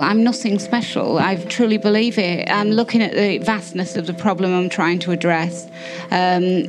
[0.00, 1.18] I'm nothing special.
[1.18, 2.48] I truly believe it.
[2.50, 5.68] I'm looking at the vastness of the problem I'm trying to address.
[6.10, 6.68] Um,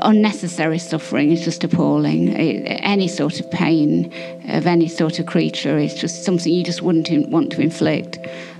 [0.00, 2.28] unnecessary suffering is just appalling.
[2.28, 4.12] It, any sort of pain
[4.48, 8.18] of any sort of creature is just something you just wouldn't want to inflict.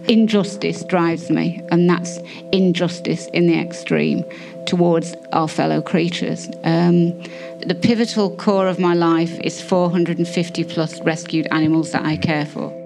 [0.08, 2.18] Injustice drives me, and that's
[2.50, 4.24] injustice in the extreme
[4.66, 6.48] towards our fellow creatures.
[6.64, 7.20] Um,
[7.60, 12.81] the pivotal core of my life is 450 plus rescued animals that I care for.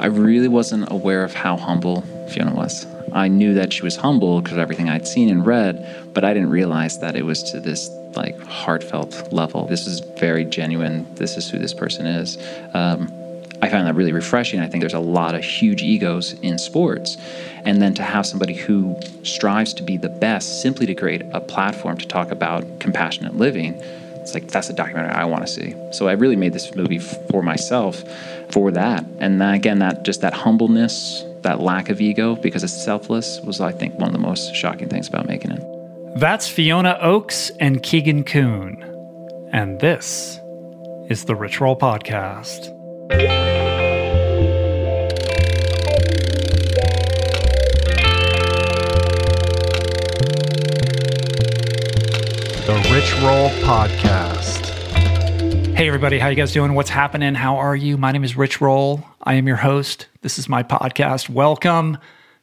[0.00, 2.00] I really wasn't aware of how humble
[2.30, 2.86] Fiona was.
[3.12, 6.32] I knew that she was humble because of everything I'd seen and read, but I
[6.32, 9.66] didn't realize that it was to this like heartfelt level.
[9.66, 11.06] This is very genuine.
[11.16, 12.38] This is who this person is.
[12.72, 13.12] Um,
[13.60, 14.60] I find that really refreshing.
[14.60, 17.18] I think there's a lot of huge egos in sports.
[17.66, 21.42] And then to have somebody who strives to be the best simply to create a
[21.42, 23.74] platform to talk about compassionate living,
[24.20, 25.74] it's like that's a documentary I want to see.
[25.92, 28.02] So I really made this movie for myself
[28.52, 29.04] for that.
[29.18, 33.60] And then again, that just that humbleness, that lack of ego because it's selfless was,
[33.60, 35.62] I think, one of the most shocking things about making it.
[36.18, 38.82] That's Fiona Oakes and Keegan Kuhn.
[39.52, 40.38] And this
[41.08, 42.76] is the Rich Roll Podcast.
[52.66, 54.39] The Rich Roll Podcast.
[55.80, 56.74] Hey everybody, how you guys doing?
[56.74, 57.34] What's happening?
[57.34, 57.96] How are you?
[57.96, 59.02] My name is Rich Roll.
[59.22, 60.08] I am your host.
[60.20, 61.30] This is my podcast.
[61.30, 61.96] Welcome.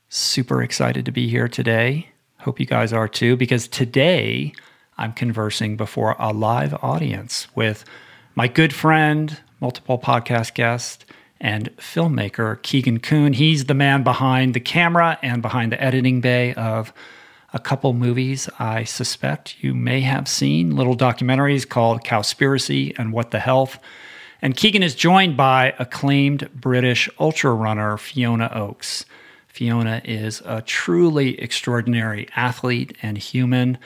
[0.10, 2.10] Super excited to be here today.
[2.40, 4.54] Hope you guys are too, because today
[4.98, 7.86] I'm conversing before a live audience with
[8.34, 11.06] my good friend, multiple podcast guest,
[11.40, 13.34] and filmmaker Keegan Kuhn.
[13.34, 16.92] He's the man behind the camera and behind the editing bay of
[17.58, 23.32] a couple movies I suspect you may have seen, little documentaries called Cowspiracy and What
[23.32, 23.80] the Health.
[24.44, 29.06] And Keegan is joined by acclaimed British ultra runner Fiona Oakes.
[29.48, 33.80] Fiona is a truly extraordinary athlete and human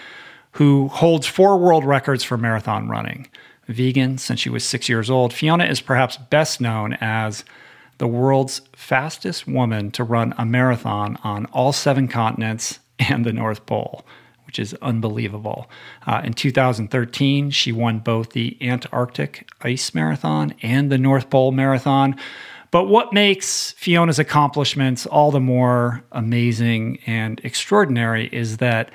[0.56, 3.29] who holds four world records for marathon running.
[3.69, 7.46] Vegan since she was six years old, Fiona is perhaps best known as
[8.00, 13.66] the world's fastest woman to run a marathon on all seven continents and the North
[13.66, 14.06] Pole,
[14.45, 15.69] which is unbelievable.
[16.06, 22.16] Uh, in 2013, she won both the Antarctic Ice Marathon and the North Pole Marathon.
[22.72, 28.91] But what makes Fiona's accomplishments all the more amazing and extraordinary is that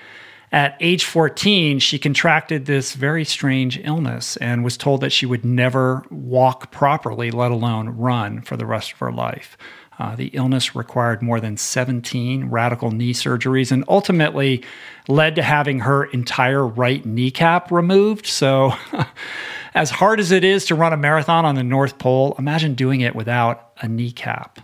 [0.53, 5.45] at age 14, she contracted this very strange illness and was told that she would
[5.45, 9.59] never walk properly, let alone run for the rest of her life.
[9.99, 14.63] Uh, the illness required more than 17 radical knee surgeries and ultimately
[15.09, 18.27] led to having her entire right kneecap removed.
[18.27, 18.75] So,
[19.75, 23.01] as hard as it is to run a marathon on the North Pole, imagine doing
[23.01, 24.59] it without a kneecap.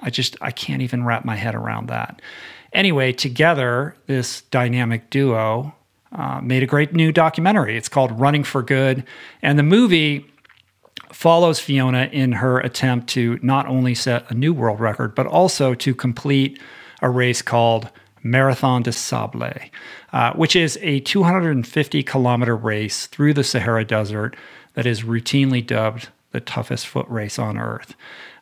[0.00, 2.20] I just, I can't even wrap my head around that.
[2.72, 5.72] Anyway, together, this dynamic duo
[6.12, 7.76] uh, made a great new documentary.
[7.76, 9.04] It's called Running for Good.
[9.40, 10.26] And the movie
[11.14, 15.72] follows Fiona in her attempt to not only set a new world record, but also
[15.72, 16.60] to complete
[17.02, 17.88] a race called
[18.24, 19.70] Marathon des Sables,
[20.12, 24.34] uh, which is a 250 kilometer race through the Sahara Desert
[24.74, 27.94] that is routinely dubbed the toughest foot race on earth.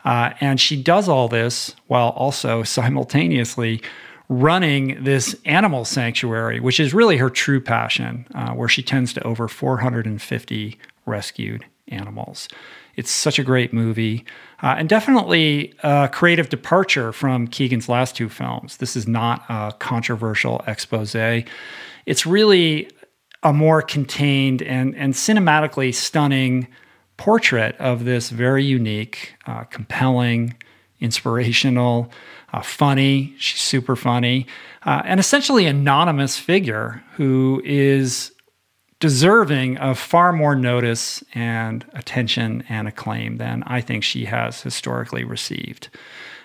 [0.04, 3.82] Uh, and she does all this while also simultaneously
[4.30, 9.22] running this animal sanctuary, which is really her true passion, uh, where she tends to
[9.24, 12.48] over 450 rescued animals.
[12.96, 14.24] It's such a great movie,
[14.62, 18.76] uh, and definitely a creative departure from Keegan's last two films.
[18.76, 21.14] This is not a controversial expose.
[22.06, 22.90] It's really
[23.42, 26.68] a more contained and, and cinematically stunning
[27.16, 30.54] portrait of this very unique, uh, compelling,
[31.00, 32.10] inspirational,
[32.52, 34.46] uh, funny, she's super funny,
[34.84, 38.31] uh, and essentially anonymous figure who is
[39.02, 45.24] deserving of far more notice and attention and acclaim than I think she has historically
[45.24, 45.88] received.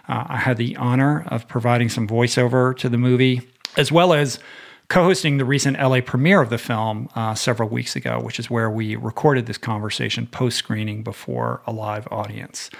[0.09, 4.39] Uh, I had the honor of providing some voiceover to the movie, as well as
[4.87, 8.49] co hosting the recent LA premiere of the film uh, several weeks ago, which is
[8.49, 12.71] where we recorded this conversation post screening before a live audience.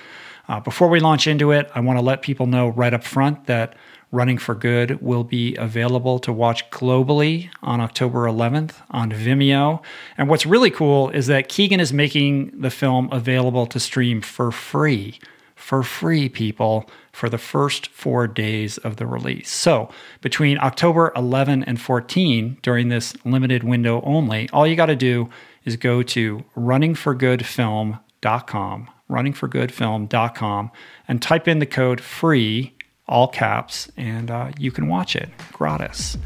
[0.47, 3.45] Uh, before we launch into it, I want to let people know right up front
[3.45, 3.75] that
[4.12, 9.83] Running for Good will be available to watch globally on October 11th on Vimeo.
[10.18, 14.50] And what's really cool is that Keegan is making the film available to stream for
[14.51, 15.19] free,
[15.56, 19.50] for free, people, for the first four days of the release.
[19.50, 19.89] So
[20.21, 25.30] between October 11 and 14, during this limited window only, all you got to do
[25.65, 30.71] is go to runningforgoodfilm.com runningforgoodfilm.com,
[31.07, 32.74] and type in the code FREE,
[33.07, 36.18] all caps, and uh, you can watch it gratis.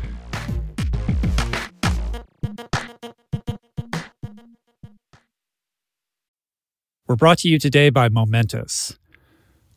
[7.08, 8.98] We're brought to you today by Momentous.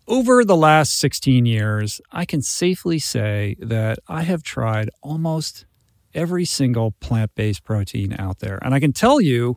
[0.07, 5.67] Over the last 16 years, I can safely say that I have tried almost
[6.15, 8.59] every single plant based protein out there.
[8.63, 9.57] And I can tell you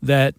[0.00, 0.36] that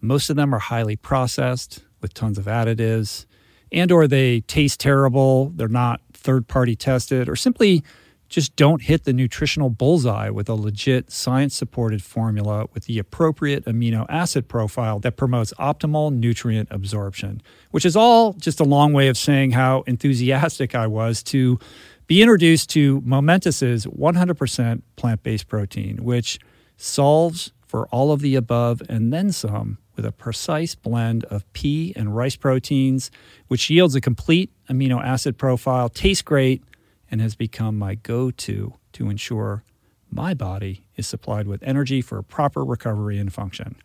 [0.00, 3.26] most of them are highly processed with tons of additives
[3.72, 7.82] and or they taste terrible, they're not third party tested or simply
[8.32, 13.64] just don't hit the nutritional bullseye with a legit science supported formula with the appropriate
[13.66, 17.42] amino acid profile that promotes optimal nutrient absorption,
[17.72, 21.58] which is all just a long way of saying how enthusiastic I was to
[22.06, 26.38] be introduced to Momentous's 100% plant based protein, which
[26.78, 31.92] solves for all of the above and then some with a precise blend of pea
[31.96, 33.10] and rice proteins,
[33.48, 36.62] which yields a complete amino acid profile, tastes great
[37.10, 39.64] and has become my go to to ensure
[40.10, 43.76] my body is supplied with energy for proper recovery and function.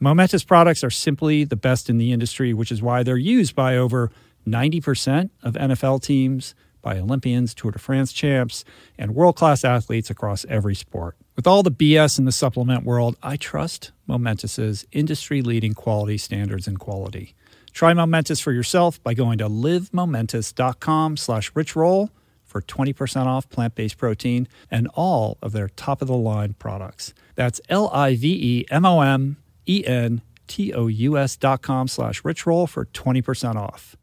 [0.00, 3.76] Momentous products are simply the best in the industry, which is why they're used by
[3.76, 4.10] over
[4.46, 8.64] 90% of NFL teams, by Olympians, Tour de France champs,
[8.98, 11.16] and world class athletes across every sport.
[11.36, 16.68] With all the BS in the supplement world, I trust Momentous's industry leading quality standards
[16.68, 17.34] and quality.
[17.72, 22.10] Try Momentous for yourself by going to livemomentous.com slash richroll
[22.44, 27.12] for 20% off plant based protein and all of their top of the line products.
[27.34, 31.62] That's L I V E M O M E N T O U S dot
[31.62, 33.96] com slash richroll for 20% off.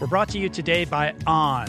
[0.00, 1.68] We're brought to you today by On.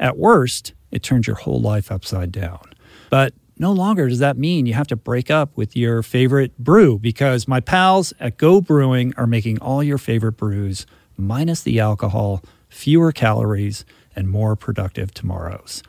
[0.00, 2.72] At worst, it turns your whole life upside down.
[3.10, 6.98] But no longer does that mean you have to break up with your favorite brew
[6.98, 10.86] because my pals at Go Brewing are making all your favorite brews
[11.18, 13.84] minus the alcohol, fewer calories,
[14.16, 15.82] and more productive tomorrows.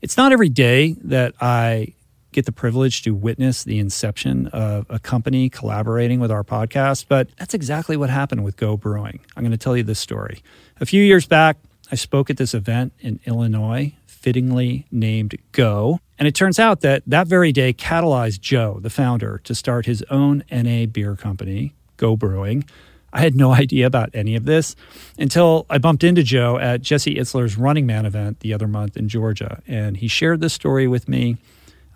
[0.00, 1.94] It's not every day that I
[2.30, 7.28] get the privilege to witness the inception of a company collaborating with our podcast, but
[7.36, 9.18] that's exactly what happened with Go Brewing.
[9.34, 10.42] I'm going to tell you this story.
[10.80, 11.56] A few years back,
[11.90, 16.00] I spoke at this event in Illinois fittingly named Go.
[16.18, 20.02] And it turns out that that very day catalyzed Joe, the founder, to start his
[20.10, 22.64] own NA beer company, Go Brewing.
[23.12, 24.74] I had no idea about any of this
[25.18, 29.08] until I bumped into Joe at Jesse Itzler's Running Man event the other month in
[29.08, 29.62] Georgia.
[29.66, 31.36] And he shared this story with me.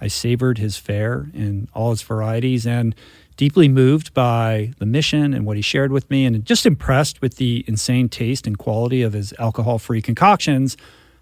[0.01, 2.95] I savored his fare in all its varieties and
[3.37, 7.37] deeply moved by the mission and what he shared with me, and just impressed with
[7.37, 10.77] the insane taste and quality of his alcohol free concoctions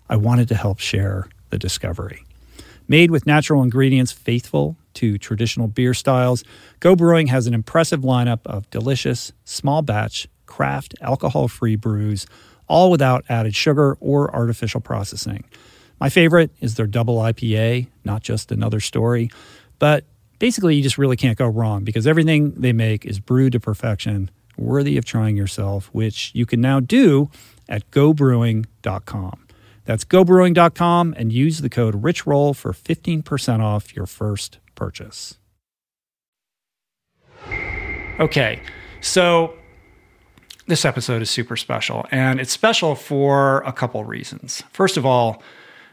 [0.09, 2.25] I wanted to help share the discovery.
[2.89, 6.43] Made with natural ingredients faithful to traditional beer styles,
[6.81, 12.27] Go Brewing has an impressive lineup of delicious, small batch, craft, alcohol free brews,
[12.67, 15.45] all without added sugar or artificial processing.
[16.01, 19.31] My favorite is their double IPA, not just another story,
[19.79, 20.05] but
[20.41, 24.29] basically you just really can't go wrong because everything they make is brewed to perfection,
[24.57, 27.31] worthy of trying yourself, which you can now do
[27.69, 29.47] at gobrewing.com.
[29.85, 35.37] That's gobrewing.com and use the code RICHROLL for 15% off your first purchase.
[38.19, 38.61] Okay,
[39.01, 39.55] so
[40.67, 44.63] this episode is super special, and it's special for a couple reasons.
[44.73, 45.43] First of all,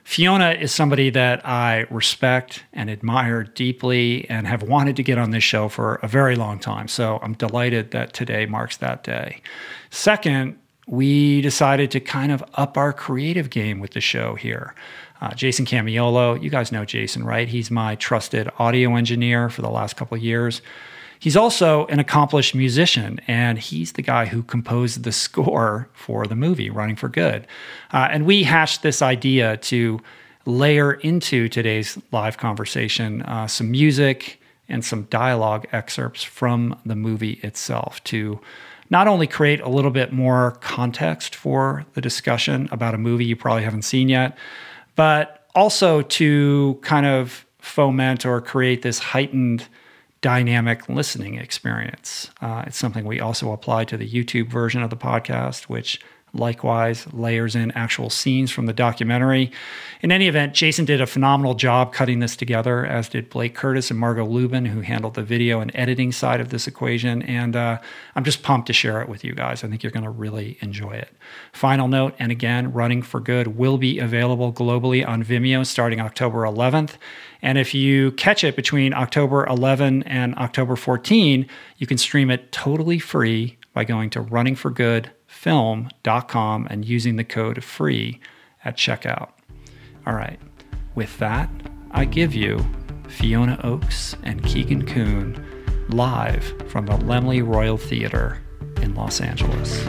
[0.08, 5.32] Fiona is somebody that I respect and admire deeply and have wanted to get on
[5.32, 6.88] this show for a very long time.
[6.88, 9.42] So I'm delighted that today marks that day.
[9.90, 14.74] Second, we decided to kind of up our creative game with the show here.
[15.20, 17.50] Uh, Jason Camiolo, you guys know Jason, right?
[17.50, 20.62] He's my trusted audio engineer for the last couple years.
[21.20, 26.36] He's also an accomplished musician, and he's the guy who composed the score for the
[26.36, 27.48] movie Running for Good.
[27.92, 30.00] Uh, and we hashed this idea to
[30.46, 37.40] layer into today's live conversation uh, some music and some dialogue excerpts from the movie
[37.44, 38.40] itself to
[38.90, 43.36] not only create a little bit more context for the discussion about a movie you
[43.36, 44.38] probably haven't seen yet,
[44.96, 49.68] but also to kind of foment or create this heightened
[50.22, 52.32] dynamic listening experience.
[52.42, 56.00] Uh, it's something we also apply to the YouTube version of the podcast, which
[56.34, 59.52] likewise layers in actual scenes from the documentary.
[60.02, 63.90] In any event, Jason did a phenomenal job cutting this together, as did Blake Curtis
[63.90, 67.22] and Margot Lubin, who handled the video and editing side of this equation.
[67.24, 67.80] And uh,
[68.16, 69.64] I'm just pumped to share it with you guys.
[69.64, 71.10] I think you're going to really enjoy it.
[71.54, 76.40] Final note, and again, Running for Good will be available globally on Vimeo starting October
[76.44, 76.96] 11th.
[77.42, 82.52] And if you catch it between October 11 and October 14, you can stream it
[82.52, 88.20] totally free by going to runningforgoodfilm.com and using the code FREE
[88.66, 89.30] at checkout.
[90.06, 90.40] All right,
[90.96, 91.50] with that,
[91.92, 92.66] I give you
[93.08, 95.44] Fiona Oakes and Keegan Kuhn
[95.90, 98.42] live from the Laemmle Royal Theater
[98.82, 99.86] in Los Angeles.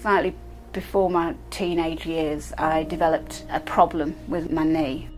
[0.00, 0.34] Slightly
[0.72, 5.08] before my teenage years, I developed a problem with my knee.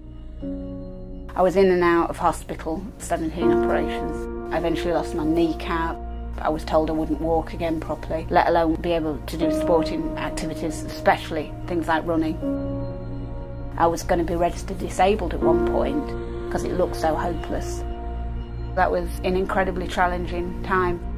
[1.34, 4.52] I was in and out of hospital, 17 operations.
[4.52, 5.96] I eventually lost my kneecap.
[6.38, 10.16] I was told I wouldn't walk again properly, let alone be able to do sporting
[10.16, 12.36] activities, especially things like running.
[13.76, 16.06] I was going to be registered disabled at one point
[16.46, 17.82] because it looked so hopeless.
[18.74, 21.11] That was an incredibly challenging time.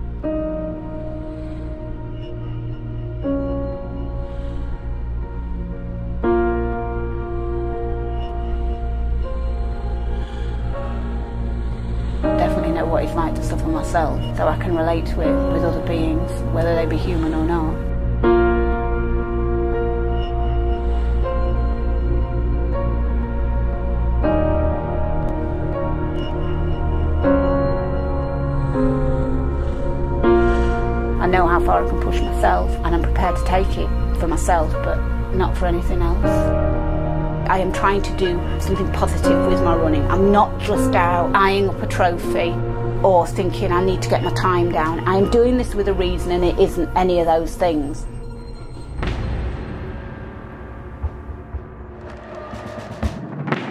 [14.77, 17.75] Relate to it with other beings, whether they be human or not.
[31.21, 33.89] I know how far I can push myself, and I'm prepared to take it
[34.19, 34.99] for myself, but
[35.35, 36.25] not for anything else.
[37.49, 40.03] I am trying to do something positive with my running.
[40.11, 42.55] I'm not just out eyeing up a trophy
[43.05, 45.07] or thinking I need to get my time down.
[45.07, 48.07] I am doing this with a reason and it isn't any of those things.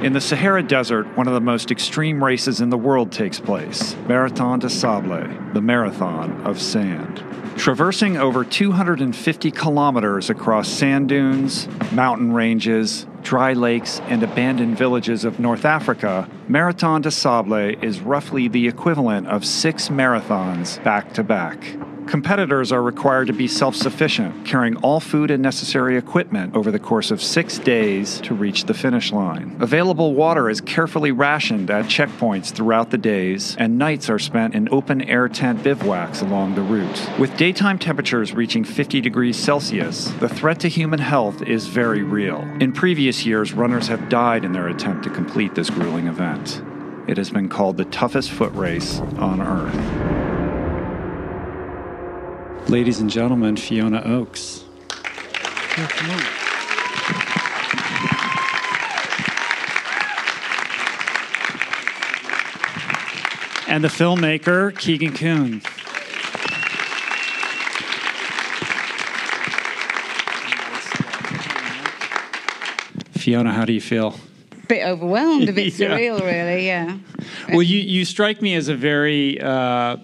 [0.04, 3.96] In the Sahara Desert, one of the most extreme races in the world takes place
[4.08, 7.24] Marathon des Sables, the Marathon of Sand.
[7.58, 15.40] Traversing over 250 kilometers across sand dunes, mountain ranges, dry lakes, and abandoned villages of
[15.40, 21.78] North Africa, Marathon des Sables is roughly the equivalent of six marathons back to back.
[22.08, 26.80] Competitors are required to be self sufficient, carrying all food and necessary equipment over the
[26.80, 29.56] course of six days to reach the finish line.
[29.60, 34.68] Available water is carefully rationed at checkpoints throughout the days, and nights are spent in
[34.72, 37.10] open air tent bivouacs along the route.
[37.20, 42.42] With daytime temperatures reaching 50 degrees Celsius, the threat to human health is very real.
[42.60, 46.62] In previous years, runners have died in their attempt to complete this grueling event.
[47.08, 50.23] It has been called the toughest foot race on Earth.
[52.70, 54.64] Ladies and gentlemen, Fiona Oakes.
[55.78, 56.20] On.
[63.68, 65.62] And the filmmaker, Keegan Kuhn.
[73.14, 74.16] Fiona, how do you feel?
[74.52, 75.90] A bit overwhelmed, a bit Yeah.
[75.90, 76.66] surreal, really.
[76.66, 76.98] Yeah.
[77.50, 79.98] Well, you, you strike me as a very uh,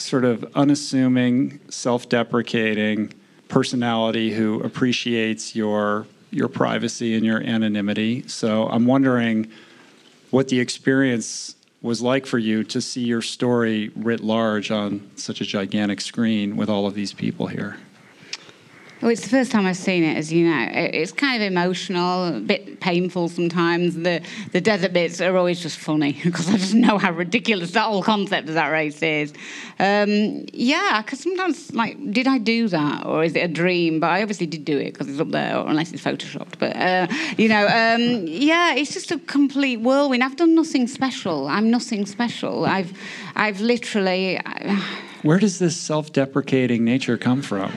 [0.00, 3.12] sort of unassuming, self deprecating
[3.48, 8.26] personality who appreciates your, your privacy and your anonymity.
[8.28, 9.50] So I'm wondering
[10.30, 15.40] what the experience was like for you to see your story writ large on such
[15.40, 17.78] a gigantic screen with all of these people here.
[19.00, 20.68] Well, it's the first time I've seen it, as you know.
[20.72, 23.94] It's kind of emotional, a bit painful sometimes.
[23.94, 24.20] The
[24.52, 28.02] the desert bits are always just funny because I just know how ridiculous that whole
[28.02, 29.32] concept of that race is.
[29.78, 34.00] Um, yeah, because sometimes, like, did I do that or is it a dream?
[34.00, 36.58] But I obviously did do it because it's up there, or unless it's photoshopped.
[36.58, 37.06] But uh,
[37.38, 40.22] you know, um, yeah, it's just a complete whirlwind.
[40.22, 41.48] I've done nothing special.
[41.48, 42.66] I'm nothing special.
[42.66, 42.92] I've
[43.34, 44.38] I've literally.
[45.22, 47.72] Where does this self deprecating nature come from?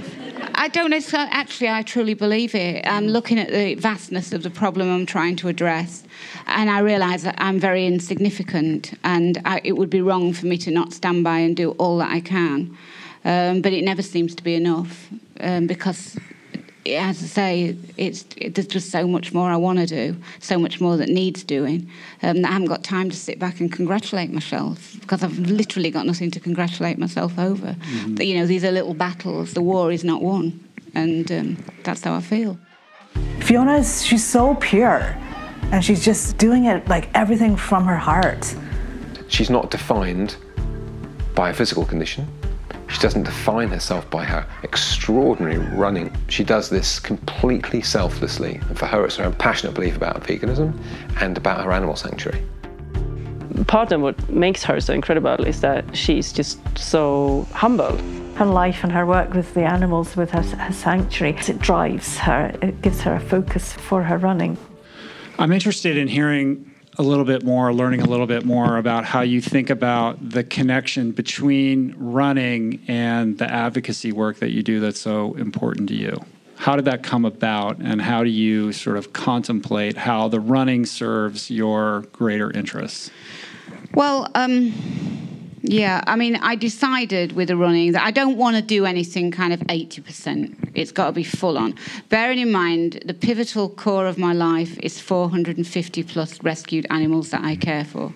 [0.63, 1.01] I don't know.
[1.01, 2.87] so Actually, I truly believe it.
[2.87, 6.05] I'm looking at the vastness of the problem I'm trying to address,
[6.47, 10.57] and I realise that I'm very insignificant, and I, it would be wrong for me
[10.59, 12.77] to not stand by and do all that I can.
[13.25, 15.09] Um, but it never seems to be enough
[15.41, 16.17] um, because,
[16.85, 20.57] as I say, it's it, there's just so much more I want to do, so
[20.59, 21.89] much more that needs doing.
[22.21, 25.91] Um, that I haven't got time to sit back and congratulate myself because I've literally
[25.91, 27.75] got nothing to congratulate myself over.
[28.07, 29.53] That, You know, these are little battles.
[29.53, 30.59] The war is not won,
[30.93, 32.57] and um, that's how I feel.
[33.39, 35.15] Fiona is she's so pure
[35.71, 38.55] and she's just doing it like everything from her heart.
[39.27, 40.35] She's not defined
[41.35, 42.27] by a physical condition.
[42.93, 46.15] She doesn't define herself by her extraordinary running.
[46.29, 48.61] She does this completely selflessly.
[48.69, 50.79] And for her, it's her own passionate belief about veganism
[51.19, 52.43] and about her animal sanctuary.
[53.65, 57.97] part of what makes her so incredible is that she's just so humble.
[58.35, 62.55] Her life and her work with the animals, with her, her sanctuary, it drives her,
[62.61, 64.55] it gives her a focus for her running.
[65.39, 69.21] I'm interested in hearing a little bit more, learning a little bit more about how
[69.21, 74.99] you think about the connection between running and the advocacy work that you do that's
[74.99, 76.23] so important to you.
[76.57, 80.85] How did that come about, and how do you sort of contemplate how the running
[80.85, 83.09] serves your greater interests?
[83.95, 84.71] Well, um,
[85.65, 89.31] yeah, I mean, I decided with the running that I don't want to do anything
[89.31, 90.71] kind of 80%.
[90.73, 91.75] It's got to be full on.
[92.09, 97.45] Bearing in mind, the pivotal core of my life is 450 plus rescued animals that
[97.45, 98.13] I care for.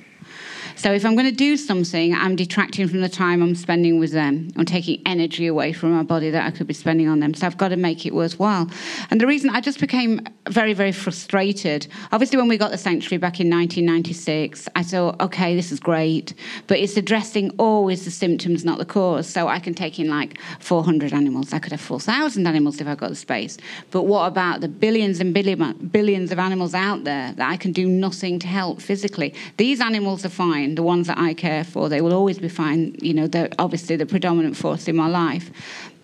[0.77, 4.11] So if I'm going to do something, I'm detracting from the time I'm spending with
[4.11, 4.51] them.
[4.55, 7.33] I'm taking energy away from my body that I could be spending on them.
[7.33, 8.69] So I've got to make it worthwhile.
[9.09, 11.87] And the reason I just became very, very frustrated.
[12.11, 16.35] Obviously, when we got the sanctuary back in 1996, I thought, okay, this is great,
[16.67, 19.27] but it's addressing always the symptoms, not the cause.
[19.27, 21.53] So I can take in like 400 animals.
[21.53, 23.57] I could have 4,000 animals if I got the space.
[23.89, 27.71] But what about the billions and billion, billions of animals out there that I can
[27.71, 29.33] do nothing to help physically?
[29.57, 30.66] These animals are fine.
[30.75, 32.95] The ones that I care for, they will always be fine.
[33.01, 35.51] You know, they're obviously the predominant force in my life.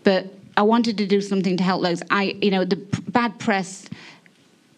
[0.03, 2.03] But I wanted to do something to help those.
[2.09, 2.75] I, you know, the
[3.07, 3.87] bad press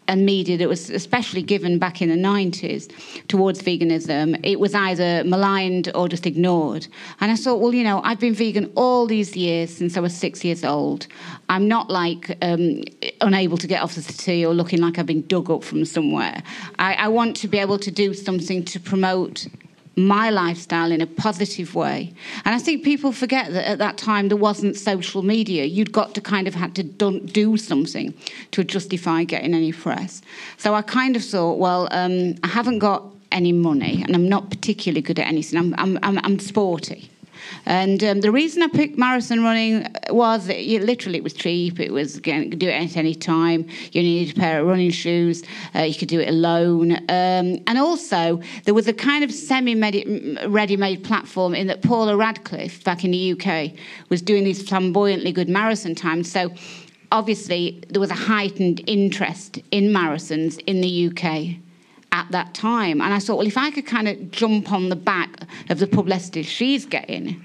[0.08, 2.92] and media that was especially given back in the 90s
[3.28, 6.88] towards veganism, it was either maligned or just ignored.
[7.20, 10.16] And I thought, well, you know, I've been vegan all these years since I was
[10.16, 11.08] six years old.
[11.50, 12.84] I'm not like um,
[13.22, 16.42] unable to get off the settee or looking like I've been dug up from somewhere.
[16.78, 19.48] I, I want to be able to do something to promote
[19.96, 22.14] my lifestyle in a positive way.
[22.44, 25.66] And I think people forget that at that time there wasn't social media.
[25.66, 28.14] You'd got to kind of had to do, something
[28.52, 30.22] to justify getting any press.
[30.58, 34.50] So I kind of thought, well, um, I haven't got any money and I'm not
[34.50, 35.60] particularly good at anything.
[35.60, 37.10] I'm, I'm, I'm, I'm sporty.
[37.66, 41.80] And um, the reason I picked marathon running was that you, literally it was cheap.
[41.80, 43.68] It was again, could do it at any time.
[43.92, 45.44] You needed a pair of running shoes.
[45.76, 46.94] Uh, you could do it alone.
[46.94, 53.04] Um, and also there was a kind of semi-ready-made platform in that Paula Radcliffe back
[53.04, 53.72] in the UK
[54.10, 56.32] was doing these flamboyantly good marathon times.
[56.32, 56.54] So
[57.12, 61.65] obviously there was a heightened interest in marathons in the UK
[62.16, 63.02] at that time.
[63.02, 65.30] And I thought, well, if I could kind of jump on the back
[65.70, 67.44] of the publicity she's getting,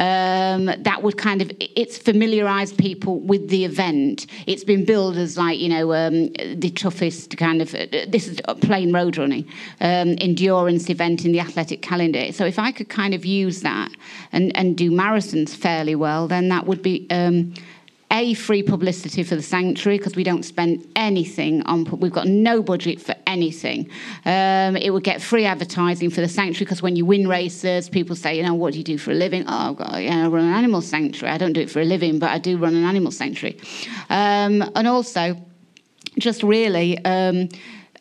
[0.00, 4.26] um, that would kind of it's familiarised people with the event.
[4.46, 8.54] It's been billed as like you know um, the toughest kind of this is a
[8.54, 9.44] plain road running
[9.80, 12.32] um, endurance event in the athletic calendar.
[12.32, 13.90] So if I could kind of use that
[14.32, 17.06] and and do marathons fairly well, then that would be.
[18.12, 22.62] A free publicity for the sanctuary because we don't spend anything on we've got no
[22.62, 23.88] budget for anything.
[24.24, 28.16] Um, it would get free advertising for the sanctuary because when you win races people
[28.16, 29.44] say you know what do you do for a living?
[29.46, 31.32] Oh I run an animal sanctuary.
[31.32, 33.60] I don't do it for a living but I do run an animal sanctuary.
[34.08, 35.36] Um, and also
[36.18, 37.48] just really um,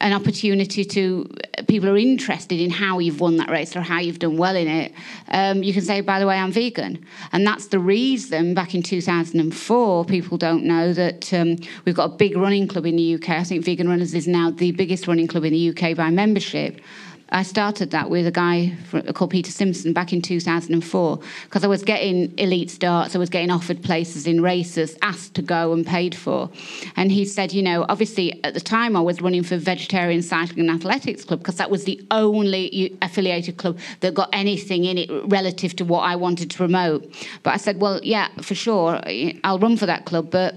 [0.01, 1.29] an opportunity to
[1.69, 4.67] people are interested in how you've won that race or how you've done well in
[4.67, 4.91] it.
[5.29, 8.53] Um, you can say, by the way, I'm vegan, and that's the reason.
[8.55, 12.95] Back in 2004, people don't know that um, we've got a big running club in
[12.95, 13.29] the UK.
[13.29, 16.81] I think Vegan Runners is now the biggest running club in the UK by membership.
[17.31, 18.75] I started that with a guy
[19.13, 23.51] called Peter Simpson back in 2004 because I was getting elite starts, I was getting
[23.51, 26.49] offered places in races, asked to go and paid for.
[26.95, 30.69] And he said, you know, obviously at the time I was running for Vegetarian Cycling
[30.69, 35.09] and Athletics Club because that was the only affiliated club that got anything in it
[35.25, 37.13] relative to what I wanted to promote.
[37.43, 39.01] But I said, well, yeah, for sure,
[39.43, 40.55] I'll run for that club, but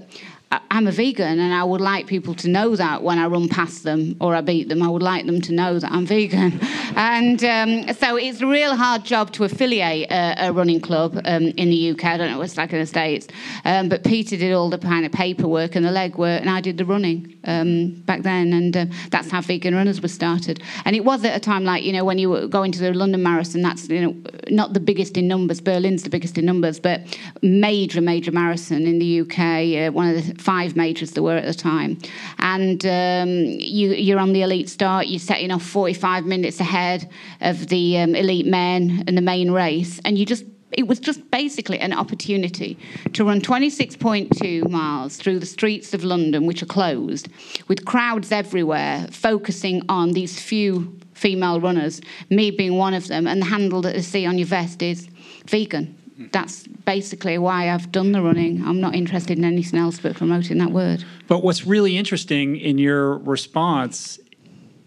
[0.71, 3.83] I'm a vegan and I would like people to know that when I run past
[3.83, 6.59] them or I beat them, I would like them to know that I'm vegan.
[6.95, 11.43] and um, so it's a real hard job to affiliate a, a running club um,
[11.43, 12.05] in the UK.
[12.05, 13.27] I don't know what it's like in the States.
[13.65, 16.77] Um, but Peter did all the kind of paperwork and the legwork, and I did
[16.77, 18.53] the running um, back then.
[18.53, 20.61] And uh, that's how Vegan Runners was started.
[20.85, 22.93] And it was at a time like, you know, when you were going to the
[22.93, 24.15] London Marathon, that's, you know,
[24.49, 25.61] not the biggest in numbers.
[25.61, 27.01] Berlin's the biggest in numbers, but
[27.41, 31.45] major, major marathon in the UK, uh, one of the five majors there were at
[31.45, 31.97] the time.
[32.39, 37.09] And um, you, you're on the elite start, you're setting off 45 minutes ahead
[37.41, 41.29] of the um, elite men in the main race, and you just it was just
[41.29, 42.79] basically an opportunity
[43.13, 47.29] to run 26.2 miles through the streets of London, which are closed,
[47.67, 52.01] with crowds everywhere, focusing on these few female runners,
[52.31, 55.07] me being one of them, and the handle that they see on your vest is
[55.45, 58.63] vegan that's basically why I've done the running.
[58.65, 61.03] I'm not interested in anything else but promoting that word.
[61.27, 64.19] But what's really interesting in your response,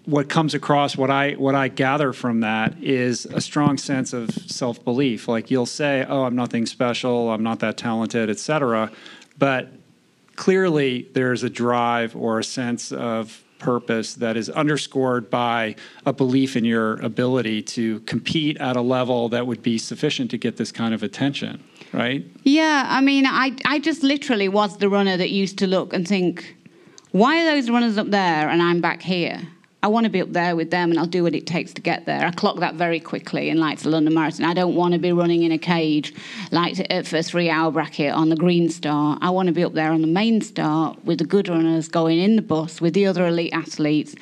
[0.04, 4.30] what comes across, what I what I gather from that is a strong sense of
[4.30, 5.26] self belief.
[5.26, 7.30] Like you'll say, "Oh, I'm nothing special.
[7.30, 8.90] I'm not that talented, etc."
[9.38, 9.72] But
[10.36, 16.56] clearly, there's a drive or a sense of purpose that is underscored by a belief
[16.56, 20.72] in your ability to compete at a level that would be sufficient to get this
[20.72, 22.24] kind of attention, right?
[22.42, 26.06] Yeah, I mean, I, I just literally was the runner that used to look and
[26.06, 26.56] think,
[27.12, 29.40] why are those runners up there and I'm back here?
[29.82, 31.80] I want to be up there with them and I'll do what it takes to
[31.80, 32.26] get there.
[32.26, 34.46] I clocked that very quickly in like the London Marathon.
[34.46, 36.14] I don't want to be running in a cage
[36.50, 39.18] like uh, for a three hour bracket on the green start.
[39.22, 42.18] I want to be up there on the main start with the good runners going
[42.18, 44.16] in the bus with the other elite athletes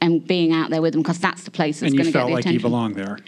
[0.00, 2.34] and being out there with them because that's the place that's going to get the
[2.34, 2.48] attention.
[2.48, 3.18] And you felt like you belong there.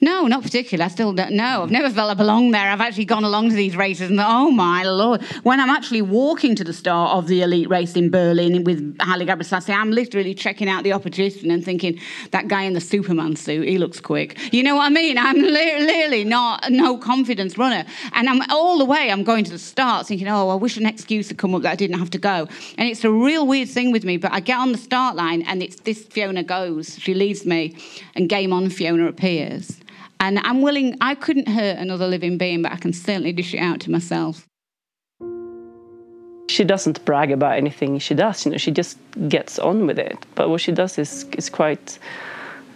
[0.00, 0.84] No, not particularly.
[0.84, 1.62] I still don't know.
[1.62, 2.68] I've never felt I belong there.
[2.70, 6.54] I've actually gone along to these races and oh my lord, when I'm actually walking
[6.56, 10.68] to the start of the elite race in Berlin with Haile Gebrselassie, I'm literally checking
[10.68, 11.98] out the opposition and thinking
[12.30, 14.52] that guy in the Superman suit, he looks quick.
[14.52, 15.16] You know what I mean?
[15.16, 19.10] I'm literally not no confidence runner, and I'm all the way.
[19.10, 21.72] I'm going to the start thinking, oh, I wish an excuse had come up that
[21.72, 22.48] I didn't have to go.
[22.76, 24.16] And it's a real weird thing with me.
[24.16, 26.98] But I get on the start line and it's this Fiona goes.
[26.98, 27.76] She leads me,
[28.14, 29.80] and game on Fiona appears.
[30.20, 33.58] And I'm willing, I couldn't hurt another living being, but I can certainly dish it
[33.58, 34.46] out to myself.
[36.48, 38.98] She doesn't brag about anything she does, you know, she just
[39.28, 40.24] gets on with it.
[40.34, 41.98] But what she does is, is quite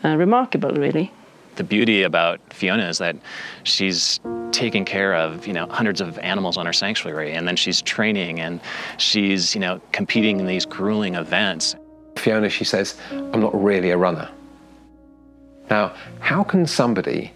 [0.04, 1.12] uh, remarkable, really.
[1.56, 3.16] The beauty about Fiona is that
[3.64, 4.20] she's
[4.52, 8.40] taking care of you know hundreds of animals on her sanctuary, and then she's training
[8.40, 8.60] and
[8.98, 11.76] she's you know competing in these grueling events.
[12.16, 14.28] Fiona, she says, "I'm not really a runner."
[15.70, 17.32] Now, how can somebody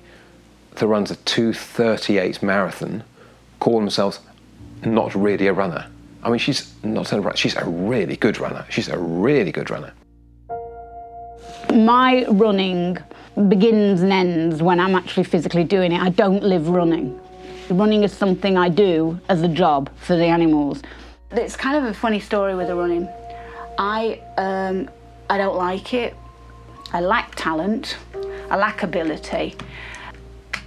[0.74, 3.04] that runs a 238 marathon
[3.60, 4.18] call themselves
[4.84, 5.86] not really a runner?
[6.24, 8.66] I mean, she's not a runner, she's a really good runner.
[8.70, 9.92] She's a really good runner.
[11.72, 12.98] My running
[13.48, 16.00] begins and ends when I'm actually physically doing it.
[16.00, 17.20] I don't live running.
[17.70, 20.82] Running is something I do as a job for the animals.
[21.30, 23.08] It's kind of a funny story with the running.
[23.78, 24.88] I um,
[25.30, 26.14] I don't like it.
[26.92, 27.96] I lack talent.
[28.50, 29.56] I lack ability.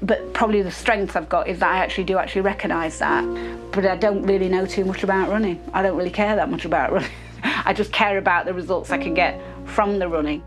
[0.02, 3.24] But probably the strength I've got is that I actually do actually recognise that.
[3.72, 5.60] But I don't really know too much about running.
[5.74, 7.10] I don't really care that much about running.
[7.44, 10.44] I just care about the results I can get from the running.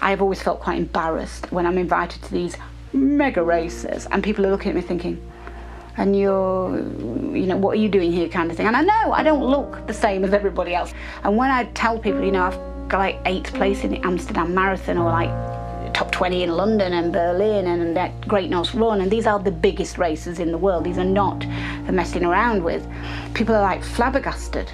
[0.00, 2.56] I've always felt quite embarrassed when I'm invited to these
[2.92, 5.30] mega races and people are looking at me thinking,
[5.96, 8.66] and you're, you know, what are you doing here kind of thing.
[8.66, 10.92] And I know I don't look the same as everybody else.
[11.22, 14.54] And when I tell people, you know, I've got like eighth place in the Amsterdam
[14.54, 15.30] Marathon or like
[15.94, 19.52] top 20 in London and Berlin and that Great North Run, and these are the
[19.52, 20.84] biggest races in the world.
[20.84, 21.44] These are not
[21.86, 22.86] for messing around with.
[23.32, 24.70] People are like flabbergasted.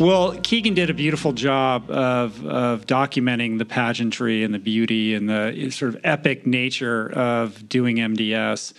[0.00, 5.28] Well, Keegan did a beautiful job of, of documenting the pageantry and the beauty and
[5.28, 8.72] the eh, sort of epic nature of doing MDS.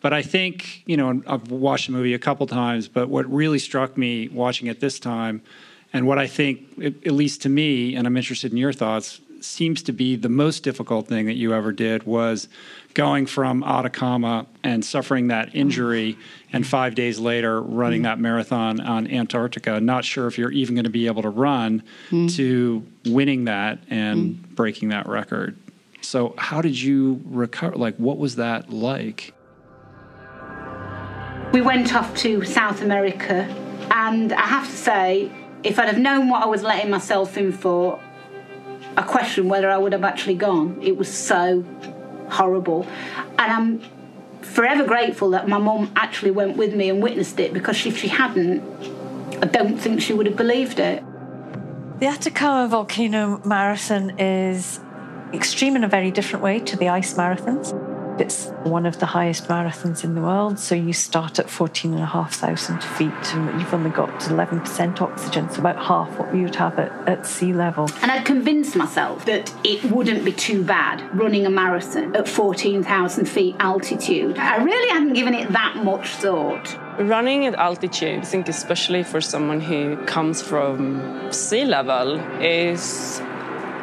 [0.00, 3.58] but I think, you know, I've watched the movie a couple times, but what really
[3.58, 5.42] struck me watching it this time,
[5.92, 9.82] and what I think, at least to me, and I'm interested in your thoughts, seems
[9.84, 12.48] to be the most difficult thing that you ever did was
[12.94, 16.18] going from Atacama and suffering that injury,
[16.52, 18.04] and five days later running mm-hmm.
[18.04, 19.80] that marathon on Antarctica.
[19.80, 22.26] Not sure if you're even going to be able to run mm-hmm.
[22.28, 24.54] to winning that and mm-hmm.
[24.54, 25.56] breaking that record.
[26.02, 27.76] So, how did you recover?
[27.76, 29.34] Like, what was that like?
[31.52, 33.44] We went off to South America,
[33.90, 37.52] and I have to say, if I'd have known what I was letting myself in
[37.52, 38.00] for,
[38.96, 40.78] I question whether I would have actually gone.
[40.82, 41.64] It was so
[42.28, 42.86] horrible.
[43.38, 43.82] And I'm
[44.42, 48.08] forever grateful that my mum actually went with me and witnessed it because if she
[48.08, 48.62] hadn't,
[49.42, 51.04] I don't think she would have believed it.
[52.00, 54.80] The Atacama Volcano Marathon is
[55.32, 57.89] extreme in a very different way to the ice marathons.
[58.20, 63.34] It's one of the highest marathons in the world, so you start at 14,500 feet
[63.34, 67.26] and you've only got 11% oxygen, so about half what you would have at, at
[67.26, 67.88] sea level.
[68.02, 73.24] And I'd convinced myself that it wouldn't be too bad running a marathon at 14,000
[73.24, 74.36] feet altitude.
[74.38, 76.76] I really hadn't given it that much thought.
[76.98, 83.22] Running at altitude, I think especially for someone who comes from sea level, is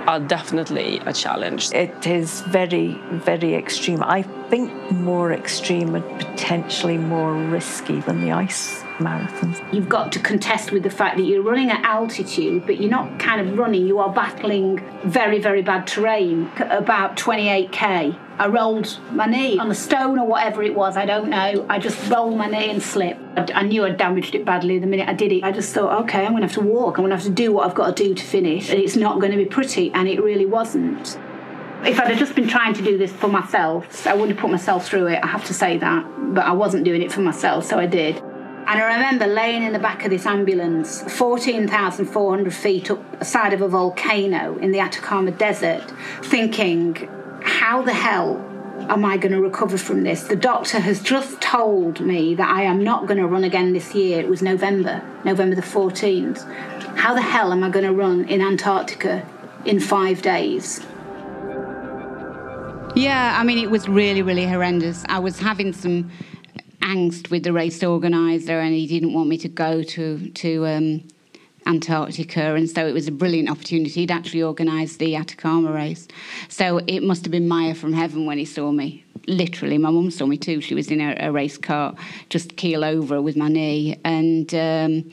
[0.08, 1.72] uh, definitely a challenge.
[1.74, 4.02] It is very, very extreme.
[4.02, 9.62] I think more extreme and potentially more risky than the ice marathons.
[9.74, 13.20] You've got to contest with the fact that you're running at altitude, but you're not
[13.20, 16.50] kind of running, you are battling very, very bad terrain.
[16.58, 18.18] About 28k.
[18.40, 21.66] I rolled my knee on a stone or whatever it was, I don't know.
[21.68, 23.20] I just rolled my knee and slipped.
[23.36, 25.44] I, I knew I'd damaged it badly the minute I did it.
[25.44, 26.98] I just thought, okay, I'm going to have to walk.
[26.98, 28.70] I'm going to have to do what I've got to do to finish.
[28.70, 29.92] And it's not going to be pretty.
[29.92, 31.18] And it really wasn't.
[31.84, 34.52] If I'd have just been trying to do this for myself, I wouldn't have put
[34.52, 35.20] myself through it.
[35.24, 36.06] I have to say that.
[36.36, 38.18] But I wasn't doing it for myself, so I did.
[38.18, 43.54] And I remember laying in the back of this ambulance, 14,400 feet up the side
[43.54, 45.90] of a volcano in the Atacama Desert,
[46.22, 47.10] thinking,
[47.48, 48.38] how the hell
[48.90, 50.24] am I going to recover from this?
[50.24, 53.96] The doctor has just told me that I am not going to run again this
[53.96, 54.20] year.
[54.20, 56.44] It was November, November the 14th.
[56.98, 59.26] How the hell am I going to run in Antarctica
[59.66, 60.82] in five days?
[62.96, 65.06] Yeah, I mean, it was really, really horrendous.
[65.08, 66.10] I was having some
[66.82, 71.08] angst with the race organizer, and he didn't want me to go to to um,
[71.68, 73.92] Antarctica, and so it was a brilliant opportunity.
[73.92, 76.08] He'd actually organised the Atacama race,
[76.48, 79.04] so it must have been Maya from heaven when he saw me.
[79.28, 80.62] Literally, my mum saw me too.
[80.62, 81.94] She was in a, a race car,
[82.30, 84.54] just keel over with my knee, and.
[84.54, 85.12] Um,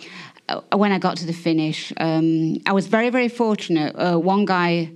[0.73, 3.97] when I got to the finish, um, I was very, very fortunate.
[3.97, 4.91] Uh, one guy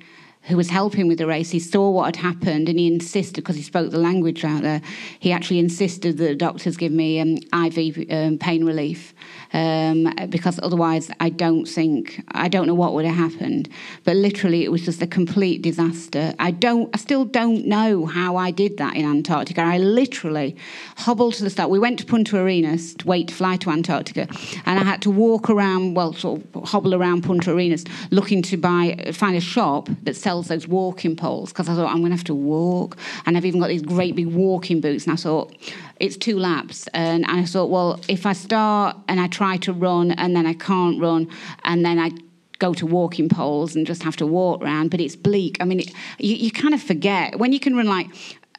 [0.49, 3.57] who was helping with the race, he saw what had happened and he insisted, because
[3.57, 4.81] he spoke the language out there,
[5.21, 9.15] he actually insisted that the doctors give me um, IV um, pain relief.
[9.53, 13.69] Um, because otherwise, I don't think I don't know what would have happened.
[14.05, 16.35] But literally, it was just a complete disaster.
[16.39, 19.63] I don't, I still don't know how I did that in Antarctica.
[19.63, 20.55] I literally
[20.99, 21.71] hobbled to the start.
[21.71, 24.29] We went to Punta Arenas to wait to fly to Antarctica,
[24.67, 28.57] and I had to walk around, well, sort of hobble around Punta Arenas, looking to
[28.59, 31.53] buy find a shop that sells those walking poles.
[31.53, 32.97] Because I thought I'm going to have to walk,
[33.27, 35.07] and I've even got these great big walking boots.
[35.07, 35.53] And I thought
[35.99, 36.87] it's two laps.
[36.95, 40.55] And I thought, well, if I start and I try to run and then I
[40.55, 41.29] can't run
[41.65, 42.13] and then I
[42.59, 45.57] go to walking poles and just have to walk around, but it's bleak.
[45.61, 48.09] I mean, it, you, you kind of forget when you can run like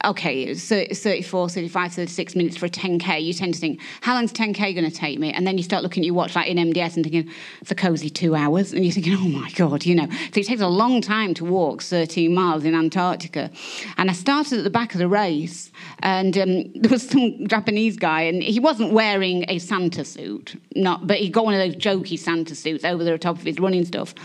[0.06, 4.32] okay, so 34, 35, 36 minutes for a 10K, you tend to think, how long's
[4.32, 5.34] 10K going to take me?
[5.34, 7.76] And then you start looking at your watch like in MDS and thinking, it's a
[7.76, 8.72] cozy two hours.
[8.72, 10.08] And you're thinking, oh my God, you know.
[10.34, 13.52] So it takes a long time to walk 13 miles in Antarctica.
[13.98, 17.98] And I started at the back of the race, and um, there was some Japanese
[17.98, 21.76] guy, and he wasn't wearing a Santa suit, not, but he got one of those
[21.76, 24.16] jokey Santa suits over the top of his running stuff.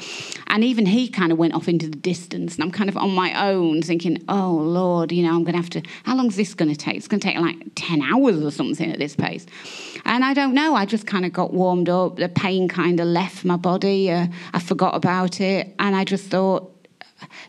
[0.47, 3.13] And even he kind of went off into the distance, and I'm kind of on
[3.13, 6.37] my own thinking, oh Lord, you know, I'm going to have to, how long is
[6.37, 6.97] this going to take?
[6.97, 9.47] It's going to take like 10 hours or something at this pace.
[10.05, 12.17] And I don't know, I just kind of got warmed up.
[12.17, 14.11] The pain kind of left my body.
[14.11, 15.75] Uh, I forgot about it.
[15.79, 16.71] And I just thought,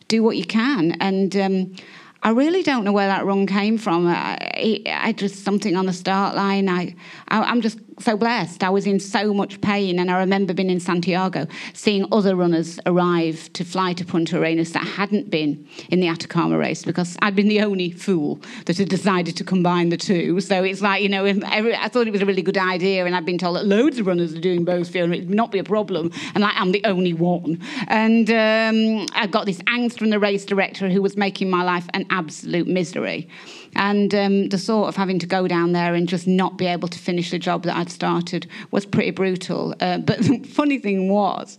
[0.07, 0.93] do what you can.
[0.99, 1.75] And um,
[2.23, 4.07] I really don't know where that run came from.
[4.07, 6.69] I, I just something on the start line.
[6.69, 6.95] I,
[7.27, 8.63] I, I'm just so blessed.
[8.63, 12.79] I was in so much pain, and I remember being in Santiago, seeing other runners
[12.85, 17.35] arrive to fly to Punta Arenas that hadn't been in the Atacama race because I'd
[17.35, 20.39] been the only fool that had decided to combine the two.
[20.41, 23.15] So it's like you know, every, I thought it was a really good idea, and
[23.15, 25.63] I'd been told that loads of runners are doing both, and it'd not be a
[25.63, 26.11] problem.
[26.33, 30.45] And like, I'm the only one, and um, I got this angst from the race
[30.45, 33.29] director who was making my life an absolute misery.
[33.75, 36.87] And um, the thought of having to go down there and just not be able
[36.87, 39.75] to finish the job that I'd started was pretty brutal.
[39.79, 41.57] Uh, but the funny thing was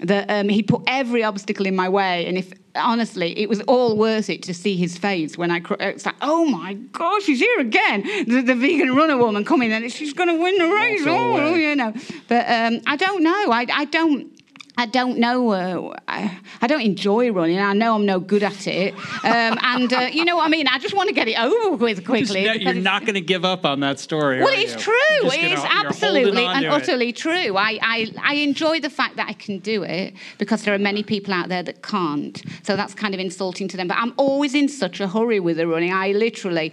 [0.00, 3.96] that um, he put every obstacle in my way, and if honestly, it was all
[3.96, 5.60] worth it to see his face when I.
[5.80, 8.02] It's like, oh my gosh, she's here again.
[8.26, 11.02] The, the vegan runner woman coming, and she's going to win the race.
[11.06, 11.94] Oh, you know.
[12.28, 13.50] But um, I don't know.
[13.50, 14.30] I, I don't.
[14.76, 15.50] I don't know.
[15.50, 17.60] Uh, I, I, don't enjoy running.
[17.60, 18.92] I know I'm no good at it.
[19.22, 20.66] Um, and uh, you know what I mean?
[20.66, 22.42] I just want to get it over with quickly.
[22.60, 24.40] you're not going to give up on that story.
[24.40, 24.80] Well, it's you?
[24.80, 25.30] true.
[25.30, 27.16] It is absolutely and utterly it.
[27.16, 27.56] true.
[27.56, 31.04] I, I, I enjoy the fact that I can do it because there are many
[31.04, 32.42] people out there that can't.
[32.64, 33.86] So that's kind of insulting to them.
[33.86, 35.92] But I'm always in such a hurry with the running.
[35.92, 36.72] I literally,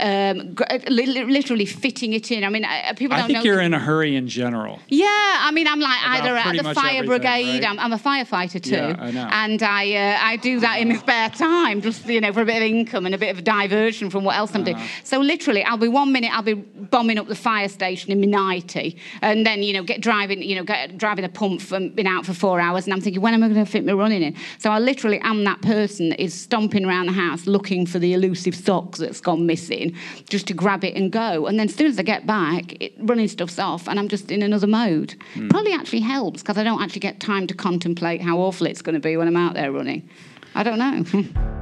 [0.00, 0.56] um,
[0.88, 2.42] literally fitting it in.
[2.42, 4.80] I mean, uh, people don't I think you're in a hurry in general.
[4.88, 5.06] Yeah.
[5.08, 7.64] I mean, I'm like either at the fire brigade right?
[7.64, 10.96] I'm, I'm, a firefighter too, yeah, I and I uh, I do that in my
[10.96, 13.42] spare time, just you know, for a bit of income and a bit of a
[13.42, 14.76] diversion from what else I'm doing.
[14.76, 14.86] Uh-huh.
[15.04, 18.26] So literally, I'll be one minute I'll be bombing up the fire station in my
[18.26, 22.06] nighty, and then you know get driving you know get driving a pump and been
[22.06, 24.22] out for four hours, and I'm thinking when am I going to fit my running
[24.22, 24.36] in?
[24.58, 28.12] So I literally am that person that is stomping around the house looking for the
[28.12, 29.96] elusive socks that's gone missing,
[30.28, 31.46] just to grab it and go.
[31.46, 34.30] And then as soon as I get back, it, running stuff's off, and I'm just
[34.30, 35.14] in another mode.
[35.34, 35.50] Mm.
[35.50, 38.94] Probably actually helps because I don't actually get time to contemplate how awful it's going
[38.94, 40.08] to be when I'm out there running.
[40.54, 41.24] I don't know.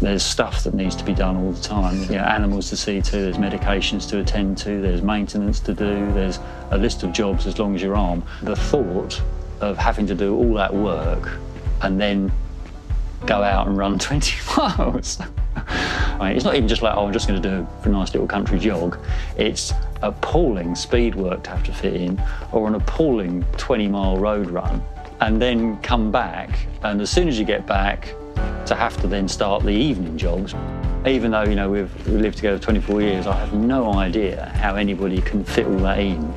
[0.00, 2.00] there's stuff that needs to be done all the time.
[2.02, 6.12] You know, animals to see to, there's medications to attend to, there's maintenance to do,
[6.12, 6.38] there's
[6.70, 8.22] a list of jobs as long as your arm.
[8.42, 9.20] The thought
[9.60, 11.28] of having to do all that work
[11.82, 12.32] and then
[13.26, 15.18] go out and run 20 miles.
[15.56, 18.12] I mean, it's not even just like, oh, I'm just going to do a nice
[18.12, 18.98] little country jog.
[19.36, 24.50] It's appalling speed work to have to fit in, or an appalling 20 mile road
[24.50, 24.82] run,
[25.20, 26.66] and then come back.
[26.82, 28.14] And as soon as you get back,
[28.68, 30.54] to have to then start the evening jogs.
[31.06, 35.20] Even though, you know, we've lived together 24 years, I have no idea how anybody
[35.22, 36.34] can fit all that in.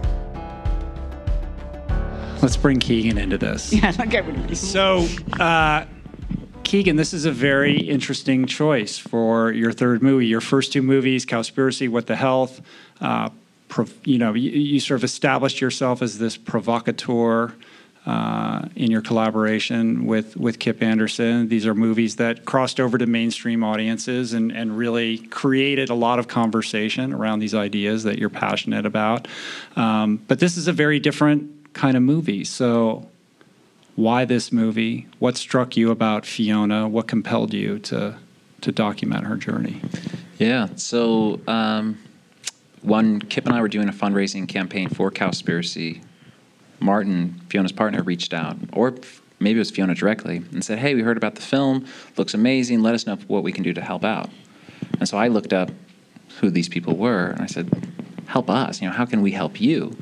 [2.41, 3.73] Let's bring Keegan into this.
[3.81, 5.07] Yeah, I'll get rid of So,
[5.39, 5.85] uh,
[6.63, 10.27] Keegan, this is a very interesting choice for your third movie.
[10.27, 12.61] Your first two movies, Cowspiracy, What the Health,
[13.01, 13.29] uh,
[14.03, 17.53] you know, you, you, sort of established yourself as this provocateur
[18.05, 21.49] uh, in your collaboration with with Kip Anderson.
[21.49, 26.19] These are movies that crossed over to mainstream audiences and and really created a lot
[26.19, 29.27] of conversation around these ideas that you're passionate about.
[29.75, 32.43] Um, but this is a very different kind of movie.
[32.43, 33.07] So,
[33.95, 35.07] why this movie?
[35.19, 36.87] What struck you about Fiona?
[36.87, 38.17] What compelled you to
[38.61, 39.79] to document her journey?
[40.39, 40.69] Yeah.
[40.75, 41.39] So.
[41.47, 41.99] Um
[42.81, 46.03] when Kip and I were doing a fundraising campaign for Cowspiracy,
[46.79, 48.95] Martin, Fiona's partner, reached out, or
[49.39, 51.85] maybe it was Fiona directly, and said, Hey, we heard about the film,
[52.17, 54.29] looks amazing, let us know what we can do to help out.
[54.99, 55.71] And so I looked up
[56.39, 57.69] who these people were, and I said,
[58.27, 59.95] Help us, you know, how can we help you?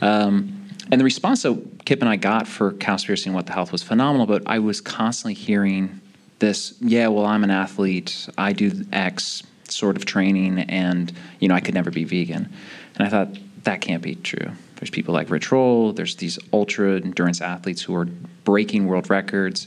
[0.00, 3.72] Um, and the response that Kip and I got for Cowspiracy and What the Health
[3.72, 6.00] was phenomenal, but I was constantly hearing
[6.38, 11.54] this, yeah, well, I'm an athlete, I do X, sort of training, and you know
[11.54, 12.52] I could never be vegan.
[12.96, 14.52] And I thought that can't be true.
[14.76, 15.92] There's people like Rich Roll.
[15.92, 18.04] There's these ultra endurance athletes who are
[18.44, 19.66] breaking world records.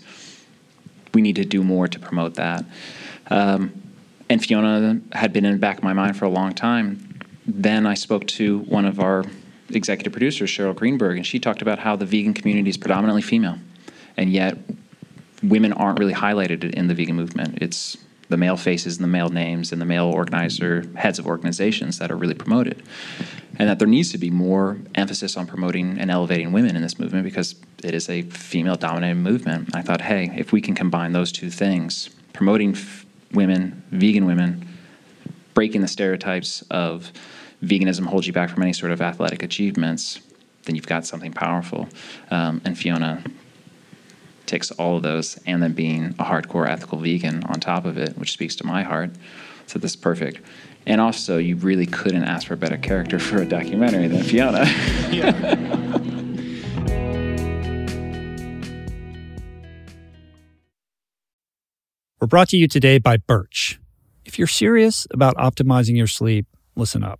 [1.14, 2.64] We need to do more to promote that.
[3.30, 3.82] Um,
[4.30, 7.20] and Fiona had been in the back of my mind for a long time.
[7.48, 9.26] Then I spoke to one of our
[9.70, 13.58] executive producers, Cheryl Greenberg, and she talked about how the vegan community is predominantly female,
[14.18, 14.58] and yet
[15.42, 17.58] women aren't really highlighted in the vegan movement.
[17.62, 17.98] It's
[18.30, 22.12] the male faces and the male names and the male organizer heads of organizations that
[22.12, 22.82] are really promoted.
[23.58, 26.98] And that there needs to be more emphasis on promoting and elevating women in this
[26.98, 29.76] movement because it is a female dominated movement.
[29.76, 34.66] I thought, hey, if we can combine those two things, promoting f- women, vegan women,
[35.54, 37.12] breaking the stereotypes of
[37.64, 40.22] veganism holds you back from any sort of athletic achievements,
[40.64, 41.90] then you've got something powerful.
[42.32, 43.24] Um, and Fiona
[44.50, 48.18] ticks all of those, and then being a hardcore ethical vegan on top of it,
[48.18, 49.12] which speaks to my heart.
[49.68, 50.42] So this is perfect.
[50.88, 54.66] And also, you really couldn't ask for a better character for a documentary than Fiona.
[55.12, 55.98] yeah.
[62.20, 63.80] We're brought to you today by Birch.
[64.26, 67.20] If you're serious about optimizing your sleep, listen up.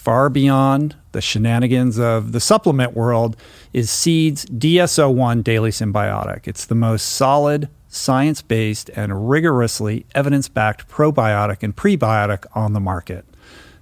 [0.00, 3.36] far beyond the shenanigans of the supplement world
[3.74, 6.48] is Seed's DS-01 Daily Synbiotic.
[6.48, 12.80] It's the most solid, science based, and rigorously evidence backed probiotic and prebiotic on the
[12.80, 13.26] market.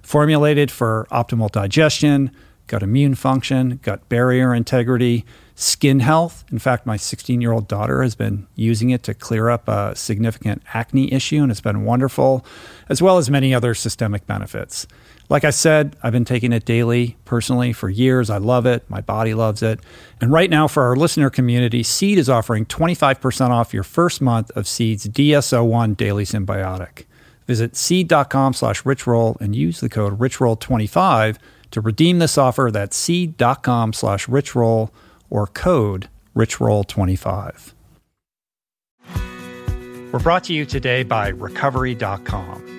[0.01, 2.31] Formulated for optimal digestion,
[2.67, 5.23] gut immune function, gut barrier integrity,
[5.55, 6.43] skin health.
[6.51, 9.95] In fact, my 16 year old daughter has been using it to clear up a
[9.95, 12.45] significant acne issue, and it's been wonderful,
[12.89, 14.85] as well as many other systemic benefits.
[15.29, 18.31] Like I said, I've been taking it daily personally for years.
[18.31, 18.89] I love it.
[18.89, 19.79] My body loves it.
[20.19, 24.49] And right now, for our listener community, Seed is offering 25% off your first month
[24.51, 27.05] of Seed's DS-01 Daily Synbiotic.
[27.45, 31.37] Visit seed.com slash richroll and use the code richroll25
[31.71, 32.69] to redeem this offer.
[32.71, 34.89] That's seed.com slash richroll
[35.29, 37.73] or code richroll25.
[40.11, 42.78] We're brought to you today by recovery.com.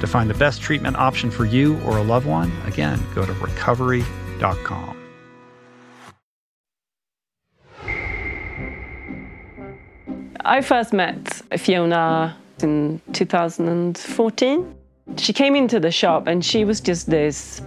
[0.00, 3.32] To find the best treatment option for you or a loved one, again, go to
[3.32, 4.96] recovery.com.
[10.44, 14.74] I first met Fiona in 2014.
[15.16, 17.60] She came into the shop and she was just this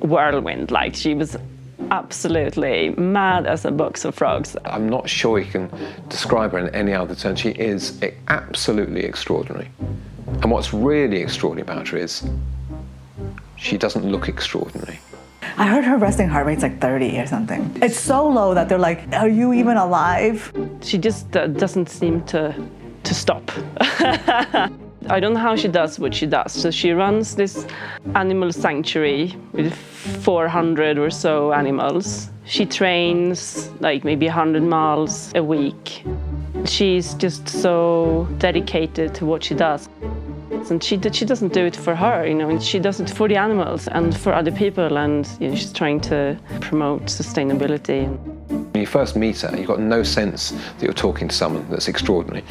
[0.00, 0.70] whirlwind.
[0.70, 1.36] Like she was
[1.90, 4.56] absolutely mad as a box of frogs.
[4.64, 5.70] I'm not sure you can
[6.08, 7.36] describe her in any other term.
[7.36, 7.98] She is
[8.28, 9.70] absolutely extraordinary.
[10.42, 12.24] And what's really extraordinary about her is
[13.56, 14.98] she doesn't look extraordinary.
[15.56, 17.70] I heard her resting heart rate's like 30 or something.
[17.82, 22.22] It's so low that they're like, "Are you even alive?" She just uh, doesn't seem
[22.26, 22.54] to
[23.02, 23.50] to stop.
[25.08, 26.52] I don't know how she does what she does.
[26.52, 27.66] So she runs this
[28.14, 32.30] animal sanctuary with 400 or so animals.
[32.44, 36.04] She trains like maybe 100 miles a week.
[36.64, 39.88] She's just so dedicated to what she does.
[40.70, 43.28] And she, she doesn't do it for her, you know, and she does it for
[43.28, 44.98] the animals and for other people.
[44.98, 48.08] And you know, she's trying to promote sustainability.
[48.48, 51.88] When you first meet her, you've got no sense that you're talking to someone that's
[51.88, 52.44] extraordinary.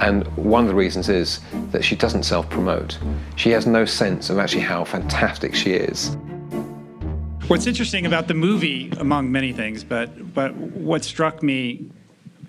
[0.00, 1.40] And one of the reasons is
[1.70, 2.98] that she doesn't self promote.
[3.36, 6.16] She has no sense of actually how fantastic she is.
[7.48, 11.90] What's interesting about the movie, among many things, but but what struck me,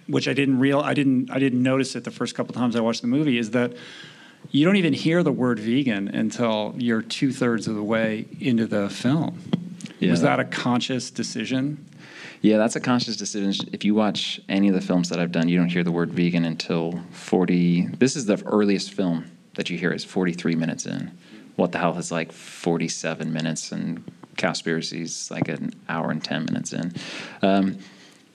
[0.07, 2.81] which I didn't real I didn't I didn't notice it the first couple times I
[2.81, 3.73] watched the movie, is that
[4.51, 8.67] you don't even hear the word vegan until you're two thirds of the way into
[8.67, 9.39] the film.
[9.99, 10.11] Yeah.
[10.11, 11.85] Was that a conscious decision?
[12.41, 13.69] Yeah, that's a conscious decision.
[13.71, 16.11] If you watch any of the films that I've done, you don't hear the word
[16.11, 17.87] vegan until 40.
[17.99, 21.17] This is the earliest film that you hear is 43 minutes in.
[21.55, 24.03] What the Health is like 47 minutes, and
[24.35, 26.91] Cowspiracy's like an hour and 10 minutes in.
[27.41, 27.77] Um,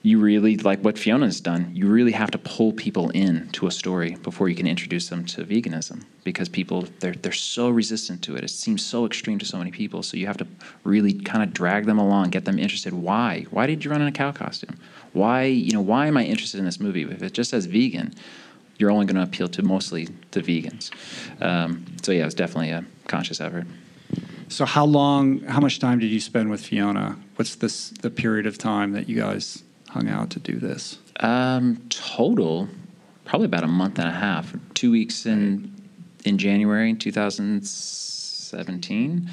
[0.01, 1.71] you really like what Fiona's done.
[1.73, 5.25] You really have to pull people in to a story before you can introduce them
[5.25, 8.43] to veganism because people they're they're so resistant to it.
[8.43, 10.01] It seems so extreme to so many people.
[10.01, 10.47] So you have to
[10.85, 12.93] really kind of drag them along, get them interested.
[12.93, 13.45] Why?
[13.51, 14.77] Why did you run in a cow costume?
[15.11, 17.03] Why you know why am I interested in this movie?
[17.03, 18.13] If it just says vegan,
[18.77, 20.91] you're only going to appeal to mostly the vegans.
[21.41, 23.67] Um, so yeah, it was definitely a conscious effort.
[24.47, 27.17] So how long, how much time did you spend with Fiona?
[27.35, 30.97] What's this the period of time that you guys hung out to do this?
[31.19, 32.67] Um, total,
[33.25, 34.55] probably about a month and a half.
[34.73, 35.75] Two weeks in
[36.25, 39.29] in January 2017,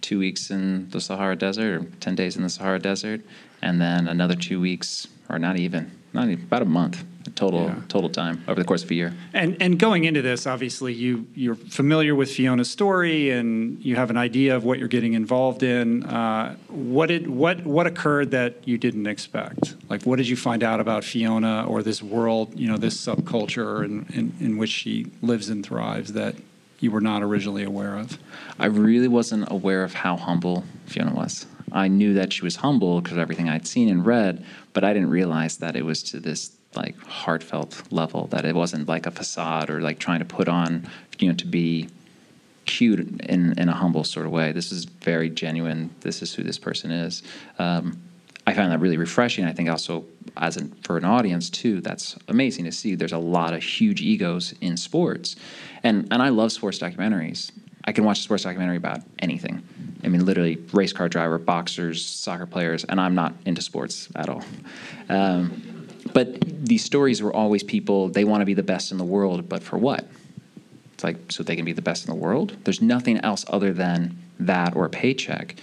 [0.00, 3.20] two weeks in the Sahara Desert, or ten days in the Sahara Desert,
[3.62, 7.04] and then another two weeks, or not even, not even about a month
[7.40, 7.74] total Yeah.
[7.88, 9.10] total time over the course of a year.
[9.32, 13.48] And and going into this, obviously you you're familiar with Fiona's story and
[13.88, 16.04] you have an idea of what you're getting involved in.
[16.04, 19.62] Uh, what did what what occurred that you didn't expect?
[19.92, 23.84] Like what did you find out about Fiona or this world, you know, this subculture
[23.86, 26.34] in, in, in which she lives and thrives that
[26.80, 28.18] you were not originally aware of?
[28.58, 31.46] I really wasn't aware of how humble Fiona was.
[31.72, 34.92] I knew that she was humble because of everything I'd seen and read, but I
[34.94, 39.10] didn't realize that it was to this like heartfelt level that it wasn't like a
[39.10, 41.88] facade or like trying to put on, you know, to be
[42.66, 44.52] cute in in a humble sort of way.
[44.52, 45.90] This is very genuine.
[46.00, 47.22] This is who this person is.
[47.58, 48.00] Um,
[48.46, 49.44] I find that really refreshing.
[49.44, 50.04] I think also
[50.36, 52.94] as an, for an audience too, that's amazing to see.
[52.94, 55.36] There's a lot of huge egos in sports,
[55.82, 57.50] and and I love sports documentaries.
[57.84, 59.62] I can watch a sports documentary about anything.
[60.04, 64.28] I mean, literally, race car driver, boxers, soccer players, and I'm not into sports at
[64.28, 64.44] all.
[65.08, 65.69] Um,
[66.12, 69.48] but these stories were always people they want to be the best in the world,
[69.48, 70.06] but for what?
[70.94, 72.56] It's like so they can be the best in the world.
[72.64, 75.56] There's nothing else other than that or a paycheck,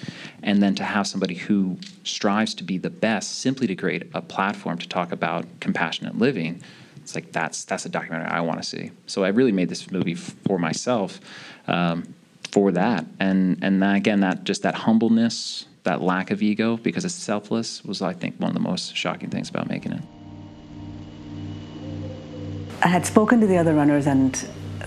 [0.43, 4.21] and then to have somebody who strives to be the best simply to create a
[4.21, 6.61] platform to talk about compassionate living.
[6.97, 8.91] It's like that's that's a documentary I want to see.
[9.05, 11.19] So I really made this movie for myself,
[11.67, 12.15] um,
[12.51, 17.05] for that, and and then again that just that humbleness, that lack of ego because
[17.05, 20.01] it's selfless was I think one of the most shocking things about making it.
[22.81, 24.33] I had spoken to the other runners, and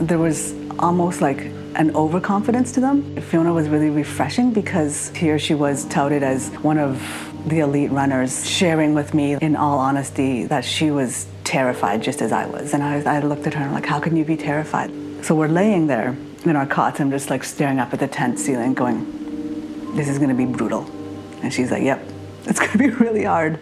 [0.01, 1.41] there was almost like
[1.75, 3.21] an overconfidence to them.
[3.21, 7.03] Fiona was really refreshing because here she was touted as one of
[7.47, 12.31] the elite runners, sharing with me in all honesty that she was terrified just as
[12.31, 12.75] I was.
[12.75, 14.93] And I, I looked at her and I'm like, how can you be terrified?
[15.25, 17.01] So we're laying there in our cots.
[17.01, 20.47] I'm just like staring up at the tent ceiling, going, this is going to be
[20.47, 20.89] brutal.
[21.43, 22.01] And she's like, yep,
[22.45, 23.59] it's going to be really hard.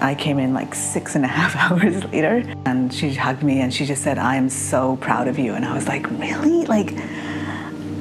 [0.00, 3.72] I came in like six and a half hours later and she hugged me and
[3.72, 5.54] she just said, I am so proud of you.
[5.54, 6.64] And I was like, really?
[6.66, 6.92] Like,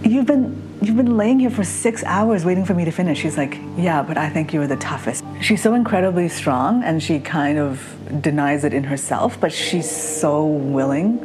[0.03, 0.63] you've been.
[0.81, 3.19] You've been laying here for six hours waiting for me to finish.
[3.19, 5.23] She's like, Yeah, but I think you were the toughest.
[5.41, 10.45] She's so incredibly strong and she kind of denies it in herself, but she's so
[10.45, 11.17] willing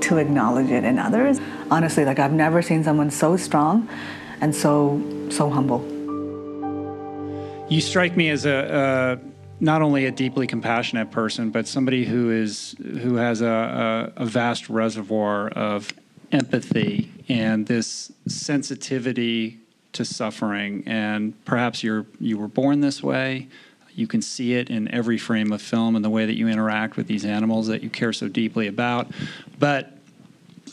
[0.00, 1.38] to acknowledge it in others.
[1.70, 3.88] Honestly, like I've never seen someone so strong
[4.40, 5.00] and so
[5.30, 5.84] so humble.
[7.68, 9.18] You strike me as a,
[9.60, 14.26] not only a deeply compassionate person, but somebody who is who has a, a, a
[14.26, 15.92] vast reservoir of
[16.32, 19.58] empathy and this sensitivity
[19.92, 20.82] to suffering.
[20.86, 23.48] And perhaps you're you were born this way.
[23.94, 26.96] You can see it in every frame of film and the way that you interact
[26.96, 29.06] with these animals that you care so deeply about.
[29.58, 29.92] But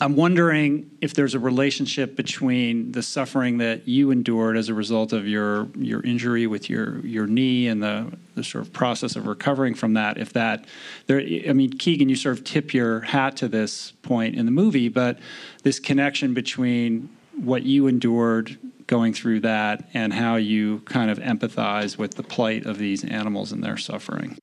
[0.02, 5.12] I'm wondering if there's a relationship between the suffering that you endured as a result
[5.12, 9.28] of your your injury with your your knee and the the sort of process of
[9.28, 10.18] recovering from that.
[10.18, 10.64] If that
[11.06, 14.52] there, I mean, Keegan, you sort of tip your hat to this point in the
[14.52, 15.20] movie, but
[15.62, 21.96] this connection between what you endured going through that and how you kind of empathize
[21.96, 24.36] with the plight of these animals and their suffering.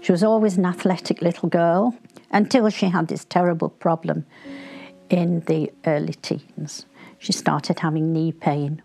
[0.00, 1.94] She was always an athletic little girl
[2.30, 4.26] until she had this terrible problem
[5.10, 6.86] in the early teens.
[7.18, 8.82] She started having knee pain.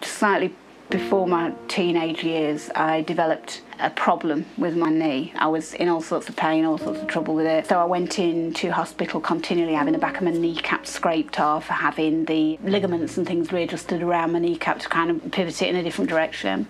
[0.00, 0.54] Slightly
[0.90, 5.32] before my teenage years, I developed a problem with my knee.
[5.36, 7.66] I was in all sorts of pain, all sorts of trouble with it.
[7.66, 12.24] So I went into hospital continually having the back of my kneecap scraped off, having
[12.24, 15.82] the ligaments and things readjusted around my kneecap to kind of pivot it in a
[15.82, 16.66] different direction.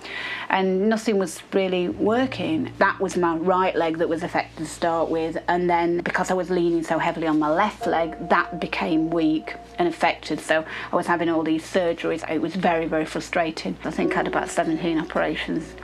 [0.48, 2.72] And nothing was really working.
[2.78, 5.36] That was my right leg that was affected to start with.
[5.48, 9.54] And then because I was leaning so heavily on my left leg, that became weak
[9.78, 10.40] and affected.
[10.40, 12.28] So I was having all these surgeries.
[12.30, 13.76] It was very, very frustrating.
[13.84, 15.74] I think I had about 17 operations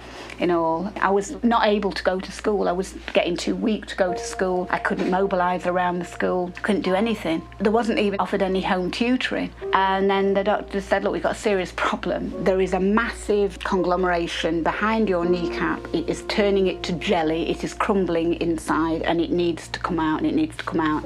[0.40, 0.92] in all.
[1.00, 2.68] I was not able to go to school.
[2.68, 4.66] I was getting too weak to go to school.
[4.70, 7.46] I couldn't mobilise around the school, couldn't do anything.
[7.58, 9.52] There wasn't even offered any home tutoring.
[9.72, 12.44] And then the doctor said, Look, we've got a serious problem.
[12.44, 15.80] There is a massive conglomeration behind your kneecap.
[15.94, 20.00] It is turning it to jelly, it is crumbling inside, and it needs to come
[20.00, 21.04] out, and it needs to come out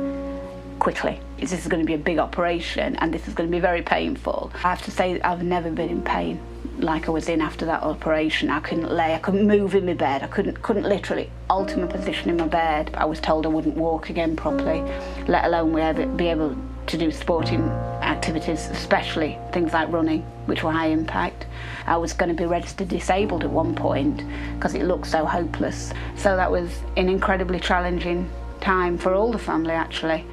[0.78, 1.20] quickly.
[1.38, 3.82] This is going to be a big operation and this is going to be very
[3.82, 4.50] painful.
[4.54, 6.40] I have to say, I've never been in pain
[6.78, 8.50] like I was in after that operation.
[8.50, 11.86] I couldn't lay, I couldn't move in my bed, I couldn't couldn't literally alter my
[11.86, 12.90] position in my bed.
[12.94, 14.80] I was told I wouldn't walk again properly,
[15.28, 16.56] let alone be able
[16.86, 17.62] to do sporting
[18.02, 21.46] activities, especially things like running, which were high impact.
[21.86, 24.22] I was going to be registered disabled at one point
[24.54, 25.92] because it looked so hopeless.
[26.16, 30.24] So that was an incredibly challenging time for all the family actually.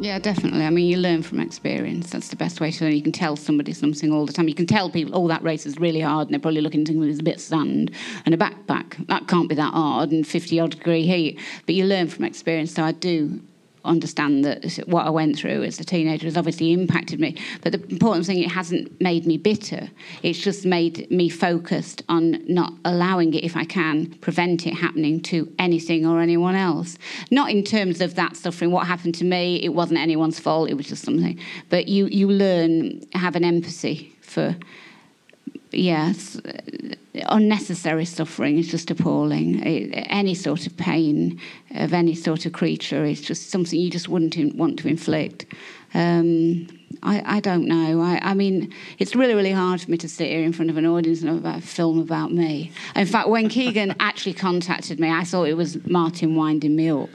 [0.00, 0.64] Yeah, definitely.
[0.64, 2.10] I mean, you learn from experience.
[2.10, 2.94] That's the best way to learn.
[2.94, 4.46] You can tell somebody something all the time.
[4.46, 6.86] You can tell people, oh, that race is really hard, and they're probably looking at
[6.86, 7.90] something with a bit of sand
[8.24, 9.04] and a backpack.
[9.08, 11.40] That can't be that hard in 50 odd degree heat.
[11.66, 12.72] But you learn from experience.
[12.72, 13.40] So I do
[13.84, 17.36] understand that what I went through as a teenager has obviously impacted me.
[17.62, 19.88] But the important thing, it hasn't made me bitter.
[20.22, 25.20] It's just made me focused on not allowing it, if I can, prevent it happening
[25.22, 26.98] to anything or anyone else.
[27.30, 28.70] Not in terms of that suffering.
[28.70, 30.70] What happened to me, it wasn't anyone's fault.
[30.70, 31.38] It was just something.
[31.70, 34.56] But you you learn have an empathy for
[35.72, 36.40] yes,
[37.26, 39.62] unnecessary suffering is just appalling.
[39.62, 41.40] any sort of pain
[41.74, 45.46] of any sort of creature is just something you just wouldn't want to inflict.
[45.94, 46.66] Um,
[47.02, 48.02] I, I, don't know.
[48.02, 50.76] I, I, mean, it's really, really hard for me to sit here in front of
[50.76, 52.72] an audience and have a film about me.
[52.94, 57.08] In fact, when Keegan actually contacted me, I thought it was Martin winding me up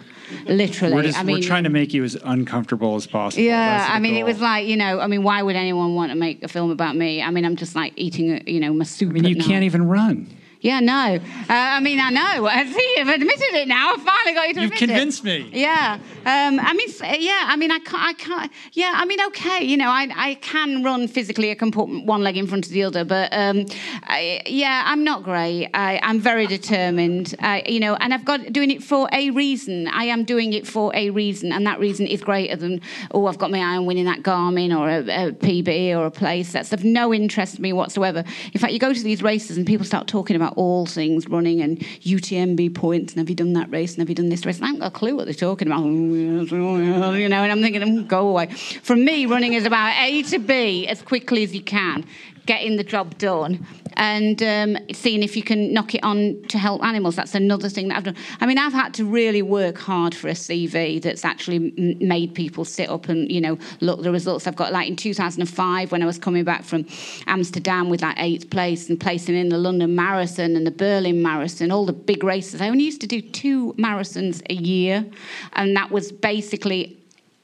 [0.46, 0.96] literally.
[0.96, 3.44] We're, just, I mean, we're trying to make you as uncomfortable as possible.
[3.44, 4.22] Yeah, I mean, goal.
[4.22, 6.72] it was like you know, I mean, why would anyone want to make a film
[6.72, 7.22] about me?
[7.22, 9.10] I mean, I'm just like eating, you know, my soup.
[9.10, 9.48] I mean, you night.
[9.48, 10.28] can't even run.
[10.64, 10.94] Yeah, no.
[10.94, 12.46] Uh, I mean, I know.
[12.48, 13.94] I see you've admitted it now.
[13.94, 15.52] I've finally got you to You've admit convinced it.
[15.52, 15.60] me.
[15.60, 16.00] Yeah.
[16.26, 16.88] Um, I mean,
[17.20, 17.48] yeah.
[17.50, 18.02] I mean, I can't.
[18.02, 18.52] I can't.
[18.72, 18.94] Yeah.
[18.96, 19.62] I mean, okay.
[19.62, 21.52] You know, I I can run physically.
[21.52, 23.66] I can put one leg in front of the other, but um,
[24.04, 25.70] I, yeah, I'm not great.
[25.74, 27.36] I, I'm very determined.
[27.40, 29.90] I, you know, and I've got doing it for a reason.
[29.90, 32.80] I am doing it for a reason, and that reason is greater than
[33.12, 36.12] oh, I've got my eye on winning that Garmin or a, a PB or a
[36.12, 36.54] place.
[36.54, 38.24] That's of no interest to me whatsoever.
[38.54, 41.62] In fact, you go to these races and people start talking about all things running
[41.62, 44.58] and UTMB points and have you done that race and have you done this race?
[44.58, 45.84] And I haven't got a clue what they're talking about.
[45.84, 48.48] You know, and I'm thinking, go away.
[48.48, 52.06] For me, running is about A to B as quickly as you can,
[52.46, 53.66] getting the job done
[53.96, 57.16] and um, seeing if you can knock it on to help animals.
[57.16, 58.16] That's another thing that I've done.
[58.42, 62.34] I mean, I've had to really work hard for a CV that's actually m- made
[62.34, 64.72] people sit up and you know look the results I've got.
[64.72, 66.86] Like in 2005, when I was coming back from
[67.28, 71.72] Amsterdam with like eighth place and placing in the London Marathon and the Berlin Marathon,
[71.72, 72.62] all the big races.
[72.62, 75.06] I only used to do two marathons a year,
[75.54, 76.98] and that was basically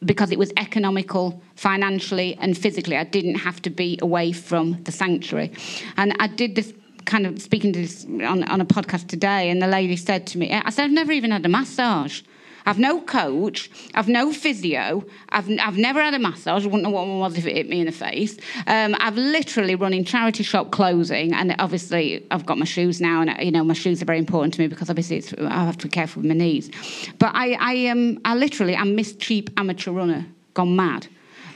[0.06, 2.96] because it was economical financially and physically.
[2.96, 5.52] I didn't have to be away from the sanctuary.
[5.98, 6.74] And I did this
[7.06, 10.38] kind of speaking to this on, on a podcast today, and the lady said to
[10.38, 12.22] me, I said, I've never even had a massage.
[12.66, 13.70] I've no coach.
[13.96, 15.04] I've no physio.
[15.30, 16.64] I've, I've never had a massage.
[16.64, 18.38] I wouldn't know what one was if it hit me in the face.
[18.68, 23.22] Um, I've literally run in charity shop clothing, and obviously I've got my shoes now,
[23.22, 25.88] and you know my shoes are very important to me because obviously I have to
[25.88, 26.70] be careful with my knees.
[27.20, 31.08] But I, I, um, I literally am Miss Cheap Amateur Runner, gone mad.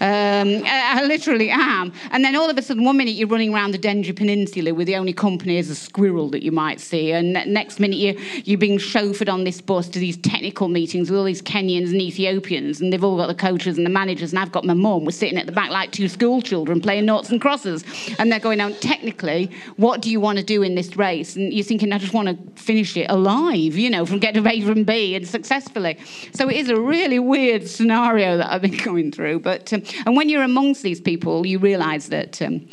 [0.04, 1.94] Um, I, I, literally am.
[2.12, 4.86] And then all of a sudden, one minute you're running around the Dengie Peninsula with
[4.86, 8.58] the only company as a squirrel that you might see, and next minute you, you're
[8.58, 12.82] being chauffeured on this bus to these technical meetings with all these Kenyans and Ethiopians,
[12.82, 15.06] and they've all got the coaches and the managers, and I've got my mum.
[15.06, 17.86] We're sitting at the back like two school children playing noughts and crosses,
[18.20, 21.54] and they're going, "Now, technically, what do you want to do in this race?" And
[21.54, 24.60] you're thinking, "I just want to finish it alive, you know, from get to A
[24.60, 25.98] from B and successfully."
[26.34, 29.72] So it is a really weird scenario that I've been going through, but.
[29.72, 32.42] Um, and when you're amongst these people, you realise that.
[32.42, 32.68] Um,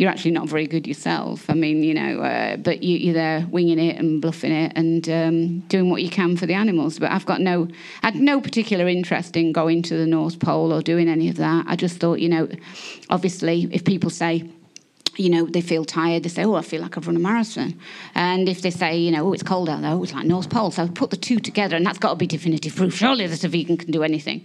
[0.00, 1.44] you're actually not very good yourself.
[1.50, 5.06] I mean, you know, uh, but you, are there winging it and bluffing it and
[5.10, 6.98] um, doing what you can for the animals.
[6.98, 7.68] But I've got no,
[8.02, 11.36] I had no particular interest in going to the North Pole or doing any of
[11.36, 11.66] that.
[11.68, 12.48] I just thought, you know,
[13.10, 14.48] obviously, if people say,
[15.18, 17.78] you know, they feel tired, they say, Oh, I feel like I've run a marathon.
[18.14, 20.50] And if they say, you know, oh, it's cold out there, oh, it's like North
[20.50, 20.70] Pole.
[20.70, 23.48] So put the two together, and that's got to be definitive proof, surely, that a
[23.48, 24.44] vegan can do anything.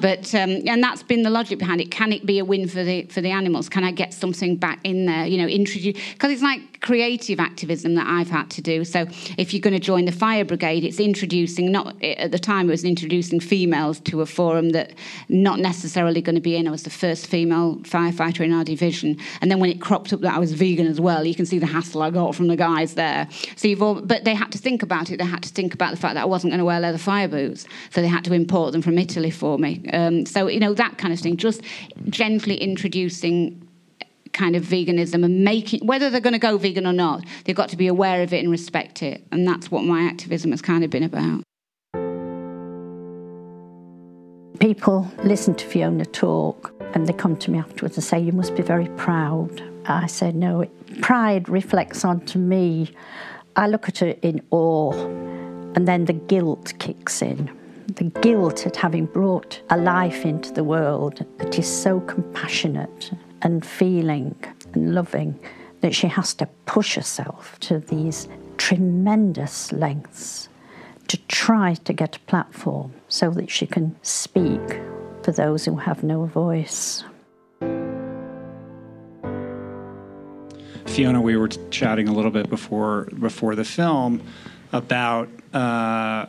[0.00, 1.90] But um, and that's been the logic behind it.
[1.90, 3.68] Can it be a win for the for the animals?
[3.68, 5.26] Can I get something back in there?
[5.26, 8.84] You know, introduce because it's like creative activism that I've had to do.
[8.84, 9.06] So
[9.36, 12.72] if you're going to join the fire brigade, it's introducing not at the time it
[12.72, 14.94] was introducing females to a forum that
[15.28, 16.66] not necessarily going to be in.
[16.66, 20.20] I was the first female firefighter in our division, and then when it cropped up
[20.22, 22.56] that I was vegan as well, you can see the hassle I got from the
[22.56, 23.28] guys there.
[23.56, 25.18] So you've all, but they had to think about it.
[25.18, 27.28] They had to think about the fact that I wasn't going to wear leather fire
[27.28, 29.84] boots, so they had to import them from Italy for me.
[29.92, 31.62] Um, so, you know, that kind of thing, just
[32.08, 33.66] gently introducing
[34.32, 37.68] kind of veganism and making whether they're going to go vegan or not they've got
[37.68, 39.24] to be aware of it and respect it.
[39.32, 41.42] And that's what my activism has kind of been about.
[44.60, 48.54] People listen to fiona talk and they come to me afterwards and say you must
[48.54, 49.62] be very proud.
[49.86, 50.66] I say no
[51.00, 52.92] pride reflects onto me.
[53.56, 54.92] I look at it in awe.
[55.74, 57.50] And then the guilt kicks in.
[57.94, 63.12] The guilt at having brought a life into the world that is so compassionate
[63.42, 64.34] and feeling
[64.74, 65.38] and loving
[65.80, 68.28] that she has to push herself to these
[68.58, 70.48] tremendous lengths
[71.08, 74.80] to try to get a platform so that she can speak
[75.22, 77.04] for those who have no voice.
[80.86, 84.22] Fiona, we were chatting a little bit before before the film
[84.72, 86.26] about uh,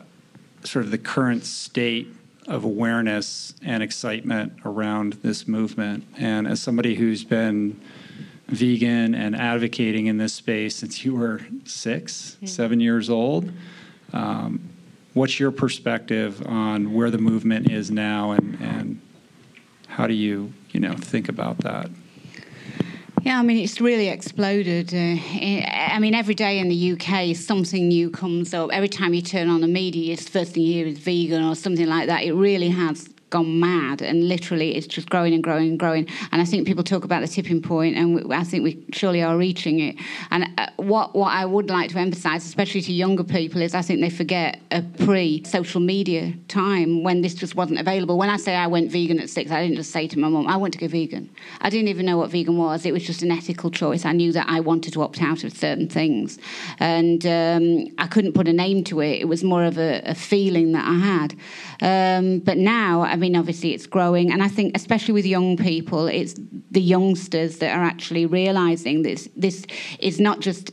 [0.64, 2.08] sort of the current state
[2.46, 6.04] of awareness and excitement around this movement.
[6.18, 7.80] And as somebody who's been
[8.48, 12.48] vegan and advocating in this space since you were six, yeah.
[12.48, 13.50] seven years old,
[14.12, 14.68] um,
[15.14, 19.00] what's your perspective on where the movement is now and, and
[19.86, 21.90] how do you, you know, think about that?
[23.24, 24.92] Yeah, I mean, it's really exploded.
[24.92, 28.70] Uh, I mean, every day in the UK, something new comes up.
[28.72, 31.54] Every time you turn on the media, the first thing you hear is vegan or
[31.54, 32.24] something like that.
[32.24, 36.06] It really has gone mad and literally it's just growing and growing and growing.
[36.30, 39.36] And i think people talk about the tipping point and i think we surely are
[39.36, 39.96] reaching it.
[40.30, 43.82] And uh, what what i would like to emphasize especially to younger people is i
[43.82, 48.16] think they forget a pre social media time when this just wasn't available.
[48.18, 50.46] When i say i went vegan at 6 i didn't just say to my mum
[50.46, 51.28] i want to go vegan.
[51.60, 52.86] I didn't even know what vegan was.
[52.86, 54.04] It was just an ethical choice.
[54.04, 56.38] I knew that i wanted to opt out of certain things.
[56.78, 57.64] And um,
[57.98, 59.14] i couldn't put a name to it.
[59.22, 61.30] It was more of a, a feeling that i had.
[61.90, 66.06] Um, but now i mean, obviously it's growing, and I think especially with young people,
[66.06, 66.34] it's
[66.70, 69.28] the youngsters that are actually realizing this.
[69.36, 69.64] This
[69.98, 70.72] is not just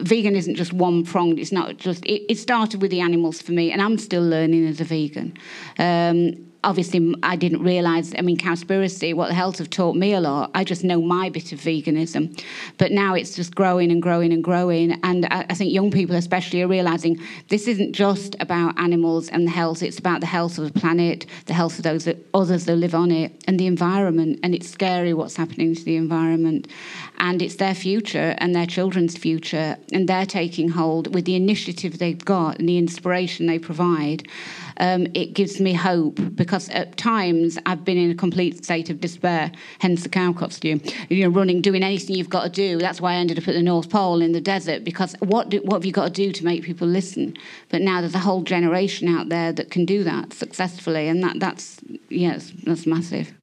[0.00, 1.38] vegan isn't just one pronged.
[1.38, 2.04] It's not just.
[2.04, 5.36] It, it, started with the animals for me, and I'm still learning as a vegan.
[5.78, 9.14] Um, obviously I didn't realise, I mean, Cowspiracy.
[9.14, 10.50] what the health have taught me a lot.
[10.54, 12.38] I just know my bit of veganism.
[12.76, 15.00] But now it's just growing and growing and growing.
[15.02, 19.46] And I, I think young people especially are realising this isn't just about animals and
[19.46, 22.66] the health, it's about the health of the planet, the health of those that, others
[22.66, 24.38] that live on it, and the environment.
[24.42, 26.68] And it's scary what's happening to the environment.
[27.18, 29.78] And it's their future and their children's future.
[29.90, 34.28] And they're taking hold with the initiative they've got and the inspiration they provide
[34.78, 39.00] um, it gives me hope because at times I've been in a complete state of
[39.00, 40.80] despair, hence the cow costume.
[41.08, 42.78] You know, running, doing anything you've got to do.
[42.78, 45.58] That's why I ended up at the North Pole in the desert because what, do,
[45.64, 47.36] what have you got to do to make people listen?
[47.68, 51.40] But now there's a whole generation out there that can do that successfully, and that,
[51.40, 53.37] that's, yes, that's massive.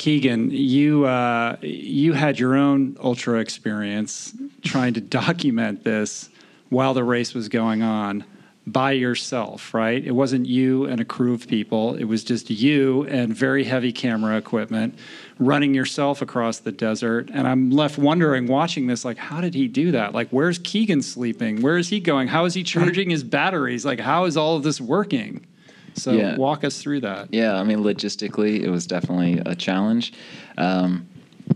[0.00, 4.32] Keegan, you uh, you had your own ultra experience
[4.62, 6.30] trying to document this
[6.70, 8.24] while the race was going on
[8.66, 10.02] by yourself, right?
[10.02, 11.96] It wasn't you and a crew of people.
[11.96, 14.98] It was just you and very heavy camera equipment
[15.38, 17.28] running yourself across the desert.
[17.30, 20.14] And I'm left wondering, watching this, like, how did he do that?
[20.14, 21.60] Like, where's Keegan sleeping?
[21.60, 22.28] Where is he going?
[22.28, 23.84] How is he charging his batteries?
[23.84, 25.46] Like, how is all of this working?
[25.94, 26.36] So yeah.
[26.36, 27.32] walk us through that.
[27.32, 30.12] Yeah, I mean, logistically, it was definitely a challenge.
[30.56, 31.08] Um,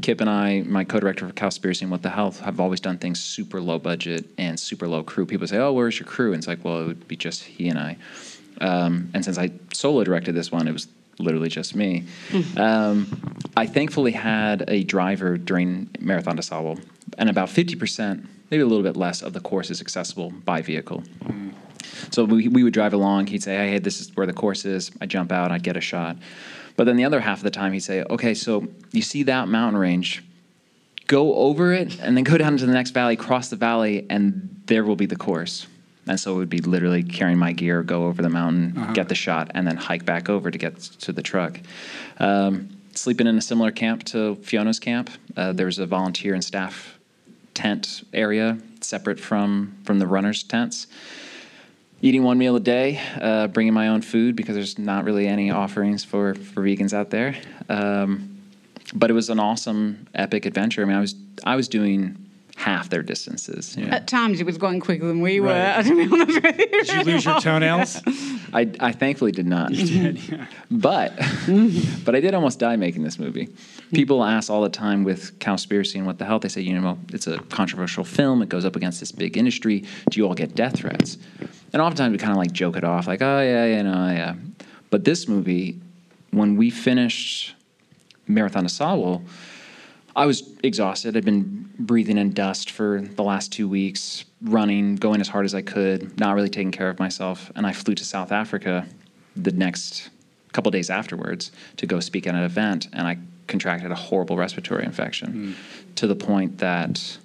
[0.03, 3.22] Kip and I, my co-director for Cowspiracy and What the Health, have always done things
[3.22, 5.24] super low budget and super low crew.
[5.24, 7.68] People say, "Oh, where's your crew?" And it's like, well, it would be just he
[7.68, 7.97] and I.
[8.61, 12.05] Um, and since I solo directed this one, it was literally just me.
[12.57, 16.80] Um, I thankfully had a driver during Marathon des Sables,
[17.18, 20.61] and about fifty percent, maybe a little bit less, of the course is accessible by
[20.61, 21.03] vehicle.
[21.24, 21.53] Mm.
[22.11, 23.26] So we, we would drive along.
[23.28, 24.91] He'd say, hey, this is where the course is.
[25.01, 26.16] I jump out, I'd get a shot.
[26.76, 29.49] But then the other half of the time, he'd say, okay, so you see that
[29.49, 30.24] mountain range,
[31.07, 34.62] go over it and then go down to the next valley, cross the valley, and
[34.66, 35.66] there will be the course.
[36.07, 38.93] And so it would be literally carrying my gear, go over the mountain, Uh-huh.
[38.93, 41.61] get the shot, and then hike back over to get to the truck.
[42.18, 45.11] Um, sleeping in a similar camp to Fiona's camp.
[45.37, 46.99] Uh, there was a volunteer and staff
[47.55, 50.87] tent area separate from from the runners' tents.
[52.03, 55.51] Eating one meal a day, uh, bringing my own food because there's not really any
[55.51, 57.34] offerings for for vegans out there.
[57.68, 58.42] Um,
[58.95, 60.82] but it was an awesome, epic adventure.
[60.82, 61.14] I mean, I was
[61.45, 62.18] I was doing
[62.57, 63.76] half their distances.
[63.76, 63.90] you know.
[63.90, 65.49] At times, it was going quicker than we were.
[65.49, 65.84] Right.
[65.84, 66.66] To be honest with you.
[66.84, 68.01] Did you lose your toenails?
[68.53, 69.72] I, I thankfully did not.
[70.70, 71.16] But
[72.05, 73.49] but I did almost die making this movie.
[73.92, 76.99] People ask all the time with Cowspiracy and What the Health they say, you know,
[77.12, 78.42] it's a controversial film.
[78.42, 79.84] It goes up against this big industry.
[80.11, 81.18] Do you all get death threats?
[81.74, 84.34] And oftentimes we kind of like joke it off, like, oh yeah, yeah, no, yeah.
[84.90, 85.80] But this movie,
[86.30, 87.56] when we finished
[88.28, 89.22] Marathon des Sables,
[90.14, 91.16] I was exhausted.
[91.16, 95.52] I'd been breathing in dust for the last two weeks, running, going as hard as
[95.52, 97.50] I could, not really taking care of myself.
[97.56, 98.86] And I flew to South Africa
[99.34, 100.10] the next
[100.52, 103.18] couple days afterwards to go speak at an event, and I
[103.48, 105.52] contracted a horrible respiratory infection hmm.
[105.96, 107.18] to the point that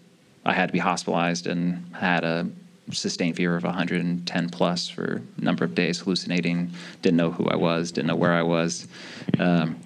[0.43, 2.47] I had to be hospitalized and had a
[2.91, 6.71] sustained fever of 110 plus for a number of days, hallucinating,
[7.01, 8.87] didn't know who I was, didn't know where I was.
[9.37, 9.79] Um,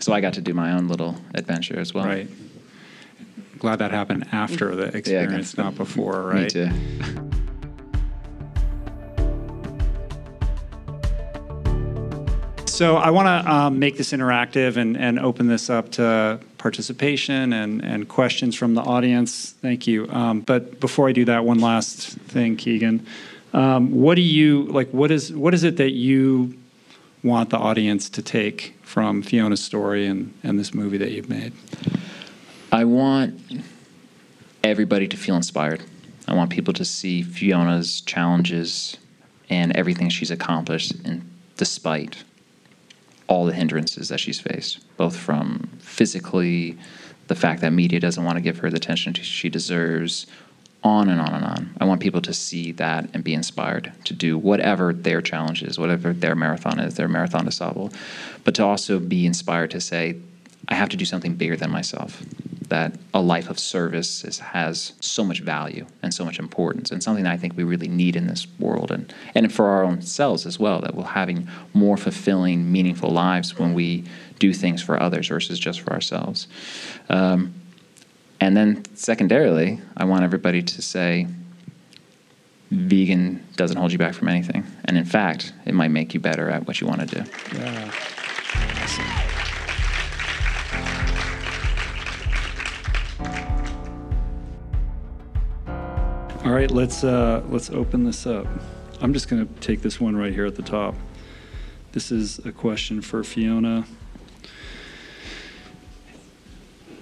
[0.00, 2.06] so I got to do my own little adventure as well.
[2.06, 2.28] Right.
[3.58, 6.54] Glad that happened after the experience, not before, right?
[6.54, 6.70] Me too.
[12.66, 17.52] So I want to um, make this interactive and, and open this up to participation
[17.52, 19.50] and, and questions from the audience.
[19.60, 20.08] Thank you.
[20.08, 23.06] Um, but before I do that, one last thing, Keegan.
[23.52, 24.88] Um, what do you like?
[24.88, 26.56] What is what is it that you
[27.22, 31.52] want the audience to take from Fiona's story and, and this movie that you've made?
[32.72, 33.38] I want
[34.62, 35.82] everybody to feel inspired.
[36.26, 38.96] I want people to see Fiona's challenges
[39.50, 42.24] and everything she's accomplished, and despite
[43.26, 46.76] all the hindrances that she's faced, both from physically,
[47.28, 50.26] the fact that media doesn't want to give her the attention she deserves,
[50.84, 51.74] on and on and on.
[51.80, 55.78] I want people to see that and be inspired to do whatever their challenge is,
[55.78, 57.92] whatever their marathon is, their Marathon des Sables,
[58.44, 60.16] but to also be inspired to say,
[60.68, 62.22] I have to do something bigger than myself.
[62.68, 67.02] That a life of service is, has so much value and so much importance, and
[67.02, 70.00] something that I think we really need in this world, and and for our own
[70.02, 70.80] selves as well.
[70.80, 74.04] That we're having more fulfilling, meaningful lives when we
[74.38, 76.48] do things for others versus just for ourselves.
[77.08, 77.54] Um,
[78.40, 81.26] and then, secondarily, I want everybody to say,
[82.70, 86.50] vegan doesn't hold you back from anything, and in fact, it might make you better
[86.50, 87.30] at what you want to do.
[87.56, 89.23] Yeah.
[96.44, 98.46] All right, let's uh, let's open this up.
[99.00, 100.94] I'm just going to take this one right here at the top.
[101.92, 103.86] This is a question for Fiona.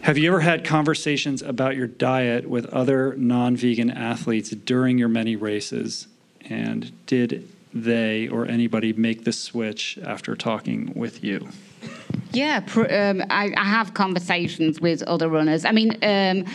[0.03, 5.35] Have you ever had conversations about your diet with other non-vegan athletes during your many
[5.35, 6.07] races?
[6.49, 11.49] And did they or anybody make the switch after talking with you?
[12.33, 15.67] Yeah, um, I, I have conversations with other runners.
[15.67, 16.47] I mean, um,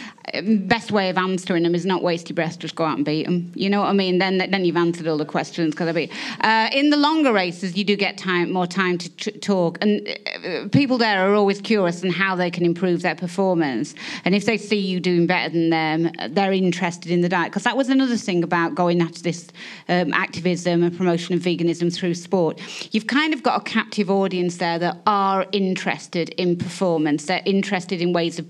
[0.68, 3.26] best way of answering them is not waste your breath, just go out and beat
[3.26, 3.52] them.
[3.56, 4.18] You know what I mean?
[4.18, 5.76] Then then you've answered all the questions.
[5.76, 6.10] Cause I mean,
[6.41, 10.08] uh, in the longer races, you do get time more time to t- talk, and
[10.45, 13.93] uh, people there are always curious on how they can improve their performance.
[14.26, 17.52] And if they see you doing better than them, they're interested in the diet.
[17.52, 19.48] Because that was another thing about going after this
[19.89, 22.60] um, activism and promotion of veganism through sport.
[22.93, 27.25] You've kind of got a captive audience there that are interested in performance.
[27.25, 28.47] They're interested in ways of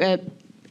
[0.00, 0.18] uh,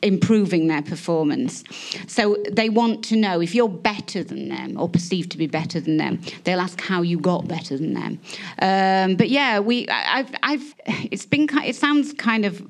[0.02, 1.64] improving their performance.
[2.08, 5.80] So they want to know if you're better than them or perceived to be better
[5.80, 6.22] than them.
[6.44, 8.20] They'll ask how you got better than them.
[8.62, 12.66] Um, but yeah, we I've I've it's been it sounds kind of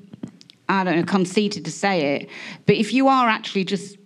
[0.68, 2.28] I don't know conceited to say it,
[2.66, 3.96] but if you are actually just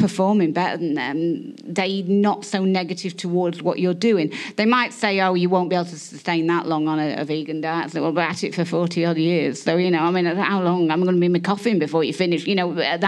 [0.00, 4.32] performing better than them, they not so negative towards what you're doing.
[4.56, 7.24] They might say, "Oh, you won't be able to sustain that long on a, a
[7.24, 9.62] vegan diet." So, well, but at it for forty odd years.
[9.62, 10.90] So you know, I mean, how long?
[10.90, 12.46] I'm going to be in my coffin before you finish.
[12.46, 13.02] You know that.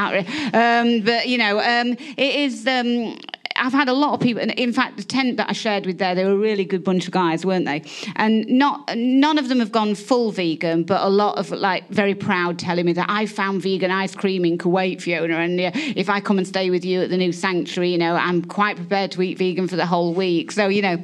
[0.55, 2.67] Um, but you know, um, it is.
[2.67, 3.17] Um,
[3.63, 5.99] I've had a lot of people, and in fact, the tent that I shared with
[5.99, 7.85] there, they were a really good bunch of guys, weren't they?
[8.17, 12.17] And not none of them have gone full vegan, but a lot of like very
[12.17, 16.11] proud telling me that I found vegan ice cream in Kuwait, Fiona, and uh, if
[16.11, 19.13] I come and stay with you at the new sanctuary, you know, I'm quite prepared
[19.13, 20.51] to eat vegan for the whole week.
[20.51, 20.99] So you know,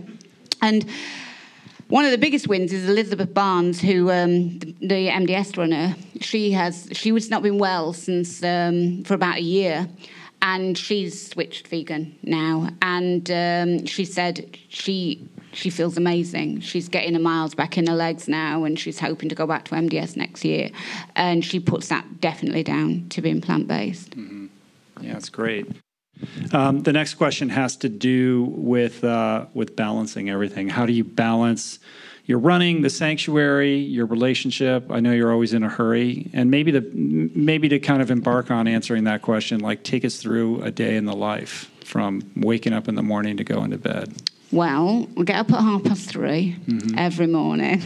[0.60, 0.84] and
[1.86, 5.94] one of the biggest wins is Elizabeth Barnes, who um, the, the, MDS runner.
[6.20, 9.88] She has she was not been well since um, for about a year,
[10.42, 12.68] and she's switched vegan now.
[12.82, 16.60] And um, she said she she feels amazing.
[16.60, 19.64] She's getting her miles back in her legs now, and she's hoping to go back
[19.66, 20.70] to MDS next year.
[21.16, 24.10] And she puts that definitely down to being plant based.
[24.10, 24.46] Mm-hmm.
[25.00, 25.66] Yeah, that's great.
[26.52, 30.68] Um, the next question has to do with uh, with balancing everything.
[30.68, 31.78] How do you balance
[32.28, 34.90] your running, the sanctuary, your relationship?
[34.90, 38.50] I know you're always in a hurry, and maybe the maybe to kind of embark
[38.50, 42.74] on answering that question, like take us through a day in the life from waking
[42.74, 44.14] up in the morning to going to bed.
[44.52, 46.98] Well, we get up at half past 3 mm-hmm.
[46.98, 47.82] every morning,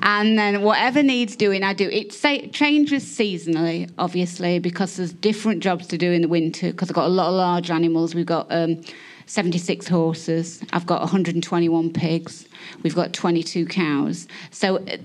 [0.00, 1.88] and then whatever needs doing, I do.
[1.90, 2.10] It
[2.52, 6.70] changes seasonally, obviously, because there's different jobs to do in the winter.
[6.70, 8.14] Because I've got a lot of large animals.
[8.14, 8.82] We've got um,
[9.26, 10.62] 76 horses.
[10.72, 12.48] I've got 121 pigs.
[12.82, 14.26] We've got 22 cows.
[14.50, 14.96] So uh,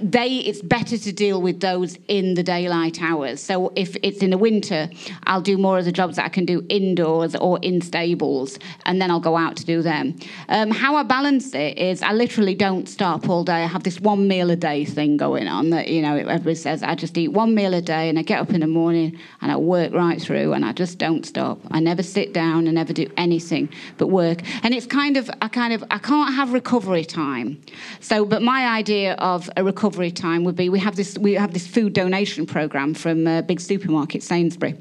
[0.00, 3.42] they, it's better to deal with those in the daylight hours.
[3.42, 4.88] So if it's in the winter,
[5.24, 9.00] I'll do more of the jobs that I can do indoors or in stables, and
[9.00, 10.16] then I'll go out to do them.
[10.48, 13.62] Um, how I balance it is I literally don't stop all day.
[13.64, 16.82] I have this one meal a day thing going on that, you know, everybody says
[16.82, 19.50] I just eat one meal a day and I get up in the morning and
[19.52, 21.60] I work right through and I just don't stop.
[21.70, 24.42] I never sit down and never do anything but work.
[24.64, 27.60] And it's kind of, I kind of, I can't have recovery time.
[28.00, 31.52] So, but my idea of a recovery time would be we have this we have
[31.52, 34.76] this food donation program from a big supermarket, Sainsbury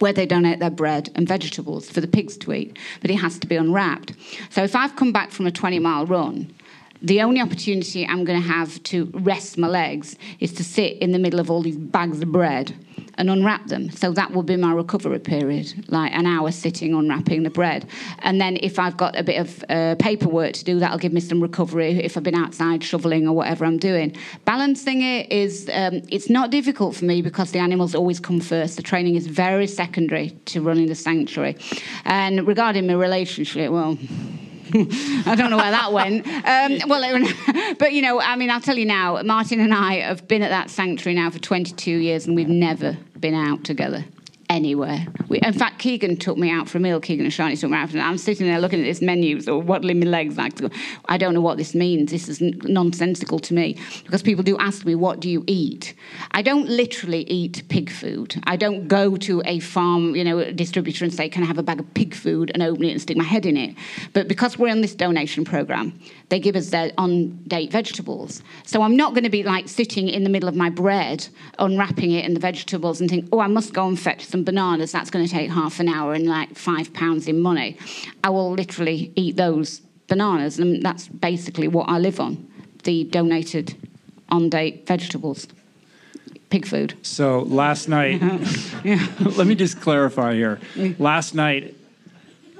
[0.00, 3.38] where they donate their bread and vegetables for the pigs to eat, but it has
[3.38, 4.12] to be unwrapped.
[4.50, 6.52] So if I've come back from a 20 mile run,
[7.02, 11.12] the only opportunity I'm going to have to rest my legs is to sit in
[11.12, 12.74] the middle of all these bags of bread
[13.16, 13.90] and unwrap them.
[13.90, 17.86] So that will be my recovery period, like an hour sitting unwrapping the bread.
[18.20, 21.20] And then if I've got a bit of uh, paperwork to do, that'll give me
[21.20, 24.16] some recovery if I've been outside shoveling or whatever I'm doing.
[24.44, 28.76] Balancing it is, um, it's not difficult for me because the animals always come first.
[28.76, 31.56] The training is very secondary to running the sanctuary.
[32.04, 33.98] And regarding my relationship, well,
[35.26, 36.26] I don't know where that went.
[36.26, 37.24] Um, well,
[37.78, 39.22] but you know, I mean, I'll tell you now.
[39.22, 42.96] Martin and I have been at that sanctuary now for 22 years, and we've never
[43.18, 44.04] been out together
[44.54, 45.04] anywhere.
[45.28, 47.00] We, in fact, Keegan took me out for a meal.
[47.00, 49.58] Keegan and Shani took me out for I'm sitting there looking at this menu, so
[49.58, 50.52] waddling my legs like,
[51.06, 52.12] I don't know what this means.
[52.12, 55.94] This is nonsensical to me because people do ask me, "What do you eat?"
[56.30, 58.40] I don't literally eat pig food.
[58.44, 61.62] I don't go to a farm, you know, distributor and say, "Can I have a
[61.62, 63.74] bag of pig food?" and open it and stick my head in it.
[64.12, 65.98] But because we're on this donation program,
[66.28, 68.42] they give us their on-date vegetables.
[68.64, 71.26] So I'm not going to be like sitting in the middle of my bread,
[71.58, 74.92] unwrapping it and the vegetables, and think, "Oh, I must go and fetch some bananas,
[74.92, 77.76] that's going to take half an hour and like five pounds in money.
[78.22, 82.48] I will literally eat those bananas, and that's basically what I live on
[82.84, 83.74] the donated
[84.28, 85.48] on date vegetables.
[86.50, 86.94] Pig food.
[87.02, 88.20] So last night,
[88.84, 89.06] yeah.
[89.20, 90.60] let me just clarify here.
[90.74, 91.00] Mm.
[91.00, 91.74] Last night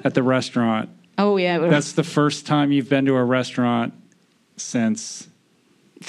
[0.03, 0.91] at the restaurant.
[1.16, 1.59] Oh, yeah.
[1.59, 3.95] That's the first time you've been to a restaurant
[4.57, 5.28] since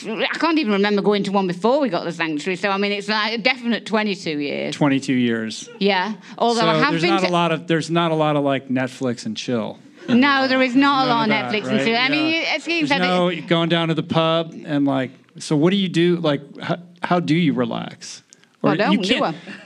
[0.07, 2.55] I can't even remember going to one before we got the sanctuary.
[2.57, 4.75] So I mean, it's like a definite twenty-two years.
[4.75, 5.69] Twenty-two years.
[5.79, 6.15] Yeah.
[6.37, 7.29] Although so I have there's been not to...
[7.29, 9.79] a lot of there's not a lot of like Netflix and chill.
[10.09, 11.71] No, there is not a lot of that, Netflix right?
[11.71, 11.93] and chill.
[11.93, 12.03] Yeah.
[12.03, 15.11] I mean, it seems There's like no it- going down to the pub and like.
[15.37, 16.15] So what do you do?
[16.15, 18.23] Like, how, how do you relax?
[18.65, 19.15] Well, don't, do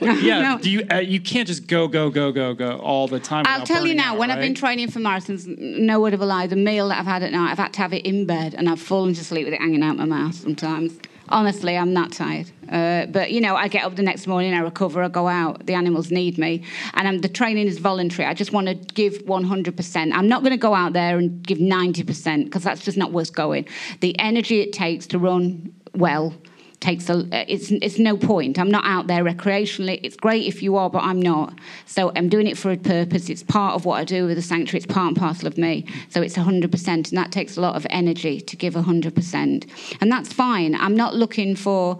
[0.00, 0.40] yeah.
[0.50, 0.58] No.
[0.58, 0.86] Do you?
[0.90, 3.44] Uh, you can't just go, go, go, go, go all the time.
[3.46, 6.26] I'll tell you now, out, when I've been training for marathons, no word of a
[6.26, 8.54] lie, the meal that I've had at night, I've had to have it in bed
[8.54, 10.98] and I've fallen to sleep with it hanging out my mouth sometimes.
[11.30, 12.50] Honestly, I'm that tired.
[12.68, 15.64] Uh, but, you know, I get up the next morning, I recover, I go out,
[15.64, 16.64] the animals need me.
[16.94, 18.26] And um, the training is voluntary.
[18.26, 20.12] I just want to give 100%.
[20.12, 23.32] I'm not going to go out there and give 90% because that's just not worth
[23.32, 23.66] going.
[24.00, 26.34] The energy it takes to run well
[26.80, 28.58] takes a it's it's no point.
[28.58, 30.00] I'm not out there recreationally.
[30.02, 31.54] It's great if you are but i'm not.
[31.86, 33.28] So i'm doing it for a purpose.
[33.28, 34.78] It's part of what i do with the sanctuary.
[34.78, 35.86] It's part and parcel of me.
[36.08, 39.70] So it's 100% and that takes a lot of energy to give 100%
[40.00, 40.74] and that's fine.
[40.74, 41.98] I'm not looking for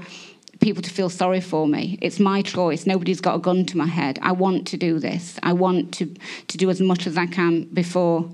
[0.61, 1.99] people to feel sorry for me.
[2.03, 2.87] It's my choice.
[2.87, 4.19] Nobody's got a gun to my head.
[4.23, 5.39] I want to do this.
[5.43, 6.15] I want to
[6.49, 8.31] to do as much as i can before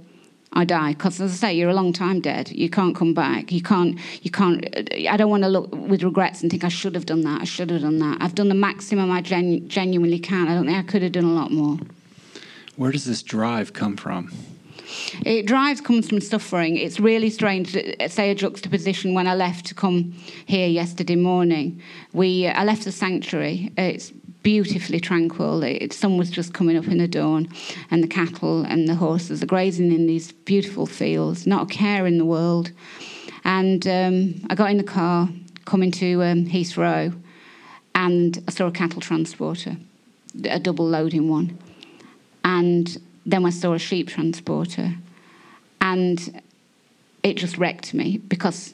[0.52, 2.50] I die because, as I say, you're a long time dead.
[2.50, 3.52] You can't come back.
[3.52, 3.98] You can't.
[4.22, 4.64] You can't.
[5.08, 7.42] I don't want to look with regrets and think I should have done that.
[7.42, 8.18] I should have done that.
[8.20, 10.48] I've done the maximum I genu- genuinely can.
[10.48, 11.78] I don't think I could have done a lot more.
[12.76, 14.32] Where does this drive come from?
[15.24, 16.76] It drives comes from suffering.
[16.76, 17.72] It's really strange.
[17.72, 20.12] To uh, say a juxtaposition when I left to come
[20.46, 21.82] here yesterday morning.
[22.12, 23.72] We uh, I left the sanctuary.
[23.76, 24.12] It's
[24.46, 25.58] beautifully tranquil.
[25.58, 27.48] The sun was just coming up in the dawn,
[27.90, 31.48] and the cattle and the horses are grazing in these beautiful fields.
[31.48, 32.70] Not a care in the world.
[33.42, 35.28] And um, I got in the car
[35.64, 37.12] coming to um, Heathrow,
[37.96, 39.78] and I saw a cattle transporter,
[40.44, 41.58] a double loading one,
[42.44, 44.94] and then I saw a sheep transporter,
[45.80, 46.40] and
[47.24, 48.72] it just wrecked me because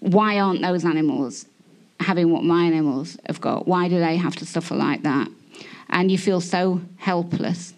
[0.00, 1.46] why aren't those animals
[2.00, 3.66] having what my animals have got?
[3.66, 5.28] Why do they have to suffer like that?
[5.90, 7.74] And you feel so helpless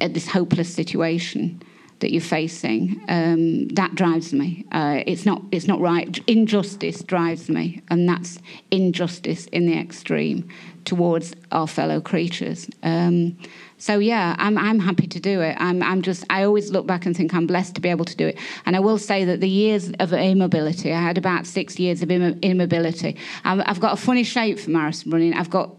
[0.00, 1.62] at this hopeless situation
[2.00, 3.02] that you're facing.
[3.08, 4.64] Um, that drives me.
[4.72, 5.42] Uh, it's not.
[5.50, 6.18] It's not right.
[6.26, 8.38] Injustice drives me, and that's
[8.70, 10.48] injustice in the extreme
[10.84, 12.68] towards our fellow creatures.
[12.82, 13.36] Um,
[13.78, 15.56] so yeah, I'm I'm happy to do it.
[15.58, 18.16] I'm I'm just I always look back and think I'm blessed to be able to
[18.16, 18.38] do it.
[18.64, 22.10] And I will say that the years of immobility, I had about six years of
[22.10, 23.16] immobility.
[23.44, 25.34] I've got a funny shape for marathon running.
[25.34, 25.70] I've got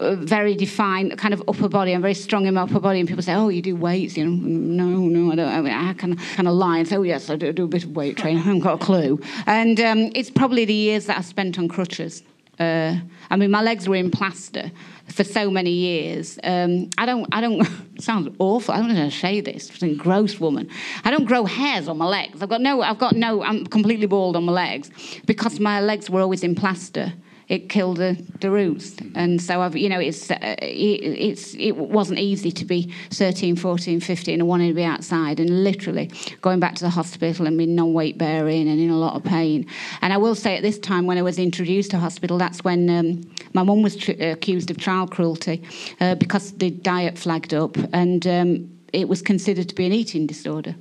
[0.00, 1.92] very defined kind of upper body.
[1.92, 4.26] I'm very strong in my upper body, and people say, "Oh, you do weights?" You
[4.26, 5.48] know, no, no, I don't.
[5.48, 7.68] I, mean, I can kind of lie and say, "Oh, yes, I do, do a
[7.68, 9.20] bit of weight training." I haven't got a clue.
[9.46, 12.22] And um, it's probably the years that I spent on crutches.
[12.58, 12.96] Uh,
[13.28, 14.70] I mean, my legs were in plaster
[15.08, 16.38] for so many years.
[16.42, 17.68] Um, I don't, I don't,
[18.00, 18.74] sounds awful.
[18.74, 19.70] I don't how to say this.
[19.82, 20.70] I'm a gross woman.
[21.04, 22.42] I don't grow hairs on my legs.
[22.42, 24.90] I've got no, I've got no, I'm completely bald on my legs
[25.26, 27.12] because my legs were always in plaster
[27.48, 28.96] it killed the, the roots.
[29.14, 33.56] And so I've, you know, it's, uh, it, it's, it wasn't easy to be 13,
[33.56, 37.56] 14, 15 and wanting to be outside and literally going back to the hospital and
[37.56, 39.66] being non-weight bearing and in a lot of pain.
[40.02, 42.90] And I will say at this time when I was introduced to hospital, that's when
[42.90, 45.62] um, my mum was tr- accused of child cruelty
[46.00, 50.26] uh, because the diet flagged up and um, it was considered to be an eating
[50.26, 50.74] disorder.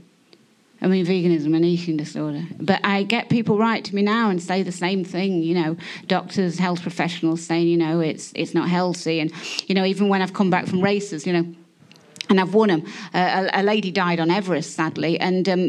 [0.86, 2.44] I mean, veganism and eating disorder.
[2.60, 5.42] But I get people write to me now and say the same thing.
[5.42, 9.20] You know, doctors, health professionals saying, you know, it's it's not healthy.
[9.20, 9.32] And
[9.68, 11.56] you know, even when I've come back from races, you know,
[12.30, 12.84] and I've won them.
[13.14, 15.60] A, a, lady died on Everest, sadly, and um,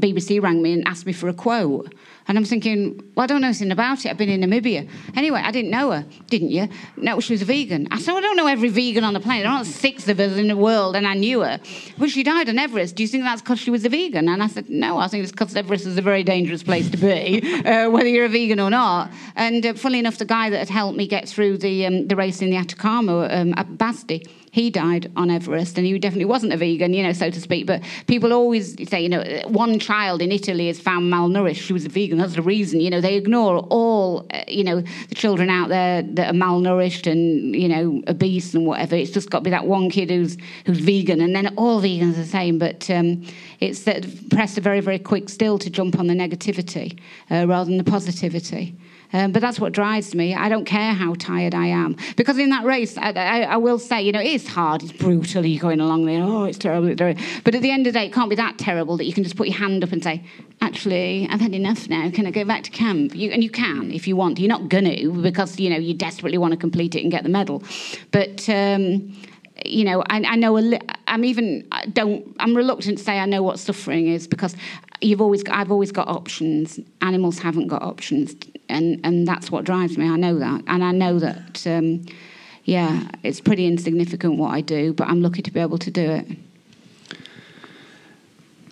[0.00, 1.92] BBC rang me and asked me for a quote.
[2.28, 4.10] And I'm thinking, well, I don't know anything about it.
[4.10, 4.88] I've been in Namibia.
[5.16, 6.68] Anyway, I didn't know her, didn't you?
[6.96, 7.88] No, she was a vegan.
[7.90, 9.42] I said, well, I don't know every vegan on the planet.
[9.42, 11.58] There aren't six of us in the world, and I knew her.
[11.98, 12.94] But she died on Everest.
[12.94, 14.28] Do you think that's because she was a vegan?
[14.28, 16.96] And I said, no, I think it's because Everest is a very dangerous place to
[16.96, 19.10] be, uh, whether you're a vegan or not.
[19.34, 22.16] And uh, funnily enough, the guy that had helped me get through the, um, the
[22.16, 26.52] race in the Atacama, um, at Basti, he died on Everest, and he definitely wasn't
[26.52, 27.64] a vegan, you know, so to speak.
[27.66, 31.56] But people always say, you know, one child in Italy is found malnourished.
[31.56, 32.18] She was a vegan.
[32.18, 32.78] That's the reason.
[32.78, 37.10] You know, they ignore all, uh, you know, the children out there that are malnourished
[37.10, 38.94] and you know obese and whatever.
[38.94, 40.36] It's just got to be that one kid who's
[40.66, 42.58] who's vegan, and then all vegans are the same.
[42.58, 43.24] But um,
[43.58, 46.98] it's that press a very very quick still to jump on the negativity
[47.30, 48.76] uh, rather than the positivity.
[49.12, 50.34] Um, but that's what drives me.
[50.34, 51.96] I don't care how tired I am.
[52.16, 54.92] Because in that race, I, I, I will say, you know, it is hard, it's
[54.92, 57.22] brutal, you're going along there, oh, it's terrible, it's terrible.
[57.44, 59.22] But at the end of the day, it can't be that terrible that you can
[59.22, 60.24] just put your hand up and say,
[60.60, 63.14] actually, I've had enough now, can I go back to camp?
[63.14, 64.38] You, and you can if you want.
[64.38, 67.22] You're not going to because, you know, you desperately want to complete it and get
[67.22, 67.62] the medal.
[68.10, 68.48] But...
[68.48, 69.14] Um,
[69.64, 70.54] you know, I, I know.
[70.54, 72.36] Li- I'm even I don't.
[72.40, 74.56] I'm reluctant to say I know what suffering is because
[75.00, 75.42] you've always.
[75.42, 76.80] Got, I've always got options.
[77.00, 78.34] Animals haven't got options,
[78.68, 80.08] and and that's what drives me.
[80.08, 81.66] I know that, and I know that.
[81.66, 82.04] Um,
[82.64, 86.10] yeah, it's pretty insignificant what I do, but I'm lucky to be able to do
[86.10, 86.26] it.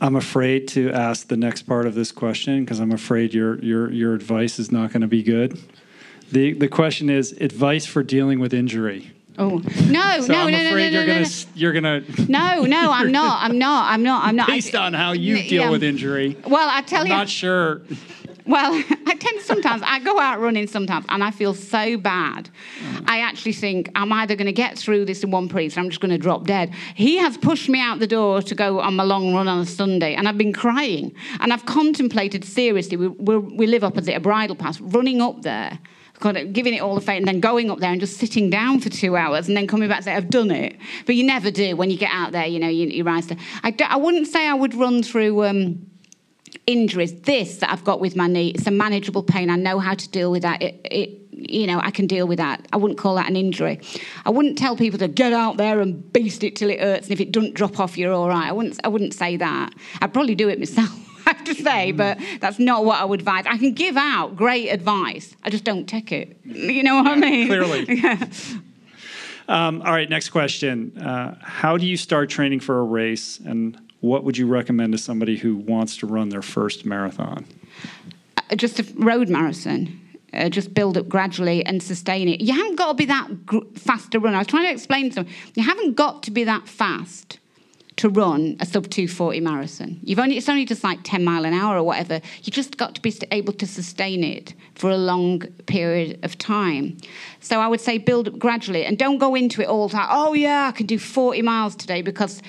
[0.01, 3.91] I'm afraid to ask the next part of this question because I'm afraid your your
[3.93, 5.61] your advice is not going to be good.
[6.33, 9.13] The the question is advice for dealing with injury.
[9.41, 9.49] Oh
[9.87, 11.51] no, so no, I'm no, no, afraid no, you're no, gonna no.
[11.55, 12.03] you're gonna.
[12.29, 13.43] No, no, I'm not.
[13.43, 13.91] I'm not.
[13.91, 14.25] I'm not.
[14.25, 14.47] I'm not.
[14.59, 15.71] Based on how you deal yeah.
[15.71, 16.37] with injury.
[16.47, 17.23] Well, I tell you I'm you.
[17.23, 17.81] not sure.
[18.47, 22.49] Well, I tend to sometimes, I go out running sometimes and I feel so bad.
[22.49, 23.03] Uh-huh.
[23.07, 25.89] I actually think I'm either going to get through this in one piece or I'm
[25.89, 26.75] just going to drop dead.
[26.95, 29.67] He has pushed me out the door to go on my long run on a
[29.67, 31.15] Sunday and I've been crying.
[31.39, 35.79] And I've contemplated seriously, we, we, we live opposite a bridle path, running up there
[36.21, 38.51] kind of giving it all the faith and then going up there and just sitting
[38.51, 40.77] down for two hours and then coming back and say, I've done it.
[41.07, 43.37] But you never do when you get out there, you know, you, you rise to.
[43.63, 45.45] I, I wouldn't say I would run through.
[45.45, 45.87] Um,
[46.67, 49.95] injuries this that i've got with my knee it's a manageable pain i know how
[49.95, 52.99] to deal with that it, it you know i can deal with that i wouldn't
[52.99, 53.81] call that an injury
[54.25, 57.13] i wouldn't tell people to get out there and beast it till it hurts and
[57.13, 59.73] if it doesn't drop off you're all right i wouldn't i wouldn't say that
[60.03, 63.45] i'd probably do it myself have to say, but that's not what I would advise.
[63.47, 65.35] I can give out great advice.
[65.45, 66.39] I just don't take it.
[66.45, 67.47] You know what I mean?
[67.47, 67.87] Clearly.
[68.03, 68.27] yeah.
[69.49, 70.97] Um, all right, next question.
[70.97, 74.99] Uh, how do you start training for a race, and what would you recommend to
[74.99, 77.45] somebody who wants to run their first marathon?
[78.37, 80.01] Uh, just a road marathon.
[80.33, 82.41] Uh, just build up gradually and sustain it.
[82.41, 84.35] You haven't got to be that gr- fast to run.
[84.35, 85.27] I was trying to explain to them.
[85.57, 87.40] You haven't got to be that fast
[88.01, 90.01] to run a sub 240 marathon.
[90.03, 92.23] You've only it's only just like 10 mile an hour or whatever.
[92.43, 96.97] You just got to be able to sustain it for a long period of time.
[97.41, 100.33] So I would say build up gradually and don't go into it all like, oh
[100.33, 102.41] yeah, I can do 40 miles today because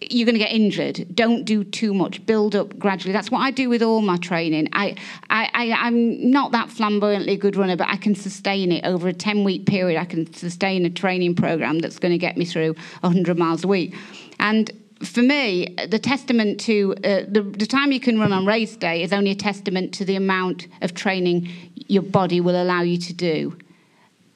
[0.00, 1.06] you're going to get injured.
[1.14, 2.26] Don't do too much.
[2.26, 3.12] Build up gradually.
[3.12, 4.70] That's what I do with all my training.
[4.72, 4.96] I,
[5.30, 9.12] I, I, am not that flamboyantly good runner, but I can sustain it over a
[9.12, 10.00] 10 week period.
[10.00, 13.68] I can sustain a training program that's going to get me through 100 miles a
[13.68, 13.94] week.
[14.40, 14.70] And
[15.02, 19.02] for me, the testament to uh, the, the time you can run on race day
[19.02, 23.12] is only a testament to the amount of training your body will allow you to
[23.12, 23.56] do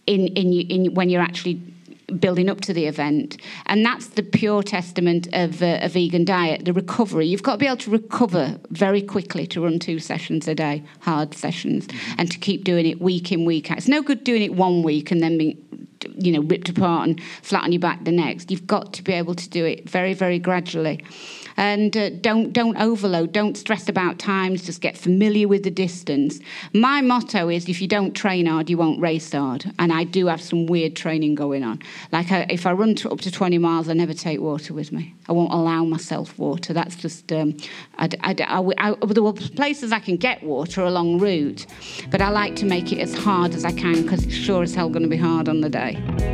[0.07, 1.61] in, in, in when you're actually
[2.21, 3.37] building up to the event.
[3.67, 7.27] And that's the pure testament of uh, a vegan diet, the recovery.
[7.27, 10.83] You've got to be able to recover very quickly to run two sessions a day,
[11.01, 12.15] hard sessions, mm-hmm.
[12.19, 13.79] and to keep doing it week in, week out.
[13.79, 15.59] It's no good doing it one week and then being
[16.17, 19.13] you know ripped apart and flat on your back the next you've got to be
[19.13, 21.03] able to do it very very gradually
[21.57, 26.41] and uh, don't don't overload don't stress about times just get familiar with the distance.
[26.73, 29.73] My motto is if you don't train hard you won't race hard.
[29.79, 31.81] And i do have some weird training going on.
[32.13, 34.93] Like I, if i run to, up to 20 miles i never take water with
[34.93, 35.15] me.
[35.29, 36.73] I won't allow myself water.
[36.73, 37.57] That's just um,
[37.99, 41.67] I, I, there are places i can get water along route
[42.11, 44.75] but i like to make it as hard as i can because it's sure as
[44.75, 46.34] hell going to be hard on the day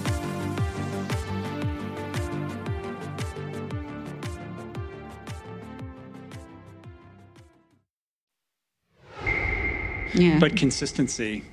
[10.13, 10.39] Yeah.
[10.39, 11.43] But consistency.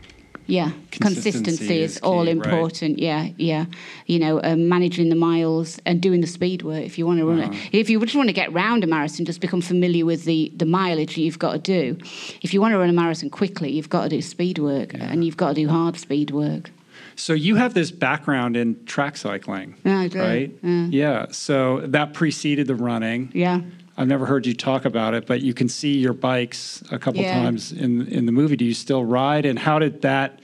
[0.48, 2.93] Yeah, consistency, consistency is, is key, all important.
[2.93, 2.98] Right?
[2.98, 3.66] Yeah, yeah.
[4.06, 6.85] You know, um, managing the miles and doing the speed work.
[6.85, 7.52] If you want to run uh-huh.
[7.70, 10.51] it, if you just want to get round a marathon, just become familiar with the
[10.56, 11.98] the mileage you've got to do.
[12.40, 15.10] If you want to run a marathon quickly, you've got to do speed work, yeah.
[15.10, 16.70] and you've got to do hard speed work.
[17.14, 20.18] So you have this background in track cycling, yeah, I do.
[20.18, 20.59] right?
[20.62, 20.86] Yeah.
[20.86, 21.26] yeah.
[21.30, 23.30] So that preceded the running.
[23.35, 23.60] Yeah.
[23.99, 27.20] I've never heard you talk about it, but you can see your bikes a couple
[27.20, 27.43] yeah.
[27.43, 28.57] times in in the movie.
[28.57, 29.45] Do you still ride?
[29.45, 30.39] And how did that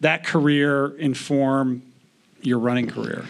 [0.00, 1.82] that career inform
[2.42, 3.24] your running career?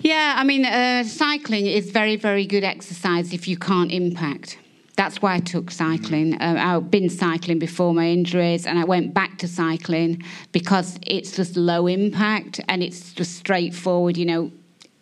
[0.00, 4.58] Yeah, I mean, uh, cycling is very, very good exercise if you can't impact.
[4.96, 6.32] That's why I took cycling.
[6.32, 6.56] Mm-hmm.
[6.56, 11.36] Uh, I've been cycling before my injuries, and I went back to cycling because it's
[11.36, 14.16] just low impact and it's just straightforward.
[14.16, 14.52] You know,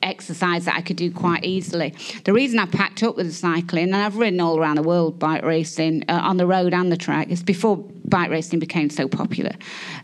[0.08, 1.94] exercise that I could do quite easily.
[2.24, 5.44] The reason I packed up with cycling, and I've ridden all around the world bike
[5.44, 9.52] racing uh, on the road and the track, is before bike racing became so popular.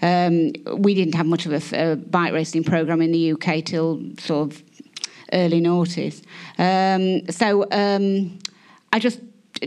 [0.02, 4.02] Um, we didn't have much of a, a bike racing program in the UK till
[4.18, 4.62] sort of
[5.32, 6.22] early noughties.
[6.58, 8.38] Um, so um,
[8.92, 9.20] I just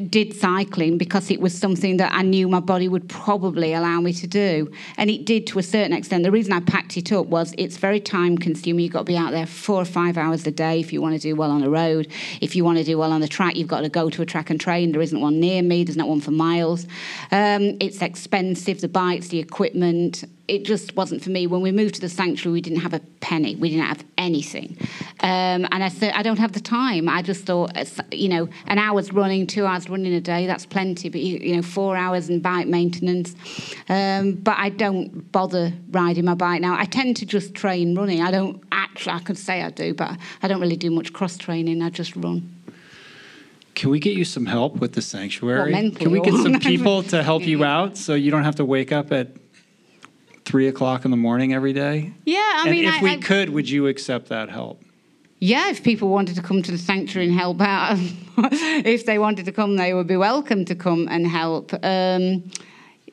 [0.09, 4.13] did cycling because it was something that I knew my body would probably allow me
[4.13, 4.71] to do.
[4.97, 6.23] And it did to a certain extent.
[6.23, 8.83] The reason I packed it up was it's very time consuming.
[8.83, 11.15] You've got to be out there four or five hours a day if you want
[11.15, 12.11] to do well on the road.
[12.41, 14.25] If you want to do well on the track, you've got to go to a
[14.25, 14.91] track and train.
[14.91, 16.85] There isn't one near me, there's not one for miles.
[17.31, 21.45] Um, it's expensive, the bikes, the equipment it just wasn't for me.
[21.45, 23.55] When we moved to the sanctuary, we didn't have a penny.
[23.55, 24.77] We didn't have anything.
[25.19, 27.09] Um, and I said, I don't have the time.
[27.09, 27.71] I just thought,
[28.13, 31.09] you know, an hour's running, two hours running a day, that's plenty.
[31.09, 33.35] But, you, you know, four hours and bike maintenance.
[33.89, 36.77] Um, but I don't bother riding my bike now.
[36.79, 38.21] I tend to just train running.
[38.21, 41.37] I don't actually, I could say I do, but I don't really do much cross
[41.37, 41.81] training.
[41.81, 42.53] I just run.
[43.75, 45.71] Can we get you some help with the sanctuary?
[45.71, 48.65] Well, Can we get some people to help you out so you don't have to
[48.65, 49.27] wake up at
[50.47, 52.13] three o'clock in the morning every day?
[52.25, 54.81] Yeah, I and mean, if I, we I, could, would you accept that help?
[55.39, 57.97] Yeah, if people wanted to come to the sanctuary and help out,
[58.37, 61.73] if they wanted to come, they would be welcome to come and help.
[61.83, 62.49] Um,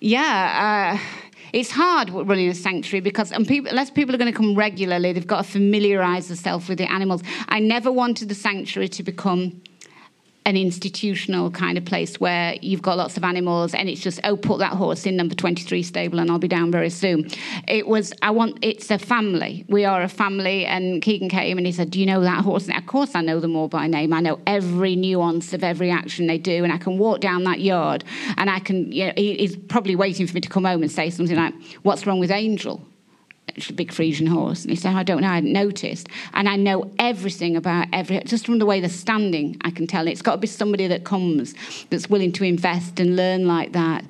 [0.00, 0.96] yeah.
[0.96, 1.20] Uh,
[1.52, 5.26] it's hard running a sanctuary because people, unless people are going to come regularly, they've
[5.26, 7.22] got to familiarise themselves with the animals.
[7.48, 9.62] I never wanted the sanctuary to become
[10.46, 14.36] an institutional kind of place where you've got lots of animals and it's just oh
[14.36, 17.28] put that horse in number 23 stable and I'll be down very soon.
[17.66, 19.64] It was I want it's a family.
[19.68, 22.68] We are a family and Keegan came and he said do you know that horse?
[22.68, 24.12] And of course I know them all by name.
[24.12, 27.60] I know every nuance of every action they do and I can walk down that
[27.60, 28.04] yard
[28.36, 31.08] and I can you know he's probably waiting for me to come home and say
[31.10, 32.86] something like what's wrong with Angel
[33.74, 34.62] big Frisian horse.
[34.62, 36.08] And he said, I don't know, I hadn't noticed.
[36.32, 40.08] And I know everything about every, just from the way they're standing, I can tell.
[40.08, 41.54] It's got to be somebody that comes
[41.90, 44.04] that's willing to invest and learn like that.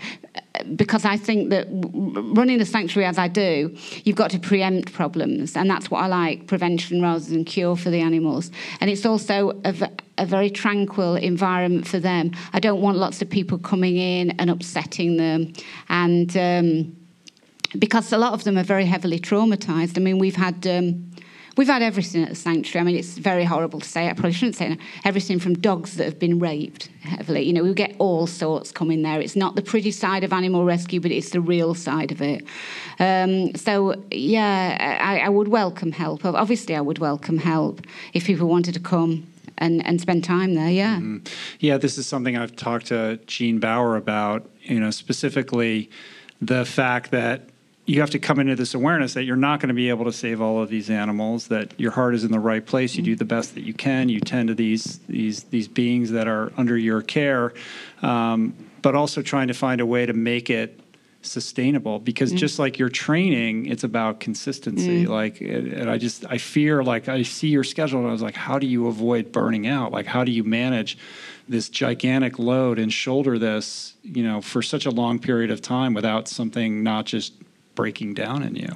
[0.76, 5.56] Because I think that running a sanctuary as I do, you've got to preempt problems.
[5.56, 8.50] And that's what I like prevention rather than cure for the animals.
[8.80, 12.32] And it's also a, a very tranquil environment for them.
[12.52, 15.52] I don't want lots of people coming in and upsetting them.
[15.88, 16.96] And, um,
[17.78, 19.96] because a lot of them are very heavily traumatized.
[19.96, 20.66] I mean, we've had.
[20.66, 21.10] Um,
[21.56, 22.82] We've had everything at the sanctuary.
[22.82, 24.08] I mean, it's very horrible to say.
[24.08, 27.42] I probably shouldn't say everything from dogs that have been raped heavily.
[27.42, 29.20] You know, we get all sorts coming there.
[29.20, 32.44] It's not the pretty side of animal rescue, but it's the real side of it.
[32.98, 36.24] Um, so, yeah, I, I, would welcome help.
[36.24, 37.82] Obviously, I would welcome help
[38.14, 39.24] if people wanted to come
[39.58, 40.70] and, and spend time there.
[40.70, 40.96] Yeah.
[40.96, 41.18] Mm-hmm.
[41.60, 44.50] Yeah, this is something I've talked to Gene Baur about.
[44.62, 45.88] You know, specifically
[46.40, 47.50] the fact that
[47.86, 50.12] you have to come into this awareness that you're not going to be able to
[50.12, 53.14] save all of these animals that your heart is in the right place you do
[53.14, 56.76] the best that you can you tend to these these these beings that are under
[56.76, 57.52] your care
[58.02, 60.80] um, but also trying to find a way to make it
[61.22, 62.36] sustainable because mm.
[62.36, 65.08] just like your training it's about consistency mm.
[65.08, 68.34] like and i just i fear like i see your schedule and i was like
[68.34, 70.98] how do you avoid burning out like how do you manage
[71.48, 75.94] this gigantic load and shoulder this you know for such a long period of time
[75.94, 77.32] without something not just
[77.74, 78.68] breaking down in you?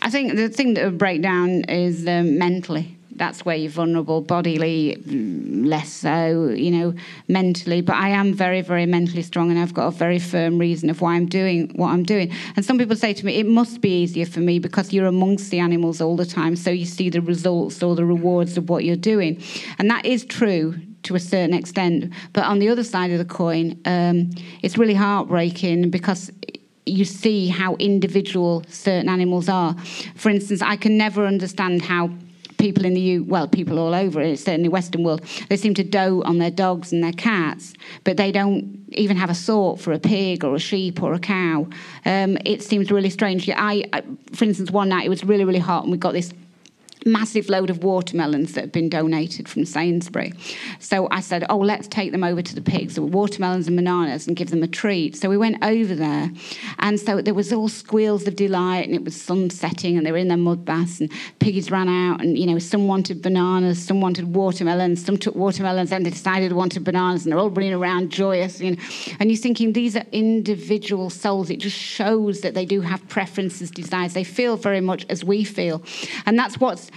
[0.00, 2.96] I think the thing that would break down is um, mentally.
[3.10, 6.94] That's where you're vulnerable, bodily less so, you know,
[7.26, 7.80] mentally.
[7.80, 11.00] But I am very, very mentally strong, and I've got a very firm reason of
[11.00, 12.30] why I'm doing what I'm doing.
[12.54, 15.50] And some people say to me, it must be easier for me because you're amongst
[15.50, 18.84] the animals all the time, so you see the results or the rewards of what
[18.84, 19.42] you're doing.
[19.80, 22.12] And that is true to a certain extent.
[22.32, 24.30] But on the other side of the coin, um,
[24.62, 26.30] it's really heartbreaking because
[26.88, 29.76] you see how individual certain animals are.
[30.14, 32.10] For instance, I can never understand how
[32.58, 36.24] people in the U, well, people all over, certainly Western world, they seem to dote
[36.24, 37.72] on their dogs and their cats,
[38.04, 41.18] but they don't even have a thought for a pig or a sheep or a
[41.18, 41.68] cow.
[42.04, 43.48] Um, it seems really strange.
[43.48, 44.02] I, I,
[44.34, 46.32] for instance, one night it was really, really hot, and we got this
[47.06, 50.32] massive load of watermelons that had been donated from Sainsbury.
[50.78, 54.36] So I said, oh, let's take them over to the pigs, watermelons and bananas, and
[54.36, 55.16] give them a treat.
[55.16, 56.30] So we went over there,
[56.78, 60.12] and so there was all squeals of delight, and it was sun setting, and they
[60.12, 63.84] were in their mud baths, and piggies ran out, and you know, some wanted bananas,
[63.84, 67.50] some wanted watermelons, some took watermelons, and they decided they wanted bananas, and they're all
[67.50, 68.82] running around joyous, you know.
[69.20, 71.50] And you're thinking these are individual souls.
[71.50, 74.14] It just shows that they do have preferences, desires.
[74.14, 75.82] They feel very much as we feel,
[76.26, 76.90] and that's what's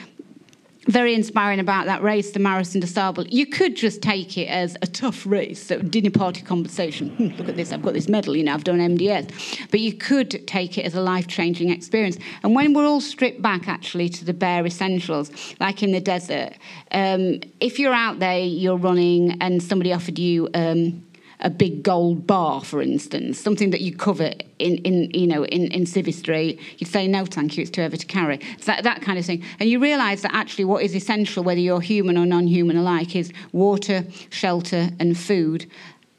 [0.88, 3.28] very inspiring about that race, the Marathon des Sables.
[3.30, 7.10] You could just take it as a tough race, so dinner party conversation.
[7.10, 9.70] Hmm, look at this, I've got this medal, you know, I've done MDS.
[9.70, 12.18] But you could take it as a life changing experience.
[12.44, 16.54] And when we're all stripped back actually to the bare essentials, like in the desert,
[16.92, 21.04] um, if you're out there, you're running, and somebody offered you, um,
[21.42, 25.72] a big gold bar, for instance, something that you cover in, in you know in,
[25.72, 28.40] in Civvy Street, you'd say no, thank you, it's too heavy to carry.
[28.54, 29.44] It's that, that kind of thing.
[29.60, 33.32] And you realise that actually what is essential, whether you're human or non-human alike, is
[33.52, 35.70] water, shelter, and food,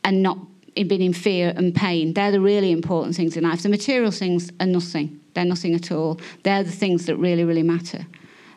[0.04, 0.38] and not
[0.74, 2.14] being in fear and pain.
[2.14, 3.62] They're the really important things in life.
[3.62, 5.20] The material things are nothing.
[5.34, 6.20] They're nothing at all.
[6.42, 8.06] They're the things that really, really matter.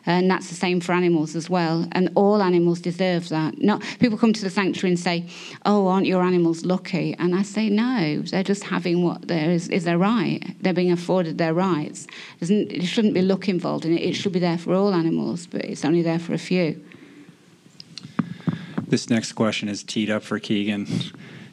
[0.06, 1.86] Uh, and that's the same for animals as well.
[1.92, 3.60] And all animals deserve that.
[3.60, 5.26] Not people come to the sanctuary and say,
[5.64, 9.68] "Oh, aren't your animals lucky?" And I say, "No, they're just having what there is,
[9.68, 10.42] is their right.
[10.60, 12.06] They're being afforded their rights.
[12.40, 14.02] There shouldn't be luck involved in it.
[14.02, 16.80] It should be there for all animals, but it's only there for a few."
[18.88, 20.86] This next question is teed up for Keegan.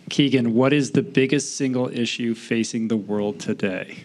[0.10, 4.04] Keegan, what is the biggest single issue facing the world today?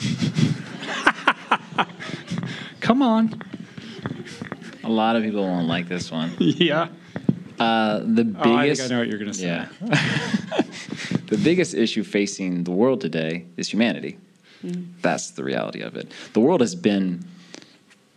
[2.80, 3.42] Come on.
[4.84, 6.32] A lot of people won't like this one.
[6.38, 6.88] yeah.
[7.58, 8.46] Uh, the biggest.
[8.46, 9.46] Oh, I think I know what you're going to say.
[9.46, 9.68] Yeah.
[11.26, 14.18] the biggest issue facing the world today is humanity.
[14.64, 14.88] Mm.
[15.00, 16.10] That's the reality of it.
[16.32, 17.24] The world has been,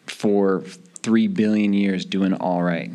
[0.08, 0.62] for
[1.04, 2.92] three billion years, doing all right.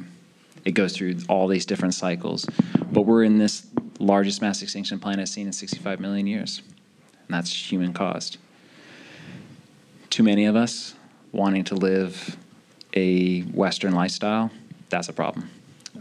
[0.64, 2.46] It goes through all these different cycles.
[2.90, 3.66] But we're in this
[3.98, 6.62] largest mass extinction planet seen in 65 million years.
[7.28, 8.36] And that's human caused.
[10.10, 10.94] Too many of us
[11.32, 12.36] wanting to live
[12.94, 14.50] a Western lifestyle,
[14.88, 15.48] that's a problem.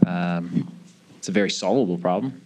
[0.06, 0.70] Um,
[1.18, 2.42] it's a very solvable problem.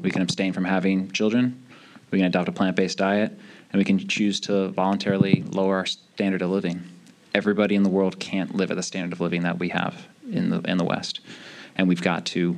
[0.00, 1.62] We can abstain from having children,
[2.10, 3.32] we can adopt a plant based diet,
[3.72, 6.82] and we can choose to voluntarily lower our standard of living.
[7.34, 10.50] Everybody in the world can't live at the standard of living that we have in
[10.50, 11.20] the, in the West.
[11.76, 12.56] And we've got to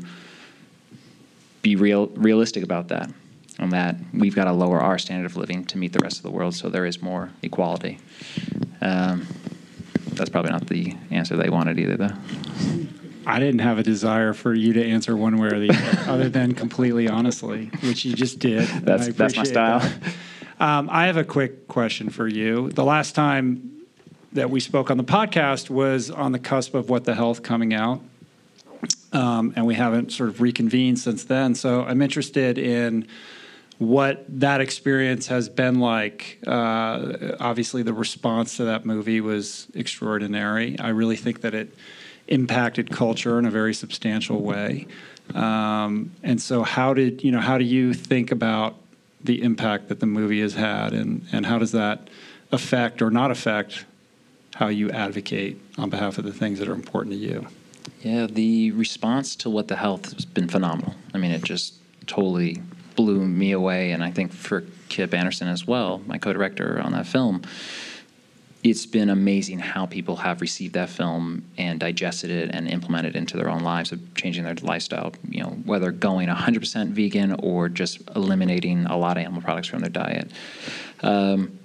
[1.63, 3.11] be real, realistic about that,
[3.59, 6.23] and that we've got to lower our standard of living to meet the rest of
[6.23, 7.99] the world so there is more equality.
[8.81, 9.27] Um,
[10.19, 12.13] that's probably not the answer they wanted either, though.
[13.27, 16.29] I didn't have a desire for you to answer one way or the other, other
[16.31, 18.67] than completely honestly, which you just did.
[18.67, 19.81] That's that's my style.
[19.81, 20.15] That.
[20.61, 22.71] Um, I have a quick question for you.
[22.71, 23.85] The last time
[24.33, 27.75] that we spoke on the podcast was on the cusp of What the Health coming
[27.75, 28.01] out,
[29.13, 31.55] um, and we haven't sort of reconvened since then.
[31.55, 33.07] So I'm interested in
[33.79, 36.39] what that experience has been like.
[36.47, 40.79] Uh, obviously, the response to that movie was extraordinary.
[40.79, 41.73] I really think that it
[42.27, 44.87] impacted culture in a very substantial way.
[45.35, 47.41] Um, and so, how did you know?
[47.41, 48.77] How do you think about
[49.23, 52.09] the impact that the movie has had, and and how does that
[52.51, 53.85] affect or not affect
[54.55, 57.47] how you advocate on behalf of the things that are important to you?
[58.01, 60.95] Yeah, the response to what the health has been phenomenal.
[61.15, 61.75] I mean, it just
[62.07, 62.63] totally
[62.99, 67.07] blew me away, and I think for Kip Anderson as well, my co-director on that
[67.07, 67.43] film.
[68.65, 73.19] It's been amazing how people have received that film and digested it and implemented it
[73.19, 75.13] into their own lives of changing their lifestyle.
[75.29, 79.79] You know, whether going 100% vegan or just eliminating a lot of animal products from
[79.79, 80.33] their diet.
[81.01, 81.57] Um,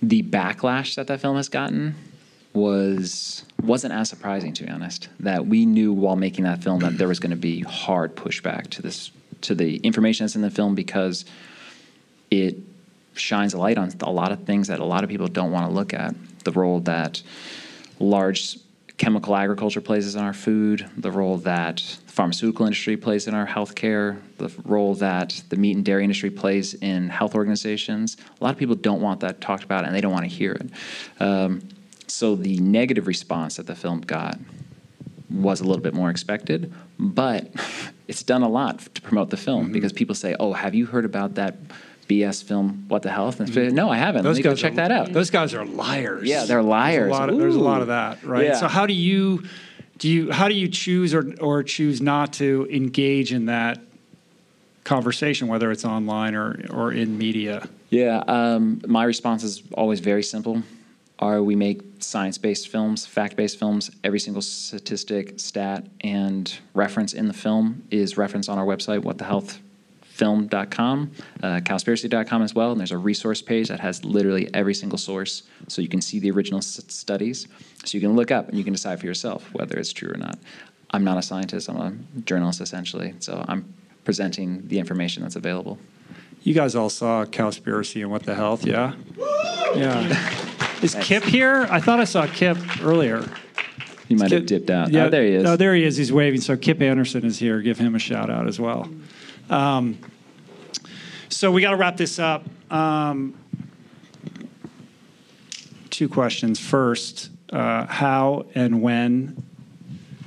[0.00, 1.96] the backlash that that film has gotten
[2.52, 6.96] was wasn't as surprising to be honest that we knew while making that film that
[6.96, 9.10] there was going to be hard pushback to this
[9.42, 11.24] to the information that's in the film because
[12.30, 12.56] it
[13.14, 15.68] shines a light on a lot of things that a lot of people don't want
[15.68, 16.14] to look at.
[16.44, 17.22] The role that
[17.98, 18.58] large
[18.98, 21.76] chemical agriculture plays in our food, the role that
[22.06, 26.30] the pharmaceutical industry plays in our healthcare, the role that the meat and dairy industry
[26.30, 28.16] plays in health organizations.
[28.40, 30.52] A lot of people don't want that talked about and they don't want to hear
[30.52, 30.70] it.
[31.20, 31.62] Um,
[32.06, 34.38] so the negative response that the film got
[35.30, 37.50] was a little bit more expected, but
[38.08, 39.72] it's done a lot to promote the film mm-hmm.
[39.72, 41.56] because people say, "Oh, have you heard about that
[42.08, 43.32] BS film, What the hell?
[43.32, 43.74] Mm-hmm.
[43.74, 44.22] no, I haven't.
[44.22, 45.12] Those guys check are, that out.
[45.12, 46.28] Those guys are liars.
[46.28, 47.10] Yeah, they're liars.
[47.10, 48.46] There's a lot of, a lot of that, right?
[48.46, 48.56] Yeah.
[48.56, 49.44] So how do you
[49.98, 53.80] do you how do you choose or or choose not to engage in that
[54.84, 57.68] conversation, whether it's online or or in media?
[57.90, 60.62] Yeah, um, my response is always very simple
[61.18, 63.90] are we make science-based films, fact-based films.
[64.04, 71.10] Every single statistic, stat, and reference in the film is referenced on our website, whatthehealthfilm.com,
[71.42, 72.70] uh, cowspiracy.com as well.
[72.72, 76.18] And there's a resource page that has literally every single source, so you can see
[76.18, 77.48] the original s- studies.
[77.84, 80.18] So you can look up and you can decide for yourself whether it's true or
[80.18, 80.38] not.
[80.90, 81.68] I'm not a scientist.
[81.68, 83.72] I'm a journalist essentially, so I'm
[84.04, 85.78] presenting the information that's available.
[86.42, 88.92] You guys all saw Cowspiracy and What the Health, yeah?
[89.74, 90.42] Yeah.
[90.82, 91.66] Is Kip here?
[91.70, 93.28] I thought I saw Kip earlier.
[94.08, 94.92] He might have dipped out.
[94.92, 95.44] Yeah, oh, there he is.
[95.44, 95.96] Oh, there he is.
[95.96, 96.40] He's waving.
[96.40, 97.60] So Kip Anderson is here.
[97.60, 98.88] Give him a shout out as well.
[99.50, 99.98] Um,
[101.28, 102.44] so we got to wrap this up.
[102.70, 103.34] Um,
[105.90, 106.60] two questions.
[106.60, 109.45] First, uh, how and when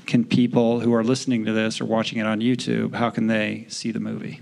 [0.10, 3.66] can people who are listening to this or watching it on YouTube, how can they
[3.70, 4.42] see the movie?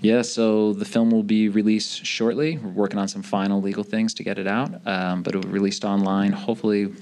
[0.00, 2.58] Yeah, so the film will be released shortly.
[2.58, 5.44] We're working on some final legal things to get it out, um, but it will
[5.44, 6.92] be released online hopefully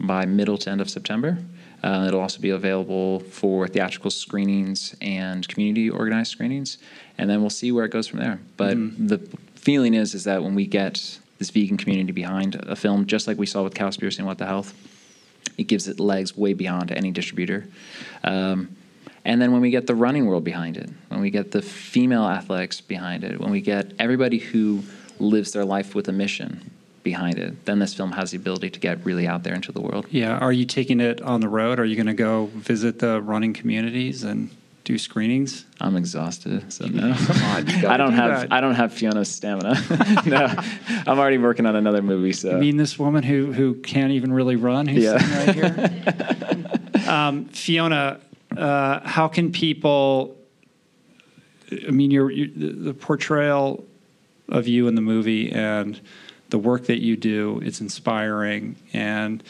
[0.00, 1.38] by middle to end of September.
[1.84, 6.78] Uh, it'll also be available for theatrical screenings and community organized screenings,
[7.16, 8.40] and then we'll see where it goes from there.
[8.56, 9.18] But the
[9.54, 13.38] feeling is is that when we get this vegan community behind a film, just like
[13.38, 14.74] we saw with Cowspiracy and What the Health,
[15.58, 17.66] it gives it legs way beyond any distributor.
[18.24, 18.76] Um,
[19.24, 22.24] and then when we get the running world behind it, when we get the female
[22.24, 24.82] athletics behind it, when we get everybody who
[25.18, 28.80] lives their life with a mission behind it, then this film has the ability to
[28.80, 30.06] get really out there into the world.
[30.10, 30.38] Yeah.
[30.38, 31.78] Are you taking it on the road?
[31.78, 34.50] Are you going to go visit the running communities and
[34.84, 35.64] do screenings?
[35.80, 37.14] I'm exhausted, so no.
[37.14, 38.52] Come on, I don't do have that.
[38.52, 39.74] I don't have Fiona's stamina.
[40.26, 40.46] no,
[41.06, 42.32] I'm already working on another movie.
[42.32, 45.18] So I mean, this woman who who can't even really run, who's Yeah.
[45.18, 45.74] sitting right
[46.94, 47.08] here.
[47.08, 48.20] um, Fiona,
[48.56, 50.36] uh, how can people?
[51.86, 53.84] I mean, your, your the the portrayal
[54.48, 56.00] of you in the movie and
[56.50, 59.42] the work that you do, it's inspiring and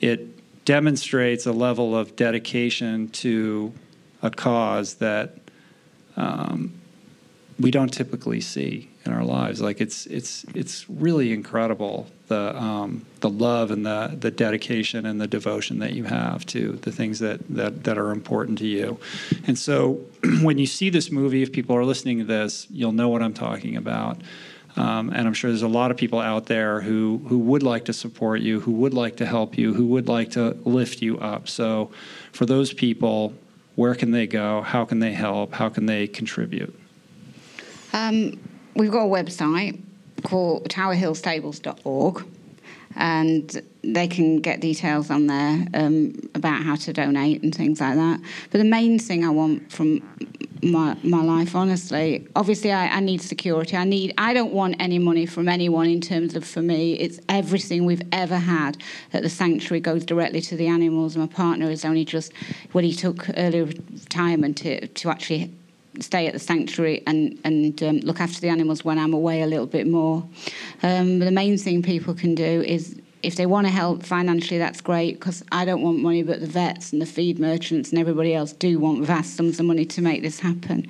[0.00, 3.72] it demonstrates a level of dedication to
[4.26, 5.38] a cause that
[6.16, 6.74] um,
[7.58, 9.60] we don't typically see in our lives.
[9.60, 15.20] Like it's it's it's really incredible the um, the love and the the dedication and
[15.20, 18.98] the devotion that you have to the things that that that are important to you.
[19.46, 20.00] And so
[20.42, 23.34] when you see this movie, if people are listening to this, you'll know what I'm
[23.34, 24.20] talking about.
[24.78, 27.86] Um, and I'm sure there's a lot of people out there who who would like
[27.86, 31.18] to support you, who would like to help you, who would like to lift you
[31.18, 31.48] up.
[31.48, 31.90] So
[32.32, 33.32] for those people,
[33.76, 34.62] where can they go?
[34.62, 35.54] How can they help?
[35.54, 36.74] How can they contribute?
[37.92, 38.40] Um,
[38.74, 39.80] we've got a website
[40.22, 42.26] called towerhillstables.org
[42.96, 47.94] and they can get details on there um, about how to donate and things like
[47.94, 48.20] that.
[48.50, 50.02] But the main thing I want from
[50.62, 53.76] my my life, honestly, obviously I, I need security.
[53.76, 54.14] I need.
[54.18, 56.94] I don't want any money from anyone in terms of for me.
[56.94, 58.78] It's everything we've ever had
[59.12, 61.16] at the sanctuary goes directly to the animals.
[61.16, 62.32] My partner is only just
[62.72, 65.52] when he took early retirement to to actually
[66.00, 69.46] stay at the sanctuary and and um, look after the animals when I'm away a
[69.46, 70.26] little bit more.
[70.82, 74.80] Um, the main thing people can do is if they want to help financially, that's
[74.80, 78.34] great because I don't want money, but the vets and the feed merchants and everybody
[78.34, 80.86] else do want vast sums of money to make this happen.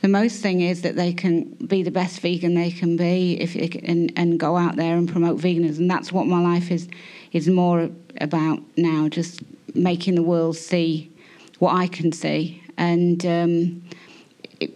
[0.00, 3.54] The most thing is that they can be the best vegan they can be if
[3.54, 5.78] they can, and, and go out there and promote veganism.
[5.78, 6.88] And that's what my life is
[7.32, 7.88] is more
[8.20, 9.40] about now, just
[9.74, 11.10] making the world see
[11.58, 13.24] what I can see and.
[13.26, 13.82] Um,